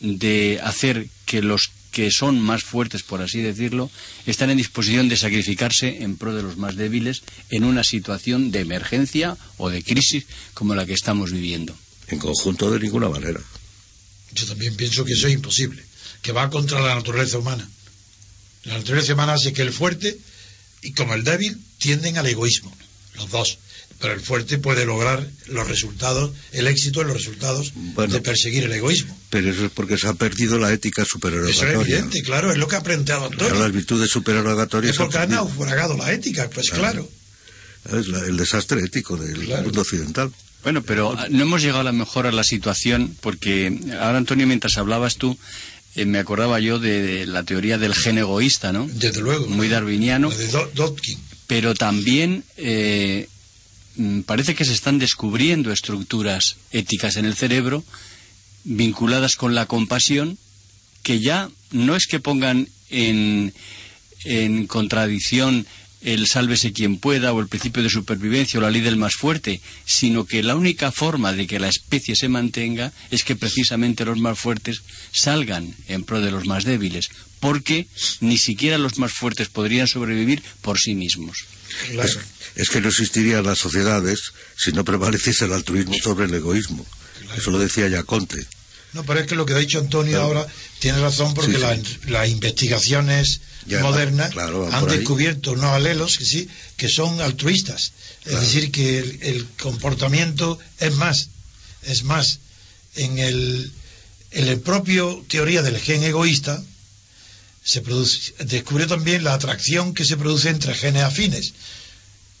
de 0.00 0.60
hacer 0.62 1.06
que 1.24 1.40
los 1.40 1.70
que 1.90 2.10
son 2.10 2.40
más 2.40 2.62
fuertes, 2.64 3.02
por 3.02 3.22
así 3.22 3.40
decirlo, 3.40 3.90
están 4.26 4.50
en 4.50 4.58
disposición 4.58 5.08
de 5.08 5.16
sacrificarse 5.16 6.02
en 6.02 6.16
pro 6.16 6.34
de 6.34 6.42
los 6.42 6.56
más 6.56 6.76
débiles 6.76 7.22
en 7.50 7.64
una 7.64 7.82
situación 7.82 8.50
de 8.50 8.60
emergencia 8.60 9.36
o 9.56 9.70
de 9.70 9.82
crisis 9.82 10.26
como 10.54 10.74
la 10.74 10.86
que 10.86 10.92
estamos 10.92 11.32
viviendo. 11.32 11.76
En 12.08 12.18
conjunto 12.18 12.70
de 12.70 12.80
ninguna 12.80 13.08
manera. 13.08 13.40
Yo 14.32 14.46
también 14.46 14.76
pienso 14.76 15.04
que 15.04 15.12
eso 15.12 15.26
es 15.26 15.34
imposible, 15.34 15.82
que 16.22 16.32
va 16.32 16.50
contra 16.50 16.80
la 16.80 16.94
naturaleza 16.94 17.38
humana. 17.38 17.68
La 18.64 18.78
naturaleza 18.78 19.14
humana 19.14 19.34
hace 19.34 19.52
que 19.52 19.62
el 19.62 19.72
fuerte 19.72 20.16
y 20.82 20.92
como 20.92 21.14
el 21.14 21.24
débil 21.24 21.58
tienden 21.78 22.18
al 22.18 22.26
egoísmo, 22.26 22.74
los 23.14 23.30
dos 23.30 23.58
pero 24.00 24.14
el 24.14 24.20
fuerte 24.20 24.58
puede 24.58 24.86
lograr 24.86 25.26
los 25.46 25.66
resultados, 25.66 26.30
el 26.52 26.68
éxito 26.68 27.00
en 27.02 27.08
los 27.08 27.16
resultados 27.16 27.72
de 27.74 28.20
perseguir 28.20 28.64
el 28.64 28.72
egoísmo. 28.72 29.16
Pero 29.30 29.50
eso 29.50 29.66
es 29.66 29.72
porque 29.72 29.98
se 29.98 30.06
ha 30.06 30.14
perdido 30.14 30.58
la 30.58 30.72
ética 30.72 31.04
supererogatoria. 31.04 31.70
Eso 31.72 31.80
es 31.80 31.88
evidente, 31.88 32.22
claro, 32.22 32.52
es 32.52 32.58
lo 32.58 32.68
que 32.68 32.76
ha 32.76 32.78
aprendido 32.78 33.24
Antonio. 33.24 33.54
las 33.54 33.72
virtudes 33.72 34.10
supererogatorias. 34.10 34.92
Es 34.92 34.98
porque 34.98 35.18
ha 35.18 35.26
naufragado 35.26 35.96
la 35.96 36.12
ética, 36.12 36.48
pues 36.48 36.70
claro. 36.70 37.08
Es 37.86 38.06
el 38.06 38.36
desastre 38.36 38.80
ético 38.84 39.16
del 39.16 39.48
mundo 39.64 39.80
occidental. 39.80 40.32
Bueno, 40.62 40.82
pero 40.82 41.16
no 41.30 41.42
hemos 41.42 41.62
llegado 41.62 41.80
a 41.80 41.84
lo 41.84 41.92
mejor 41.92 42.26
a 42.26 42.32
la 42.32 42.44
situación, 42.44 43.16
porque 43.20 43.72
ahora, 44.00 44.18
Antonio, 44.18 44.46
mientras 44.46 44.76
hablabas 44.76 45.16
tú, 45.16 45.38
eh, 45.94 46.04
me 46.04 46.18
acordaba 46.18 46.60
yo 46.60 46.78
de, 46.78 47.26
la 47.26 47.42
teoría 47.42 47.78
del 47.78 47.94
gen 47.94 48.18
egoísta, 48.18 48.72
¿no? 48.72 48.86
Desde 48.90 49.20
luego. 49.20 49.46
Muy 49.46 49.68
darwiniano. 49.68 50.30
de 50.30 50.48
Dotkin. 50.74 51.18
Pero 51.46 51.74
también 51.74 52.44
eh, 52.56 53.28
Mm, 53.98 54.20
parece 54.20 54.54
que 54.54 54.64
se 54.64 54.72
están 54.72 55.00
descubriendo 55.00 55.72
estructuras 55.72 56.56
éticas 56.70 57.16
en 57.16 57.24
el 57.24 57.34
cerebro 57.34 57.82
vinculadas 58.62 59.34
con 59.34 59.56
la 59.56 59.66
compasión 59.66 60.38
que 61.02 61.18
ya 61.18 61.50
no 61.72 61.96
es 61.96 62.06
que 62.06 62.20
pongan 62.20 62.68
en, 62.90 63.52
en 64.24 64.68
contradicción 64.68 65.66
el 66.02 66.26
sálvese 66.26 66.72
quien 66.72 66.98
pueda 66.98 67.32
o 67.32 67.40
el 67.40 67.48
principio 67.48 67.82
de 67.82 67.90
supervivencia 67.90 68.58
o 68.58 68.62
la 68.62 68.70
ley 68.70 68.80
del 68.80 68.96
más 68.96 69.14
fuerte, 69.14 69.60
sino 69.84 70.26
que 70.26 70.42
la 70.42 70.56
única 70.56 70.92
forma 70.92 71.32
de 71.32 71.46
que 71.46 71.58
la 71.58 71.68
especie 71.68 72.14
se 72.14 72.28
mantenga 72.28 72.92
es 73.10 73.24
que 73.24 73.36
precisamente 73.36 74.04
los 74.04 74.18
más 74.18 74.38
fuertes 74.38 74.82
salgan 75.12 75.74
en 75.88 76.04
pro 76.04 76.20
de 76.20 76.30
los 76.30 76.46
más 76.46 76.64
débiles, 76.64 77.08
porque 77.40 77.86
ni 78.20 78.38
siquiera 78.38 78.78
los 78.78 78.98
más 78.98 79.12
fuertes 79.12 79.48
podrían 79.48 79.88
sobrevivir 79.88 80.42
por 80.62 80.78
sí 80.78 80.94
mismos. 80.94 81.46
Es, 82.54 82.70
que 82.70 82.80
no 82.80 82.88
existirían 82.88 83.44
las 83.44 83.58
sociedades 83.58 84.32
si 84.56 84.72
no 84.72 84.84
prevaleciese 84.84 85.44
el 85.44 85.52
altruismo 85.52 85.94
sobre 86.02 86.26
el 86.26 86.34
egoísmo. 86.34 86.86
Eso 87.36 87.50
lo 87.50 87.58
decía 87.58 87.88
ya 87.88 88.02
Conte. 88.02 88.46
No, 88.92 89.04
pero 89.04 89.20
es 89.20 89.26
que 89.26 89.34
lo 89.34 89.44
que 89.44 89.52
ha 89.52 89.58
dicho 89.58 89.78
Antonio 89.78 90.20
ahora 90.20 90.46
tiene 90.78 90.98
razón 90.98 91.34
porque 91.34 91.58
las 91.58 92.28
investigaciones 92.28 93.40
modernas 93.66 94.32
han 94.72 94.86
descubierto 94.86 95.52
unos 95.52 95.72
alelos 95.72 96.16
que 96.16 96.24
sí 96.24 96.48
que 96.76 96.88
son 96.88 97.20
altruistas. 97.20 97.92
Es 98.24 98.40
decir, 98.40 98.70
que 98.70 98.98
el, 98.98 99.46
comportamiento 99.60 100.58
es 100.78 100.94
más, 100.94 101.28
es 101.82 102.02
más, 102.04 102.40
en 102.94 103.18
el, 103.18 103.72
en 104.32 104.48
el 104.48 104.60
propio 104.60 105.24
teoría 105.28 105.62
del 105.62 105.78
gen 105.78 106.02
egoísta, 106.02 106.62
se 107.62 107.80
produce, 107.82 108.32
descubrió 108.44 108.86
también 108.86 109.24
la 109.24 109.34
atracción 109.34 109.92
que 109.94 110.04
se 110.04 110.16
produce 110.16 110.48
entre 110.48 110.74
genes 110.74 111.02
afines. 111.02 111.52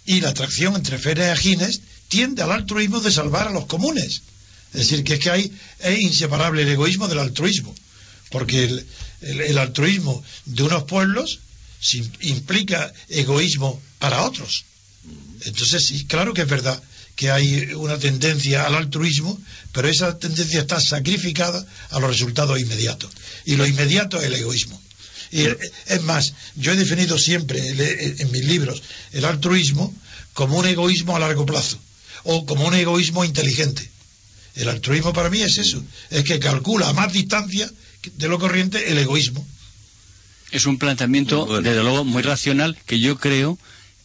Y 0.06 0.20
la 0.20 0.30
atracción 0.30 0.74
entre 0.74 0.98
genes 0.98 1.30
afines 1.30 1.80
tiende 2.08 2.42
al 2.42 2.52
altruismo 2.52 3.00
de 3.00 3.12
salvar 3.12 3.48
a 3.48 3.52
los 3.52 3.66
comunes. 3.66 4.22
Es 4.74 4.80
decir, 4.80 5.04
que 5.04 5.14
es 5.14 5.20
que 5.20 5.30
hay, 5.30 5.52
es 5.80 6.00
inseparable 6.00 6.62
el 6.62 6.68
egoísmo 6.68 7.08
del 7.08 7.18
altruismo. 7.18 7.74
Porque 8.30 8.84
el, 9.22 9.58
altruismo 9.58 10.22
de 10.44 10.62
unos 10.62 10.84
pueblos 10.84 11.40
implica 12.20 12.92
egoísmo 13.08 13.80
para 13.98 14.22
otros. 14.22 14.64
Entonces, 15.44 15.86
sí, 15.86 16.04
claro 16.04 16.34
que 16.34 16.42
es 16.42 16.48
verdad 16.48 16.80
que 17.16 17.30
hay 17.30 17.72
una 17.74 17.98
tendencia 17.98 18.66
al 18.66 18.74
altruismo, 18.74 19.40
pero 19.72 19.88
esa 19.88 20.18
tendencia 20.18 20.60
está 20.60 20.80
sacrificada 20.80 21.66
a 21.90 21.98
los 21.98 22.10
resultados 22.10 22.60
inmediatos. 22.60 23.10
Y 23.44 23.56
lo 23.56 23.66
inmediato 23.66 24.18
es 24.18 24.26
el 24.26 24.34
egoísmo. 24.34 24.80
Y 25.30 25.42
es 25.86 26.02
más, 26.02 26.34
yo 26.56 26.72
he 26.72 26.76
definido 26.76 27.18
siempre 27.18 27.58
en 27.58 28.30
mis 28.30 28.44
libros 28.44 28.82
el 29.12 29.24
altruismo 29.24 29.94
como 30.32 30.58
un 30.58 30.66
egoísmo 30.66 31.16
a 31.16 31.18
largo 31.18 31.44
plazo 31.44 31.78
o 32.22 32.46
como 32.46 32.66
un 32.66 32.74
egoísmo 32.74 33.24
inteligente. 33.24 33.90
El 34.58 34.68
altruismo 34.68 35.12
para 35.12 35.30
mí 35.30 35.40
es 35.40 35.56
eso, 35.58 35.82
es 36.10 36.24
que 36.24 36.40
calcula 36.40 36.88
a 36.88 36.92
más 36.92 37.12
distancia 37.12 37.70
de 38.16 38.28
lo 38.28 38.40
corriente 38.40 38.90
el 38.90 38.98
egoísmo. 38.98 39.46
Es 40.50 40.66
un 40.66 40.78
planteamiento, 40.78 41.60
desde 41.62 41.82
luego, 41.82 42.04
muy 42.04 42.22
racional 42.22 42.76
que 42.84 42.98
yo 42.98 43.18
creo 43.18 43.56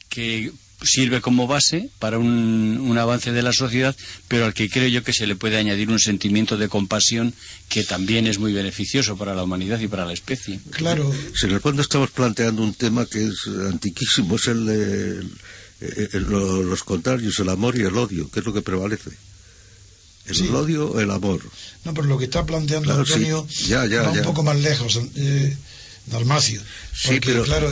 que 0.09 0.51
sirve 0.83 1.21
como 1.21 1.47
base 1.47 1.89
para 1.97 2.19
un, 2.19 2.95
avance 2.99 3.31
de 3.31 3.41
la 3.41 3.51
sociedad, 3.51 3.95
pero 4.27 4.45
al 4.45 4.53
que 4.53 4.69
creo 4.69 4.87
yo 4.87 5.03
que 5.03 5.13
se 5.13 5.25
le 5.25 5.35
puede 5.35 5.57
añadir 5.57 5.89
un 5.89 5.99
sentimiento 5.99 6.55
de 6.55 6.69
compasión 6.69 7.33
que 7.67 7.83
también 7.83 8.27
es 8.27 8.37
muy 8.37 8.53
beneficioso 8.53 9.17
para 9.17 9.33
la 9.33 9.43
humanidad 9.43 9.79
y 9.79 9.87
para 9.87 10.05
la 10.05 10.13
especie. 10.13 10.59
Claro. 10.69 11.11
Si 11.35 11.47
en 11.47 11.53
el 11.53 11.61
fondo 11.61 11.81
estamos 11.81 12.11
planteando 12.11 12.61
un 12.61 12.75
tema 12.75 13.07
que 13.07 13.25
es 13.25 13.47
antiquísimo, 13.71 14.35
es 14.35 14.47
el 14.47 14.65
de 14.67 16.19
los 16.19 16.83
contrarios, 16.83 17.39
el 17.39 17.49
amor 17.49 17.75
y 17.75 17.81
el 17.81 17.97
odio, 17.97 18.29
¿qué 18.29 18.41
es 18.41 18.45
lo 18.45 18.53
que 18.53 18.61
prevalece? 18.61 19.09
¿El 20.25 20.55
odio 20.55 20.91
o 20.91 20.99
el 20.99 21.11
amor? 21.11 21.41
No, 21.83 21.93
pero 21.93 22.07
lo 22.07 22.17
que 22.17 22.25
está 22.25 22.45
planteando 22.45 22.93
Antonio 22.93 23.47
va 23.71 24.11
un 24.11 24.21
poco 24.21 24.43
más 24.43 24.57
lejos, 24.59 24.99
eh, 25.15 25.55
Dalmacio. 26.05 26.61
sí, 26.93 27.19
pero, 27.19 27.43
claro, 27.43 27.71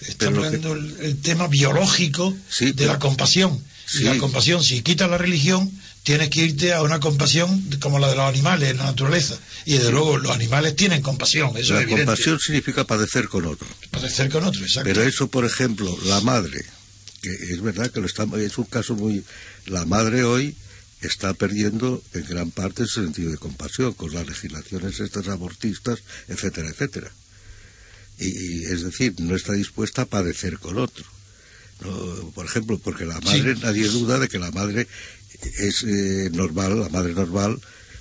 está 0.00 0.26
hablando 0.26 0.74
el, 0.74 1.20
tema 1.20 1.46
biológico 1.46 2.34
de 2.60 2.86
la 2.86 2.98
compasión. 2.98 3.62
Y 3.94 4.04
la 4.04 4.18
compasión, 4.18 4.62
si 4.62 4.82
quitas 4.82 5.10
la 5.10 5.18
religión, 5.18 5.70
tienes 6.02 6.30
que 6.30 6.44
irte 6.44 6.72
a 6.72 6.82
una 6.82 7.00
compasión 7.00 7.62
como 7.80 7.98
la 7.98 8.08
de 8.08 8.16
los 8.16 8.24
animales 8.28 8.70
en 8.70 8.78
la 8.78 8.84
naturaleza. 8.84 9.36
Y 9.64 9.74
desde 9.74 9.90
luego 9.90 10.16
los 10.18 10.32
animales 10.32 10.76
tienen 10.76 11.02
compasión. 11.02 11.56
Eso 11.56 11.74
la 11.74 11.86
compasión 11.86 12.38
significa 12.38 12.84
padecer 12.84 13.28
con 13.28 13.46
otro. 13.46 13.66
Padecer 13.90 14.30
con 14.30 14.44
otro, 14.44 14.62
exacto. 14.62 14.88
Pero 14.88 15.02
eso, 15.02 15.28
por 15.28 15.44
ejemplo, 15.44 15.96
la 16.04 16.20
madre, 16.20 16.64
que 17.20 17.30
es 17.30 17.60
verdad 17.62 17.90
que 17.90 18.00
lo 18.00 18.06
está, 18.06 18.26
es 18.38 18.58
un 18.58 18.64
caso 18.64 18.94
muy. 18.94 19.24
La 19.66 19.84
madre 19.84 20.24
hoy 20.24 20.56
está 21.02 21.32
perdiendo 21.34 22.02
en 22.12 22.26
gran 22.26 22.50
parte 22.50 22.82
el 22.82 22.88
sentido 22.88 23.30
de 23.30 23.38
compasión 23.38 23.94
con 23.94 24.12
las 24.12 24.26
legislaciones 24.26 25.00
estas 25.00 25.28
abortistas, 25.28 26.00
etcétera, 26.28 26.68
etcétera. 26.68 27.10
Y, 28.18 28.64
es 28.64 28.82
decir, 28.82 29.14
no 29.18 29.34
está 29.34 29.54
dispuesta 29.54 30.02
a 30.02 30.06
padecer 30.06 30.58
con 30.58 30.78
otro. 30.78 31.04
por 32.34 32.44
ejemplo, 32.44 32.78
porque 32.78 33.06
la 33.06 33.18
madre, 33.20 33.54
nadie 33.56 33.88
duda 33.88 34.18
de 34.18 34.28
que 34.28 34.38
la 34.38 34.50
madre 34.50 34.86
es 35.58 35.84
eh, 35.84 36.28
normal, 36.32 36.78
la 36.78 36.88
madre 36.90 37.14
normal, 37.14 37.58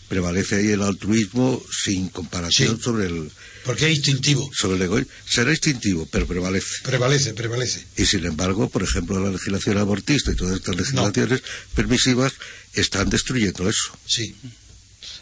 prevalece 0.10 0.56
ahí 0.56 0.70
el 0.70 0.82
altruismo 0.82 1.64
sin 1.72 2.10
comparación 2.10 2.82
sobre 2.82 3.08
el... 3.08 3.32
Porque 3.64 3.90
es 3.90 3.98
instintivo. 3.98 4.50
Sobre 4.54 4.78
el 4.78 4.84
egoísmo. 4.84 5.12
Será 5.28 5.52
instintivo, 5.52 6.08
pero 6.12 6.26
prevalece. 6.26 6.68
Prevalece, 6.84 7.34
prevalece. 7.34 7.86
Y 7.98 8.06
sin 8.06 8.26
embargo, 8.26 8.70
por 8.70 8.84
ejemplo, 8.84 9.20
la 9.20 9.32
legislación 9.32 9.78
abortista 9.78 10.32
y 10.32 10.36
todas 10.36 10.56
estas 10.56 10.76
legislaciones 10.76 11.42
permisivas 11.76 12.34
están 12.74 13.10
destruyendo 13.10 13.70
eso. 13.70 13.92
Sí. 14.06 14.36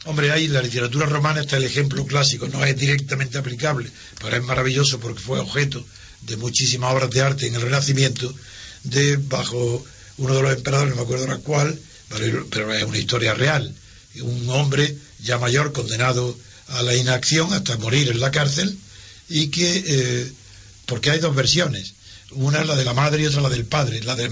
Hombre, 0.05 0.31
ahí 0.31 0.45
en 0.45 0.53
la 0.53 0.61
literatura 0.61 1.05
romana 1.05 1.41
está 1.41 1.57
el 1.57 1.65
ejemplo 1.65 2.05
clásico, 2.05 2.47
no 2.47 2.63
es 2.63 2.77
directamente 2.77 3.37
aplicable, 3.37 3.89
pero 4.21 4.37
es 4.37 4.43
maravilloso 4.43 4.99
porque 4.99 5.19
fue 5.19 5.39
objeto 5.39 5.85
de 6.21 6.37
muchísimas 6.37 6.93
obras 6.93 7.09
de 7.09 7.21
arte 7.21 7.47
en 7.47 7.55
el 7.55 7.61
Renacimiento, 7.61 8.33
de 8.83 9.17
bajo 9.17 9.85
uno 10.17 10.35
de 10.35 10.41
los 10.41 10.55
emperadores, 10.55 10.91
no 10.91 10.97
me 10.97 11.01
acuerdo 11.03 11.25
ahora 11.25 11.39
cuál, 11.39 11.79
pero 12.49 12.73
es 12.73 12.83
una 12.83 12.97
historia 12.97 13.33
real. 13.33 13.73
Un 14.21 14.49
hombre 14.49 14.97
ya 15.19 15.37
mayor 15.37 15.73
condenado 15.73 16.37
a 16.69 16.83
la 16.83 16.95
inacción 16.95 17.53
hasta 17.53 17.77
morir 17.77 18.09
en 18.09 18.19
la 18.19 18.31
cárcel 18.31 18.77
y 19.29 19.47
que, 19.47 19.83
eh, 19.85 20.31
porque 20.85 21.11
hay 21.11 21.19
dos 21.19 21.35
versiones, 21.35 21.93
una 22.31 22.61
es 22.61 22.67
la 22.67 22.75
de 22.75 22.85
la 22.85 22.93
madre 22.93 23.23
y 23.23 23.25
otra 23.25 23.41
la 23.41 23.49
del 23.49 23.65
padre. 23.65 24.01
La, 24.01 24.15
de, 24.15 24.29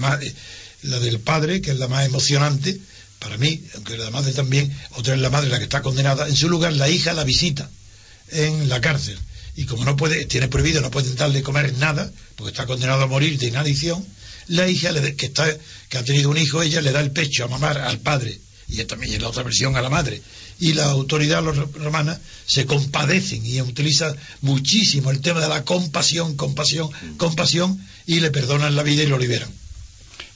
la 0.82 1.00
del 1.00 1.20
padre, 1.20 1.60
que 1.60 1.70
es 1.70 1.78
la 1.78 1.88
más 1.88 2.06
emocionante, 2.06 2.78
para 3.18 3.38
mí, 3.38 3.62
aunque 3.74 3.96
la 3.96 4.10
madre 4.10 4.32
también, 4.32 4.74
otra 4.92 5.14
es 5.14 5.20
la 5.20 5.30
madre 5.30 5.48
la 5.48 5.58
que 5.58 5.64
está 5.64 5.82
condenada, 5.82 6.28
en 6.28 6.36
su 6.36 6.48
lugar 6.48 6.72
la 6.74 6.88
hija 6.88 7.14
la 7.14 7.24
visita 7.24 7.70
en 8.30 8.68
la 8.68 8.80
cárcel. 8.80 9.18
Y 9.56 9.64
como 9.64 9.84
no 9.84 9.96
puede, 9.96 10.26
tiene 10.26 10.48
prohibido, 10.48 10.82
no 10.82 10.90
puede 10.90 11.14
darle 11.14 11.42
comer 11.42 11.72
nada, 11.78 12.12
porque 12.36 12.50
está 12.50 12.66
condenado 12.66 13.02
a 13.02 13.06
morir 13.06 13.38
de 13.38 13.46
inanición, 13.46 14.06
la 14.48 14.68
hija 14.68 14.92
que, 15.16 15.26
está, 15.26 15.46
que 15.88 15.98
ha 15.98 16.04
tenido 16.04 16.30
un 16.30 16.36
hijo, 16.36 16.62
ella 16.62 16.80
le 16.82 16.92
da 16.92 17.00
el 17.00 17.10
pecho 17.10 17.44
a 17.44 17.48
mamar 17.48 17.78
al 17.78 17.98
padre 17.98 18.38
y 18.68 18.82
también 18.84 19.14
en 19.14 19.22
la 19.22 19.28
otra 19.28 19.42
versión 19.42 19.76
a 19.76 19.82
la 19.82 19.90
madre. 19.90 20.20
Y 20.58 20.72
la 20.72 20.86
autoridad 20.86 21.42
romana 21.74 22.18
se 22.46 22.64
compadecen 22.64 23.44
y 23.44 23.60
utiliza 23.60 24.14
muchísimo 24.40 25.10
el 25.10 25.20
tema 25.20 25.40
de 25.40 25.48
la 25.48 25.64
compasión, 25.64 26.36
compasión, 26.36 26.88
compasión, 27.18 27.78
y 28.06 28.20
le 28.20 28.30
perdonan 28.30 28.76
la 28.76 28.82
vida 28.82 29.02
y 29.02 29.06
lo 29.06 29.18
liberan. 29.18 29.50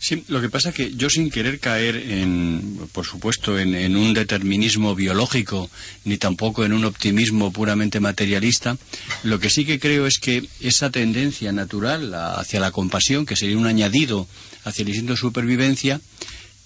Sí, 0.03 0.25
lo 0.29 0.41
que 0.41 0.49
pasa 0.49 0.71
es 0.71 0.75
que 0.75 0.95
yo 0.95 1.11
sin 1.11 1.31
querer 1.31 1.61
caer 1.61 1.95
en, 1.95 2.89
por 2.93 3.05
supuesto, 3.05 3.59
en, 3.59 3.95
un 3.95 4.15
determinismo 4.15 4.95
biológico, 4.95 5.71
ni 6.05 6.17
tampoco 6.17 6.65
en 6.65 6.73
un 6.73 6.87
optimismo 6.87 7.53
puramente 7.53 8.01
materialista, 8.01 8.79
lo 9.25 9.39
que 9.41 9.51
sí 9.51 9.67
que 9.67 9.79
creo 9.79 10.07
es 10.07 10.19
que 10.19 10.49
esa 10.61 10.89
tendencia 10.89 11.53
natural 11.53 12.15
hacia 12.15 12.61
la 12.61 12.71
compasión, 12.71 13.27
que 13.27 13.37
sería 13.37 13.59
un 13.59 13.67
añadido 13.67 14.27
hacia 14.65 14.85
el 14.85 14.89
instinto 14.89 15.13
de 15.13 15.19
supervivencia, 15.19 16.01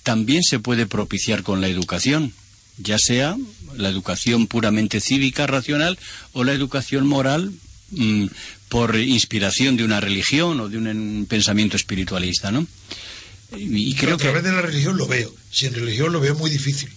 también 0.05 0.45
se 0.45 0.61
puede 0.61 0.87
propiciar 0.87 1.43
con 1.43 1.61
la 1.61 1.67
educación, 1.67 2.33
ya 2.79 2.99
sea 2.99 3.37
la 3.77 3.89
educación 3.89 4.47
puramente 4.47 5.01
cívica, 5.01 5.47
racional, 5.47 5.99
o 6.33 6.45
la 6.45 6.53
educación 6.53 7.07
moral 7.07 7.53
mm, 7.91 8.27
por 8.69 8.97
inspiración 8.97 9.77
de 9.77 9.85
una 9.85 10.01
religión 10.01 10.61
o 10.61 10.69
de 10.69 10.79
un 10.79 11.27
pensamiento 11.29 11.77
espiritualista, 11.77 12.51
¿no? 12.51 12.67
Y 13.57 13.95
creo 13.95 14.15
a 14.15 14.19
través 14.19 14.43
de 14.43 14.53
la 14.53 14.63
religión 14.63 14.97
lo 14.97 15.07
veo. 15.07 15.33
Sin 15.51 15.73
religión 15.75 16.13
lo 16.13 16.21
veo 16.21 16.35
muy 16.35 16.51
difícil. 16.51 16.91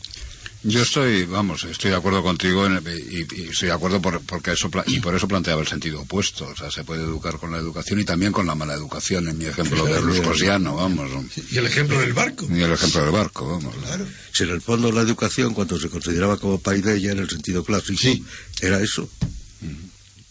Yo 0.68 0.82
estoy, 0.82 1.24
vamos, 1.24 1.64
estoy 1.64 1.92
de 1.92 1.96
acuerdo 1.96 2.22
contigo 2.22 2.68
y, 2.68 3.50
estoy 3.50 3.70
de 3.70 3.74
acuerdo 3.74 4.02
por, 4.02 4.20
porque 4.24 4.52
eso, 4.52 4.70
y 4.88 5.00
por 5.00 5.16
eso 5.16 5.26
planteaba 5.26 5.62
el 5.62 5.68
sentido 5.68 6.02
opuesto. 6.02 6.46
O 6.46 6.56
sea, 6.58 6.70
se 6.70 6.84
puede 6.84 7.04
educar 7.04 7.38
con 7.38 7.54
la 7.54 7.58
educación 7.58 8.02
y 8.02 8.04
también 8.04 8.34
con 8.34 8.46
la 8.46 8.54
mala 8.54 8.74
educación, 8.74 9.30
en 9.30 9.38
mi 9.38 9.46
ejemplo 9.46 9.86
de 9.86 10.02
Luscosiano, 10.02 10.76
vamos. 10.76 11.10
Y 11.52 11.58
el 11.58 11.68
ejemplo 11.68 11.98
del 12.02 12.12
barco. 12.12 12.50
Y 12.52 12.62
el 12.62 12.74
ejemplo 12.74 13.02
del 13.02 13.12
barco, 13.12 13.48
vamos. 13.48 13.74
Claro. 13.78 14.06
Si 14.34 14.44
en 14.44 14.50
el 14.50 14.62
fondo 14.62 14.92
la 14.92 15.02
educación, 15.02 15.54
cuando 15.54 15.80
se 15.80 15.88
consideraba 15.90 16.36
como 16.36 16.62
ella 16.66 17.12
en 17.14 17.20
el 17.20 17.30
sentido 17.30 17.64
clásico, 17.64 18.26
era 18.62 18.82
eso. 18.82 19.10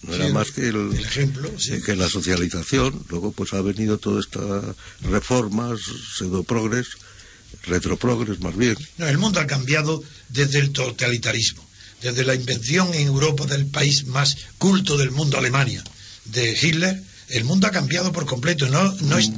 No 0.02 0.14
era 0.14 0.28
más 0.28 0.50
que 0.50 0.68
el, 0.68 0.92
ejemplo, 0.92 1.50
que 1.84 1.96
la 1.96 2.10
socialización. 2.10 3.06
Luego 3.08 3.32
pues 3.32 3.54
ha 3.54 3.62
venido 3.62 3.96
todas 3.96 4.26
estas 4.26 4.76
reformas, 5.00 5.80
pseudo-progres, 6.16 6.88
retroprogres 7.64 8.40
más 8.40 8.56
bien. 8.56 8.76
No, 8.98 9.06
el 9.06 9.18
mundo 9.18 9.40
ha 9.40 9.46
cambiado 9.46 10.02
desde 10.28 10.58
el 10.58 10.72
totalitarismo, 10.72 11.64
desde 12.02 12.24
la 12.24 12.34
invención 12.34 12.92
en 12.94 13.06
Europa 13.06 13.46
del 13.46 13.66
país 13.66 14.06
más 14.06 14.36
culto 14.58 14.96
del 14.96 15.10
mundo, 15.10 15.38
Alemania, 15.38 15.82
de 16.26 16.56
Hitler. 16.60 17.02
El 17.28 17.44
mundo 17.44 17.66
ha 17.66 17.72
cambiado 17.72 18.12
por 18.12 18.24
completo, 18.24 18.68
no, 18.68 18.92
no 19.00 19.18
es, 19.18 19.30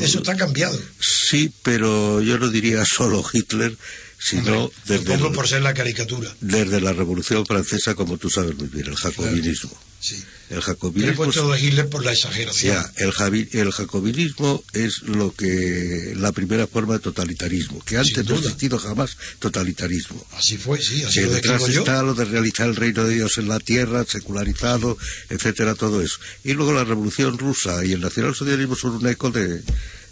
eso 0.00 0.18
está 0.18 0.36
cambiado. 0.36 0.76
Sí, 0.98 1.52
pero 1.62 2.20
yo 2.20 2.38
no 2.38 2.48
diría 2.48 2.84
solo 2.84 3.24
Hitler, 3.32 3.76
sino 4.24 4.70
desde 4.86 5.18
por 5.18 5.46
ser 5.46 5.60
la 5.60 5.74
caricatura. 5.74 6.34
Desde 6.40 6.80
la 6.80 6.94
Revolución 6.94 7.44
Francesa, 7.44 7.94
como 7.94 8.16
tú 8.16 8.30
sabes 8.30 8.56
muy 8.56 8.68
bien, 8.68 8.86
el 8.86 8.96
jacobinismo. 8.96 9.78
sí. 10.00 10.16
El 10.48 10.62
jacobinismo. 10.62 11.52
de 11.52 11.60
Hitler 11.60 11.88
por 11.88 12.04
la 12.04 12.12
exageración. 12.12 12.82
el, 12.96 13.48
el, 13.52 13.72
jacobinismo 13.72 14.62
es 14.72 15.02
lo 15.02 15.34
que 15.34 16.14
la 16.16 16.32
primera 16.32 16.66
forma 16.66 16.94
de 16.94 17.00
totalitarismo, 17.00 17.82
que 17.84 17.98
antes 17.98 18.26
no 18.26 18.34
ha 18.34 18.38
existido 18.38 18.78
jamás 18.78 19.16
totalitarismo. 19.40 20.24
Así 20.32 20.56
fue, 20.56 20.80
sí, 20.80 21.02
así 21.02 21.20
que 21.20 21.26
detrás 21.26 21.68
está 21.68 22.02
lo 22.02 22.14
de 22.14 22.24
realizar 22.24 22.68
el 22.68 22.76
reino 22.76 23.04
de 23.04 23.14
Dios 23.14 23.36
en 23.38 23.48
la 23.48 23.58
tierra, 23.58 24.04
secularizado, 24.06 24.96
etcétera, 25.28 25.74
todo 25.74 26.00
eso. 26.02 26.18
Y 26.44 26.52
luego 26.54 26.72
la 26.72 26.84
Revolución 26.84 27.36
Rusa 27.38 27.84
y 27.84 27.92
el 27.92 28.00
nacionalsocialismo 28.00 28.76
son 28.76 28.96
un 28.96 29.06
eco 29.06 29.30
de, 29.30 29.62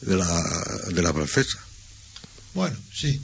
de, 0.00 0.16
la, 0.16 0.66
de 0.88 1.02
la 1.02 1.12
francesa. 1.12 1.58
Bueno, 2.54 2.76
sí. 2.92 3.20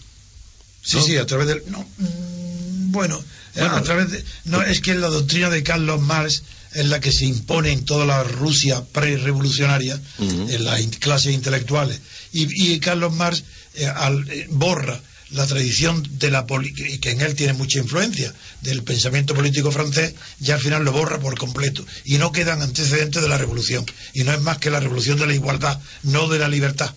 Sí, 0.82 0.98
sí, 1.04 1.16
a 1.16 1.26
través 1.26 1.48
del... 1.48 1.62
No, 1.68 1.80
mm, 1.98 2.92
bueno, 2.92 3.22
a 3.56 3.82
través 3.82 4.10
de... 4.10 4.24
No, 4.44 4.62
es 4.62 4.80
que 4.80 4.94
la 4.94 5.08
doctrina 5.08 5.50
de 5.50 5.62
Carlos 5.62 6.00
Marx 6.00 6.42
es 6.72 6.86
la 6.86 7.00
que 7.00 7.12
se 7.12 7.24
impone 7.24 7.72
en 7.72 7.84
toda 7.84 8.06
la 8.06 8.22
Rusia 8.22 8.84
pre-revolucionaria, 8.92 10.00
en 10.18 10.64
las 10.64 10.80
clases 10.98 11.34
intelectuales. 11.34 12.00
Y, 12.32 12.78
Carlos 12.80 13.12
Marx 13.14 13.42
eh, 13.74 13.90
eh, 14.30 14.46
borra 14.50 15.00
la 15.30 15.46
tradición 15.46 16.06
de 16.18 16.30
la 16.30 16.46
y 16.64 16.98
que 16.98 17.10
en 17.10 17.20
él 17.20 17.34
tiene 17.34 17.52
mucha 17.52 17.78
influencia 17.78 18.32
del 18.62 18.82
pensamiento 18.82 19.34
político 19.34 19.70
francés, 19.70 20.14
ya 20.38 20.54
al 20.54 20.60
final 20.60 20.84
lo 20.84 20.92
borra 20.92 21.20
por 21.20 21.36
completo. 21.38 21.84
Y 22.04 22.18
no 22.18 22.32
quedan 22.32 22.62
antecedentes 22.62 23.22
de 23.22 23.28
la 23.28 23.38
revolución. 23.38 23.84
Y 24.14 24.24
no 24.24 24.32
es 24.32 24.40
más 24.40 24.58
que 24.58 24.70
la 24.70 24.80
revolución 24.80 25.18
de 25.18 25.26
la 25.26 25.34
igualdad, 25.34 25.78
no 26.02 26.28
de 26.28 26.38
la 26.38 26.48
libertad. 26.48 26.94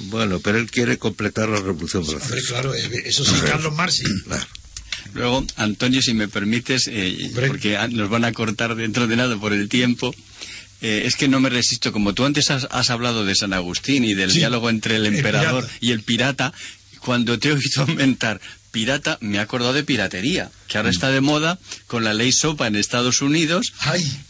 Bueno, 0.00 0.40
pero 0.40 0.58
él 0.58 0.70
quiere 0.70 0.98
completar 0.98 1.48
la 1.48 1.60
Revolución 1.60 2.04
Francesa. 2.04 2.46
claro, 2.48 2.74
eso 2.74 3.24
sí, 3.24 3.34
Carlos 3.44 3.74
Marx. 3.74 4.02
Luego, 5.14 5.44
Antonio, 5.56 6.02
si 6.02 6.14
me 6.14 6.28
permites, 6.28 6.88
eh, 6.88 7.30
porque 7.34 7.78
nos 7.90 8.10
van 8.10 8.24
a 8.24 8.32
cortar 8.32 8.74
dentro 8.74 9.06
de 9.06 9.16
nada 9.16 9.36
por 9.36 9.52
el 9.52 9.68
tiempo, 9.68 10.14
eh, 10.80 11.02
es 11.06 11.16
que 11.16 11.28
no 11.28 11.40
me 11.40 11.48
resisto. 11.48 11.92
Como 11.92 12.14
tú 12.14 12.24
antes 12.24 12.50
has, 12.50 12.90
hablado 12.90 13.24
de 13.24 13.34
San 13.34 13.52
Agustín 13.52 14.04
y 14.04 14.14
del 14.14 14.32
diálogo 14.32 14.70
entre 14.70 14.96
el 14.96 15.06
emperador 15.06 15.68
y 15.80 15.92
el 15.92 16.02
pirata, 16.02 16.52
cuando 17.00 17.38
te 17.38 17.48
he 17.48 17.52
oído 17.52 17.82
aumentar 17.88 18.40
pirata, 18.70 19.18
me 19.20 19.38
he 19.38 19.40
acordado 19.40 19.72
de 19.72 19.82
piratería, 19.84 20.50
que 20.66 20.78
ahora 20.78 20.90
mm. 20.90 20.92
está 20.92 21.10
de 21.10 21.20
moda 21.20 21.58
con 21.86 22.04
la 22.04 22.14
ley 22.14 22.32
SOPA 22.32 22.66
en 22.66 22.76
Estados 22.76 23.22
Unidos. 23.22 23.72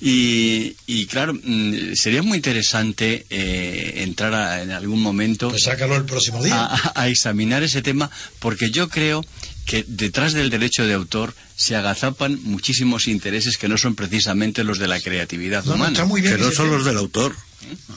Y, 0.01 0.77
y, 0.87 1.07
claro, 1.07 1.35
mm, 1.35 1.95
sería 1.95 2.23
muy 2.23 2.37
interesante 2.37 3.27
eh, 3.31 4.03
entrar 4.05 4.63
en 4.63 4.71
algún 4.71 5.03
momento. 5.03 5.51
Pues 5.51 5.65
sácalo 5.65 5.97
el 5.97 6.05
próximo 6.05 6.43
día. 6.43 6.69
A, 6.95 7.09
examinar 7.09 7.63
ese 7.63 7.83
tema, 7.83 8.11
porque 8.39 8.71
yo 8.71 8.89
creo 8.89 9.25
que 9.67 9.85
detrás 9.87 10.33
del 10.33 10.51
derecho 10.51 10.87
de 10.87 10.95
autor 10.95 11.35
se 11.57 11.77
agazapan 11.77 12.39
muchísimos 12.45 13.09
intereses 13.09 13.59
que 13.59 13.69
no 13.69 13.77
son 13.77 13.95
precisamente 13.95 14.65
los 14.65 14.79
de 14.79 14.89
la 14.89 15.01
creatividad 15.01 15.67
humana. 15.67 16.07
que 16.23 16.39
no 16.39 16.51
son 16.53 16.71
los 16.71 16.85
del 16.85 16.97
autor. 16.97 17.35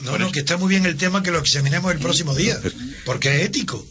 No, 0.02 0.18
no, 0.18 0.32
que 0.32 0.40
está 0.40 0.56
muy 0.56 0.68
bien 0.68 0.84
el 0.86 0.96
tema 0.96 1.22
que 1.22 1.30
lo 1.30 1.38
examinemos 1.38 1.92
el 1.92 1.98
próximo 1.98 2.34
día, 2.34 2.60
porque 3.04 3.36
es 3.36 3.42
ético. 3.46 3.86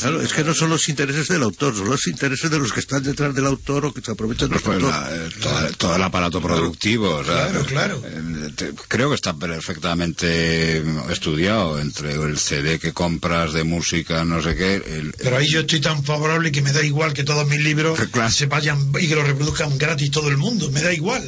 Claro, 0.00 0.22
es 0.22 0.32
que 0.32 0.44
no 0.44 0.54
son 0.54 0.70
los 0.70 0.88
intereses 0.88 1.28
del 1.28 1.42
autor, 1.42 1.76
son 1.76 1.88
los 1.88 2.06
intereses 2.06 2.50
de 2.50 2.58
los 2.58 2.72
que 2.72 2.80
están 2.80 3.02
detrás 3.02 3.34
del 3.34 3.46
autor 3.46 3.86
o 3.86 3.92
que 3.92 4.00
se 4.00 4.10
aprovechan 4.12 4.48
del 4.50 4.60
pues 4.60 4.82
autor. 4.82 4.94
Eh, 5.10 5.72
todo 5.76 5.96
el 5.96 6.02
aparato 6.02 6.40
productivo. 6.40 7.22
claro, 7.22 7.64
claro. 7.64 8.02
Eh, 8.04 8.72
creo 8.88 9.08
que 9.10 9.14
está 9.14 9.34
perfectamente 9.34 10.82
estudiado 11.10 11.78
entre 11.78 12.14
el 12.14 12.38
CD 12.38 12.78
que 12.78 12.92
compras 12.92 13.52
de 13.52 13.64
música, 13.64 14.24
no 14.24 14.42
sé 14.42 14.56
qué. 14.56 15.12
Pero 15.18 15.36
ahí 15.36 15.48
yo 15.48 15.60
estoy 15.60 15.80
tan 15.80 16.02
favorable 16.04 16.52
que 16.52 16.62
me 16.62 16.72
da 16.72 16.84
igual 16.84 17.12
que 17.12 17.24
todos 17.24 17.46
mis 17.48 17.60
libros 17.60 17.98
se 18.30 18.46
vayan 18.46 18.92
y 19.00 19.08
que 19.08 19.14
los 19.14 19.26
reproduzcan 19.26 19.78
gratis 19.78 20.10
todo 20.10 20.28
el 20.28 20.36
mundo, 20.36 20.70
me 20.70 20.82
da 20.82 20.92
igual. 20.92 21.22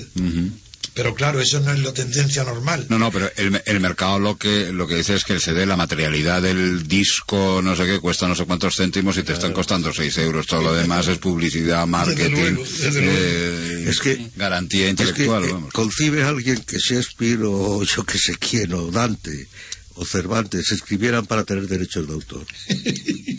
Pero 0.95 1.15
claro, 1.15 1.41
eso 1.41 1.61
no 1.61 1.73
es 1.73 1.81
la 1.81 1.93
tendencia 1.93 2.45
normal. 2.45 2.87
No, 2.89 2.99
no, 2.99 3.11
pero 3.11 3.31
el, 3.37 3.63
el 3.65 3.81
mercado 3.81 4.19
lo 4.19 4.37
que 4.37 4.73
lo 4.73 4.87
que 4.87 4.97
dice 4.97 5.15
es 5.15 5.25
que 5.25 5.33
el 5.33 5.41
CD, 5.41 5.65
la 5.65 5.77
materialidad 5.77 6.43
del 6.43 6.87
disco, 6.87 7.61
no 7.63 7.75
sé 7.75 7.87
qué, 7.87 7.99
cuesta 7.99 8.29
no 8.29 8.35
sé 8.35 8.45
cuántos 8.45 8.77
céntimos 8.77 9.17
y 9.17 9.23
te 9.23 9.33
están 9.33 9.53
costando 9.53 9.93
6 9.93 10.19
euros. 10.19 10.47
Todo 10.47 10.63
lo 10.63 10.75
demás 10.75 11.09
es 11.09 11.19
publicidad, 11.19 11.87
marketing, 11.87 12.57
eh, 12.95 13.87
es 13.89 14.01
que, 14.01 14.31
garantía 14.37 14.89
intelectual. 14.89 15.45
Eh, 15.45 15.55
concibe 15.73 16.25
alguien 16.25 16.59
que 16.59 16.79
Shakespeare 16.79 17.41
o 17.45 17.83
yo 17.85 18.05
que 18.05 18.19
sé 18.19 18.37
quién 18.37 18.75
o 18.75 18.91
Dante 18.91 19.49
o 19.95 20.05
Cervantes 20.05 20.71
escribieran 20.73 21.27
para 21.27 21.45
tener 21.45 21.67
derechos 21.69 22.07
de 22.07 22.13
autor. 22.13 22.47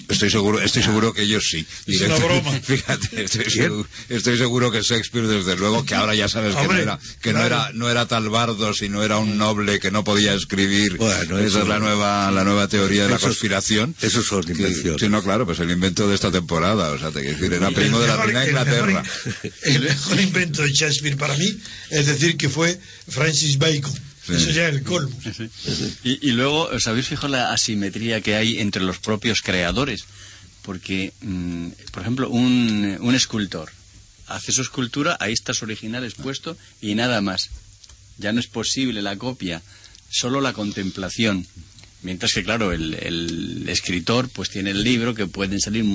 Estoy 0.10 0.30
seguro, 0.30 0.60
estoy 0.62 0.84
seguro 0.84 1.13
que 1.13 1.24
ellos 1.24 1.48
sí. 1.50 1.66
Es 1.88 2.02
una 2.02 2.18
broma. 2.18 2.52
Fíjate, 2.63 3.24
estoy 3.24 4.38
seguro, 4.38 4.72
que 4.72 4.82
Shakespeare, 4.82 5.28
desde 5.28 5.56
luego, 5.56 5.86
que 5.86 5.96
ahora 5.96 6.16
ya 6.16 6.28
sabes 6.28 6.56
que, 6.56 6.68
no 6.68 6.76
era, 6.76 7.00
que 7.22 7.34
no 7.34 7.44
era, 7.44 7.72
no 7.74 7.89
era 7.89 8.08
tal 8.08 8.30
bardo, 8.30 8.74
sino 8.74 9.04
era 9.04 9.18
un 9.18 9.38
noble 9.38 9.80
que 9.80 9.92
no 9.92 10.04
podía 10.04 10.34
escribir. 10.34 10.98
Bueno, 10.98 11.39
esa 11.39 11.62
es 11.62 11.68
la 11.68 11.80
nueva, 11.80 12.32
la 12.32 12.44
nueva 12.44 12.68
teoría 12.68 13.04
de 13.04 13.10
la 13.10 13.20
conspiración. 13.20 13.96
Eso 14.02 14.22
son 14.22 14.44
invenciones. 14.50 15.02
Sí, 15.02 15.10
no, 15.10 15.24
claro, 15.24 15.46
pues 15.46 15.60
el 15.60 15.72
invento 15.72 16.08
de 16.08 16.16
esta 16.16 16.32
temporada, 16.32 16.92
o 16.92 17.00
sea, 17.00 17.12
te 17.12 17.22
quiero 17.22 17.38
decir, 17.38 17.54
era 17.54 17.72
primo 17.72 18.00
de 18.00 18.08
la 18.08 18.18
reina 18.18 18.42
de 18.42 18.48
Inglaterra. 18.48 19.04
el 19.63 19.82
mejor 19.82 20.20
invento 20.20 20.62
de 20.62 20.72
Shakespeare 20.72 21.18
para 21.18 21.36
mí 21.38 21.58
es 21.89 22.06
decir 22.06 22.38
que 22.38 22.50
fue 22.50 22.80
Francis 23.08 23.58
Bacon 23.58 23.94
eso 24.30 24.52
ya 24.52 24.69
es 24.69 24.76
el 24.76 24.84
colmo. 24.84 25.15
Y, 26.04 26.32
luego, 26.32 26.63
¿os 26.65 26.88
habéis 26.88 27.08
fijado 27.08 27.30
la 27.30 27.52
asimetría 27.52 28.21
que 28.21 28.36
hay 28.36 28.60
entre 28.60 28.84
los 28.84 29.00
propios 29.00 29.42
creadores? 29.42 30.06
Porque, 30.62 31.13
mm, 31.21 31.67
por 31.92 32.02
ejemplo, 32.02 32.30
un, 32.30 32.98
un 33.02 33.15
escultor 33.15 33.71
hace 34.28 34.52
su 34.52 34.62
escultura, 34.62 35.17
ahí 35.19 35.34
está 35.34 35.54
su 35.54 35.65
original 35.65 36.04
expuesto 36.04 36.58
y 36.82 36.96
nada 36.96 37.21
más. 37.21 37.50
Ya 38.17 38.32
no 38.32 38.40
es 38.40 38.48
posible 38.48 39.02
la 39.02 39.17
copia, 39.17 39.62
solo 40.10 40.42
la 40.42 40.54
contemplación. 40.54 41.46
Mientras 42.04 42.33
que, 42.33 42.43
claro, 42.43 42.71
el, 42.71 43.65
escritor 43.67 44.29
pues 44.29 44.49
tiene 44.49 44.71
el 44.71 44.83
libro 44.83 45.15
que 45.15 45.25
pueden 45.25 45.60
salir 45.60 45.85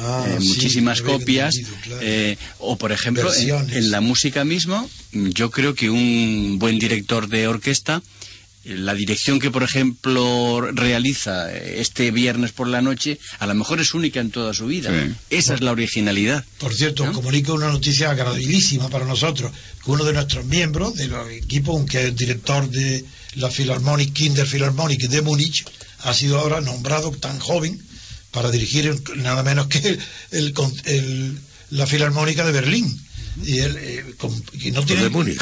ah, 0.00 0.26
eh, 0.28 0.38
muchísimas 0.40 1.00
copias. 1.00 1.54
Eh, 2.00 2.36
o, 2.58 2.76
por 2.76 2.92
ejemplo, 2.92 3.32
en, 3.34 3.90
la 3.90 4.00
música 4.00 4.44
mismo, 4.44 4.88
yo 5.12 5.50
creo 5.50 5.74
que 5.74 5.90
un 5.90 6.58
buen 6.58 6.78
director 6.78 7.28
de 7.28 7.46
orquesta 7.46 8.02
la 8.64 8.94
dirección 8.94 9.38
que, 9.40 9.50
por 9.50 9.62
ejemplo, 9.62 10.60
realiza 10.72 11.52
este 11.54 12.10
viernes 12.10 12.52
por 12.52 12.68
la 12.68 12.82
noche, 12.82 13.18
a 13.38 13.46
lo 13.46 13.54
mejor 13.54 13.80
es 13.80 13.94
única 13.94 14.20
en 14.20 14.30
toda 14.30 14.52
su 14.54 14.66
vida. 14.66 14.90
Sí. 14.90 15.14
Esa 15.30 15.54
es 15.54 15.60
la 15.60 15.72
originalidad. 15.72 16.44
Por 16.58 16.74
cierto, 16.74 17.04
os 17.04 17.10
comunico 17.12 17.54
una 17.54 17.68
noticia 17.70 18.10
agradabilísima 18.10 18.88
para 18.90 19.04
nosotros, 19.06 19.52
que 19.84 19.90
uno 19.90 20.04
de 20.04 20.12
nuestros 20.12 20.44
miembros 20.44 20.94
del 20.96 21.12
equipo, 21.30 21.84
que 21.86 22.08
es 22.08 22.16
director 22.16 22.68
de 22.68 23.04
la 23.36 23.48
Philharmonic, 23.50 24.12
Kinder 24.12 24.46
Philharmonic 24.46 25.00
de 25.08 25.22
Múnich, 25.22 25.64
ha 26.00 26.12
sido 26.14 26.38
ahora 26.38 26.60
nombrado 26.60 27.10
tan 27.12 27.38
joven 27.38 27.80
para 28.30 28.50
dirigir 28.50 28.94
nada 29.16 29.42
menos 29.42 29.68
que 29.68 29.78
el, 29.78 29.98
el- 30.32 30.54
el- 30.84 31.38
la 31.70 31.86
Filarmónica 31.86 32.44
de 32.46 32.52
Berlín. 32.52 33.00
Y 33.44 33.58
él, 33.58 33.76
eh, 33.78 34.14
con- 34.16 34.42
y 34.54 34.70
no 34.70 34.84
tiene, 34.84 35.02
de 35.04 35.10
Múnich. 35.10 35.40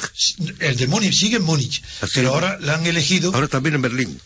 El 0.60 0.76
de 0.76 0.86
Múnich, 0.86 1.14
sigue 1.14 1.36
en 1.36 1.42
Múnich. 1.42 1.82
Así 2.00 2.12
pero 2.16 2.28
es. 2.28 2.34
ahora 2.34 2.58
la 2.60 2.74
han 2.74 2.86
elegido 2.86 3.34
Ahora 3.34 3.48
también 3.48 3.74
en 3.74 3.82
Berlín. 3.82 4.20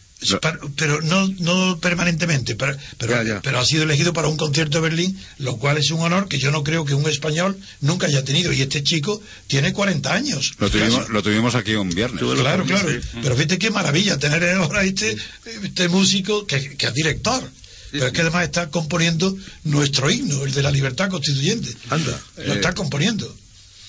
Pero 0.76 1.00
no, 1.00 1.26
no 1.38 1.78
permanentemente, 1.80 2.54
pero, 2.54 2.76
pero, 2.98 3.12
Ya, 3.14 3.22
ya. 3.36 3.40
pero 3.40 3.58
ha 3.58 3.64
sido 3.64 3.84
elegido 3.84 4.12
para 4.12 4.28
un 4.28 4.36
concierto 4.36 4.76
de 4.76 4.82
Berlín, 4.82 5.18
lo 5.38 5.56
cual 5.56 5.78
es 5.78 5.90
un 5.90 6.00
honor 6.00 6.28
que 6.28 6.38
yo 6.38 6.50
no 6.50 6.62
creo 6.62 6.84
que 6.84 6.92
un 6.92 7.08
español 7.08 7.58
nunca 7.80 8.06
haya 8.06 8.22
tenido. 8.22 8.52
Y 8.52 8.60
este 8.60 8.82
chico 8.82 9.22
tiene 9.46 9.72
40 9.72 10.12
años. 10.12 10.52
Lo 10.58 10.70
tuvimos, 10.70 11.08
lo 11.08 11.22
tuvimos 11.22 11.54
aquí 11.54 11.72
un 11.74 11.88
viernes. 11.88 12.20
Claro, 12.20 12.64
claro. 12.66 12.88
Pero 13.22 13.34
fíjate 13.34 13.58
qué 13.58 13.70
maravilla 13.70 14.18
tener 14.18 14.44
ahora 14.56 14.84
este, 14.84 15.16
este 15.62 15.88
músico 15.88 16.46
que, 16.46 16.76
que 16.76 16.86
es 16.88 16.94
director. 16.94 17.50
Pero 17.90 18.06
es 18.06 18.12
que 18.12 18.20
además 18.20 18.44
está 18.44 18.70
componiendo 18.70 19.36
nuestro 19.64 20.10
himno, 20.10 20.44
el 20.44 20.52
de 20.52 20.62
la 20.62 20.70
libertad 20.70 21.08
constituyente. 21.08 21.74
Anda. 21.88 22.20
Lo 22.36 22.54
está 22.54 22.72
componiendo. 22.74 23.34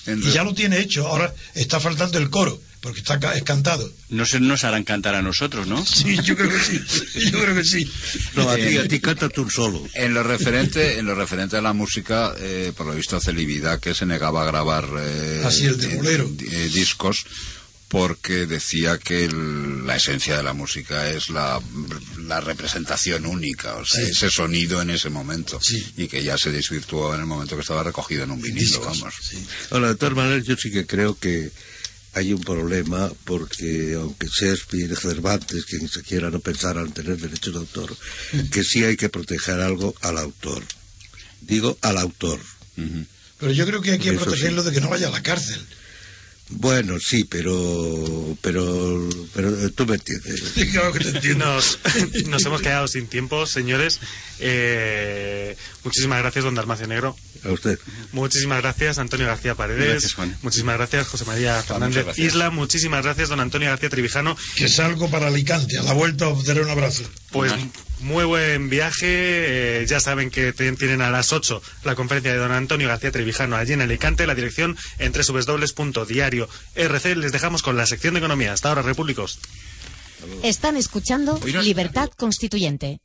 En 0.06 0.20
Y 0.22 0.32
ya 0.32 0.42
lo 0.44 0.54
tiene 0.54 0.78
hecho. 0.80 1.06
Ahora 1.06 1.32
está 1.54 1.78
faltando 1.80 2.18
el 2.18 2.28
coro, 2.30 2.60
porque 2.80 2.98
está 3.00 3.20
ca- 3.20 3.34
es 3.34 3.42
cantado. 3.44 3.90
No 4.08 4.26
se 4.26 4.40
nos 4.40 4.64
harán 4.64 4.82
cantar 4.84 5.14
a 5.14 5.22
nosotros, 5.22 5.66
¿no? 5.66 5.84
Sí, 5.86 6.16
yo 6.24 6.36
creo 6.36 6.50
que 6.50 6.58
sí. 6.58 6.80
Yo 7.30 7.40
creo 7.40 7.54
que 7.54 7.64
sí. 7.64 7.90
No, 8.34 8.48
a 8.50 8.56
ti, 8.56 8.62
Eh, 8.62 8.80
a 8.80 8.88
ti 8.88 8.98
cántate 9.00 9.40
un 9.40 9.50
solo. 9.50 9.86
En 9.94 10.12
lo 10.14 10.22
referente, 10.22 10.98
en 10.98 11.06
lo 11.06 11.14
referente 11.14 11.56
a 11.56 11.60
la 11.62 11.72
música, 11.72 12.34
eh, 12.38 12.72
por 12.76 12.86
lo 12.86 12.94
visto 12.94 13.20
Celividad 13.20 13.78
que 13.80 13.94
se 13.94 14.06
negaba 14.06 14.42
a 14.42 14.46
grabar 14.46 14.86
eh, 14.98 15.42
Así, 15.46 15.66
el 15.66 15.78
de 15.78 15.94
eh, 15.94 16.26
eh, 16.50 16.70
discos 16.72 17.24
porque 17.92 18.46
decía 18.46 18.96
que 18.96 19.26
el- 19.26 19.86
la 19.86 19.96
esencia 19.96 20.34
de 20.38 20.42
la 20.42 20.54
música 20.54 21.10
es 21.10 21.28
la, 21.28 21.60
la 22.26 22.40
representación 22.40 23.26
única, 23.26 23.74
o 23.76 23.84
sea, 23.84 24.02
Sí. 24.06 24.12
ese 24.12 24.30
sonido 24.30 24.80
en 24.80 24.88
ese 24.88 25.10
momento 25.10 25.60
Sí. 25.60 25.84
y 25.98 26.08
que 26.08 26.24
ya 26.24 26.38
se 26.38 26.50
desvirtuó 26.50 27.14
en 27.14 27.20
el 27.20 27.26
momento 27.26 27.54
que 27.54 27.60
estaba 27.60 27.82
recogido 27.82 28.24
en 28.24 28.30
un 28.30 28.40
vinilo, 28.40 28.64
Discos, 28.66 28.98
vamos. 29.00 29.14
sí. 29.20 29.36
Ahora, 29.70 29.88
de 29.88 29.96
todas 29.96 30.14
maneras, 30.16 30.46
yo 30.46 30.56
sí 30.56 30.70
que 30.70 30.86
creo 30.86 31.18
que 31.18 31.50
hay 32.14 32.32
un 32.32 32.40
problema 32.42 33.12
porque, 33.24 33.92
aunque 34.00 34.26
Shakespeare, 34.26 34.96
Cervantes, 34.96 35.66
quien 35.66 35.86
se 35.86 36.00
quiera 36.02 36.30
no 36.30 36.40
pensaran 36.40 36.92
tener 36.92 37.18
derechos 37.18 37.52
de 37.52 37.60
autor, 37.60 37.94
que 38.50 38.64
sí 38.64 38.84
hay 38.84 38.96
que 38.96 39.10
proteger 39.10 39.60
algo 39.60 39.94
al 40.00 40.16
autor. 40.16 40.62
Digo 41.42 41.76
al 41.82 41.98
autor. 41.98 42.40
Pero 43.38 43.52
yo 43.52 43.66
creo 43.66 43.82
que 43.82 43.92
hay 43.92 43.98
que 43.98 44.10
Eso 44.10 44.18
sí. 44.20 44.24
protegerlo 44.24 44.62
de 44.62 44.72
que 44.72 44.80
no 44.80 44.88
vaya 44.88 45.08
a 45.08 45.10
la 45.10 45.22
cárcel. 45.22 45.60
Bueno, 46.54 46.98
sí, 47.00 47.24
pero, 47.24 48.36
pero, 48.40 49.08
pero 49.34 49.66
eh, 49.66 49.70
tú 49.70 49.86
me 49.86 49.94
entiendes. 49.94 50.42
Sí, 50.54 50.70
claro 50.70 50.92
que 50.92 51.00
te 51.00 51.08
entiendo. 51.08 51.46
Nos, 51.46 51.78
nos 52.26 52.44
hemos 52.44 52.60
quedado 52.60 52.86
sin 52.88 53.06
tiempo, 53.06 53.46
señores. 53.46 54.00
Eh, 54.38 55.56
muchísimas 55.84 56.18
gracias, 56.20 56.44
don 56.44 56.54
Dalmacio 56.54 56.86
Negro. 56.86 57.16
A 57.44 57.50
usted. 57.50 57.78
Muchísimas 58.12 58.60
gracias, 58.60 58.98
Antonio 58.98 59.26
García 59.26 59.54
Paredes. 59.54 59.88
Gracias, 59.88 60.14
Juan. 60.14 60.36
Muchísimas 60.42 60.76
gracias, 60.76 61.08
José 61.08 61.24
María 61.24 61.62
Fernández. 61.62 62.18
Isla. 62.18 62.50
Muchísimas 62.50 63.02
gracias, 63.04 63.28
don 63.28 63.40
Antonio 63.40 63.68
García 63.68 63.88
Trevijano. 63.88 64.36
Que 64.56 64.68
salgo 64.68 65.10
para 65.10 65.28
Alicante. 65.28 65.78
A 65.78 65.82
la 65.82 65.92
vuelta 65.92 66.28
os 66.28 66.44
daré 66.44 66.60
un 66.62 66.70
abrazo. 66.70 67.04
Pues 67.32 67.52
muy 68.00 68.24
buen 68.24 68.68
viaje. 68.68 69.80
eh, 69.82 69.86
ya 69.86 70.00
saben 70.00 70.30
que 70.30 70.52
tienen 70.52 71.00
a 71.02 71.10
las 71.10 71.32
8 71.32 71.62
la 71.84 71.94
conferencia 71.94 72.32
de 72.32 72.38
don 72.38 72.52
Antonio 72.52 72.88
García 72.88 73.10
Trevijano 73.10 73.56
allí 73.56 73.72
en 73.72 73.80
Alicante. 73.80 74.26
La 74.26 74.34
dirección 74.34 74.76
en 74.98 75.12
www.diario 75.12 76.48
RC. 76.74 77.16
Les 77.16 77.32
dejamos 77.32 77.62
con 77.62 77.76
la 77.76 77.86
sección 77.86 78.14
de 78.14 78.18
economía. 78.18 78.52
Hasta 78.52 78.68
ahora, 78.68 78.82
repúblicos. 78.82 79.38
Están 80.42 80.76
escuchando 80.76 81.40
Libertad 81.62 82.10
Constituyente. 82.16 83.00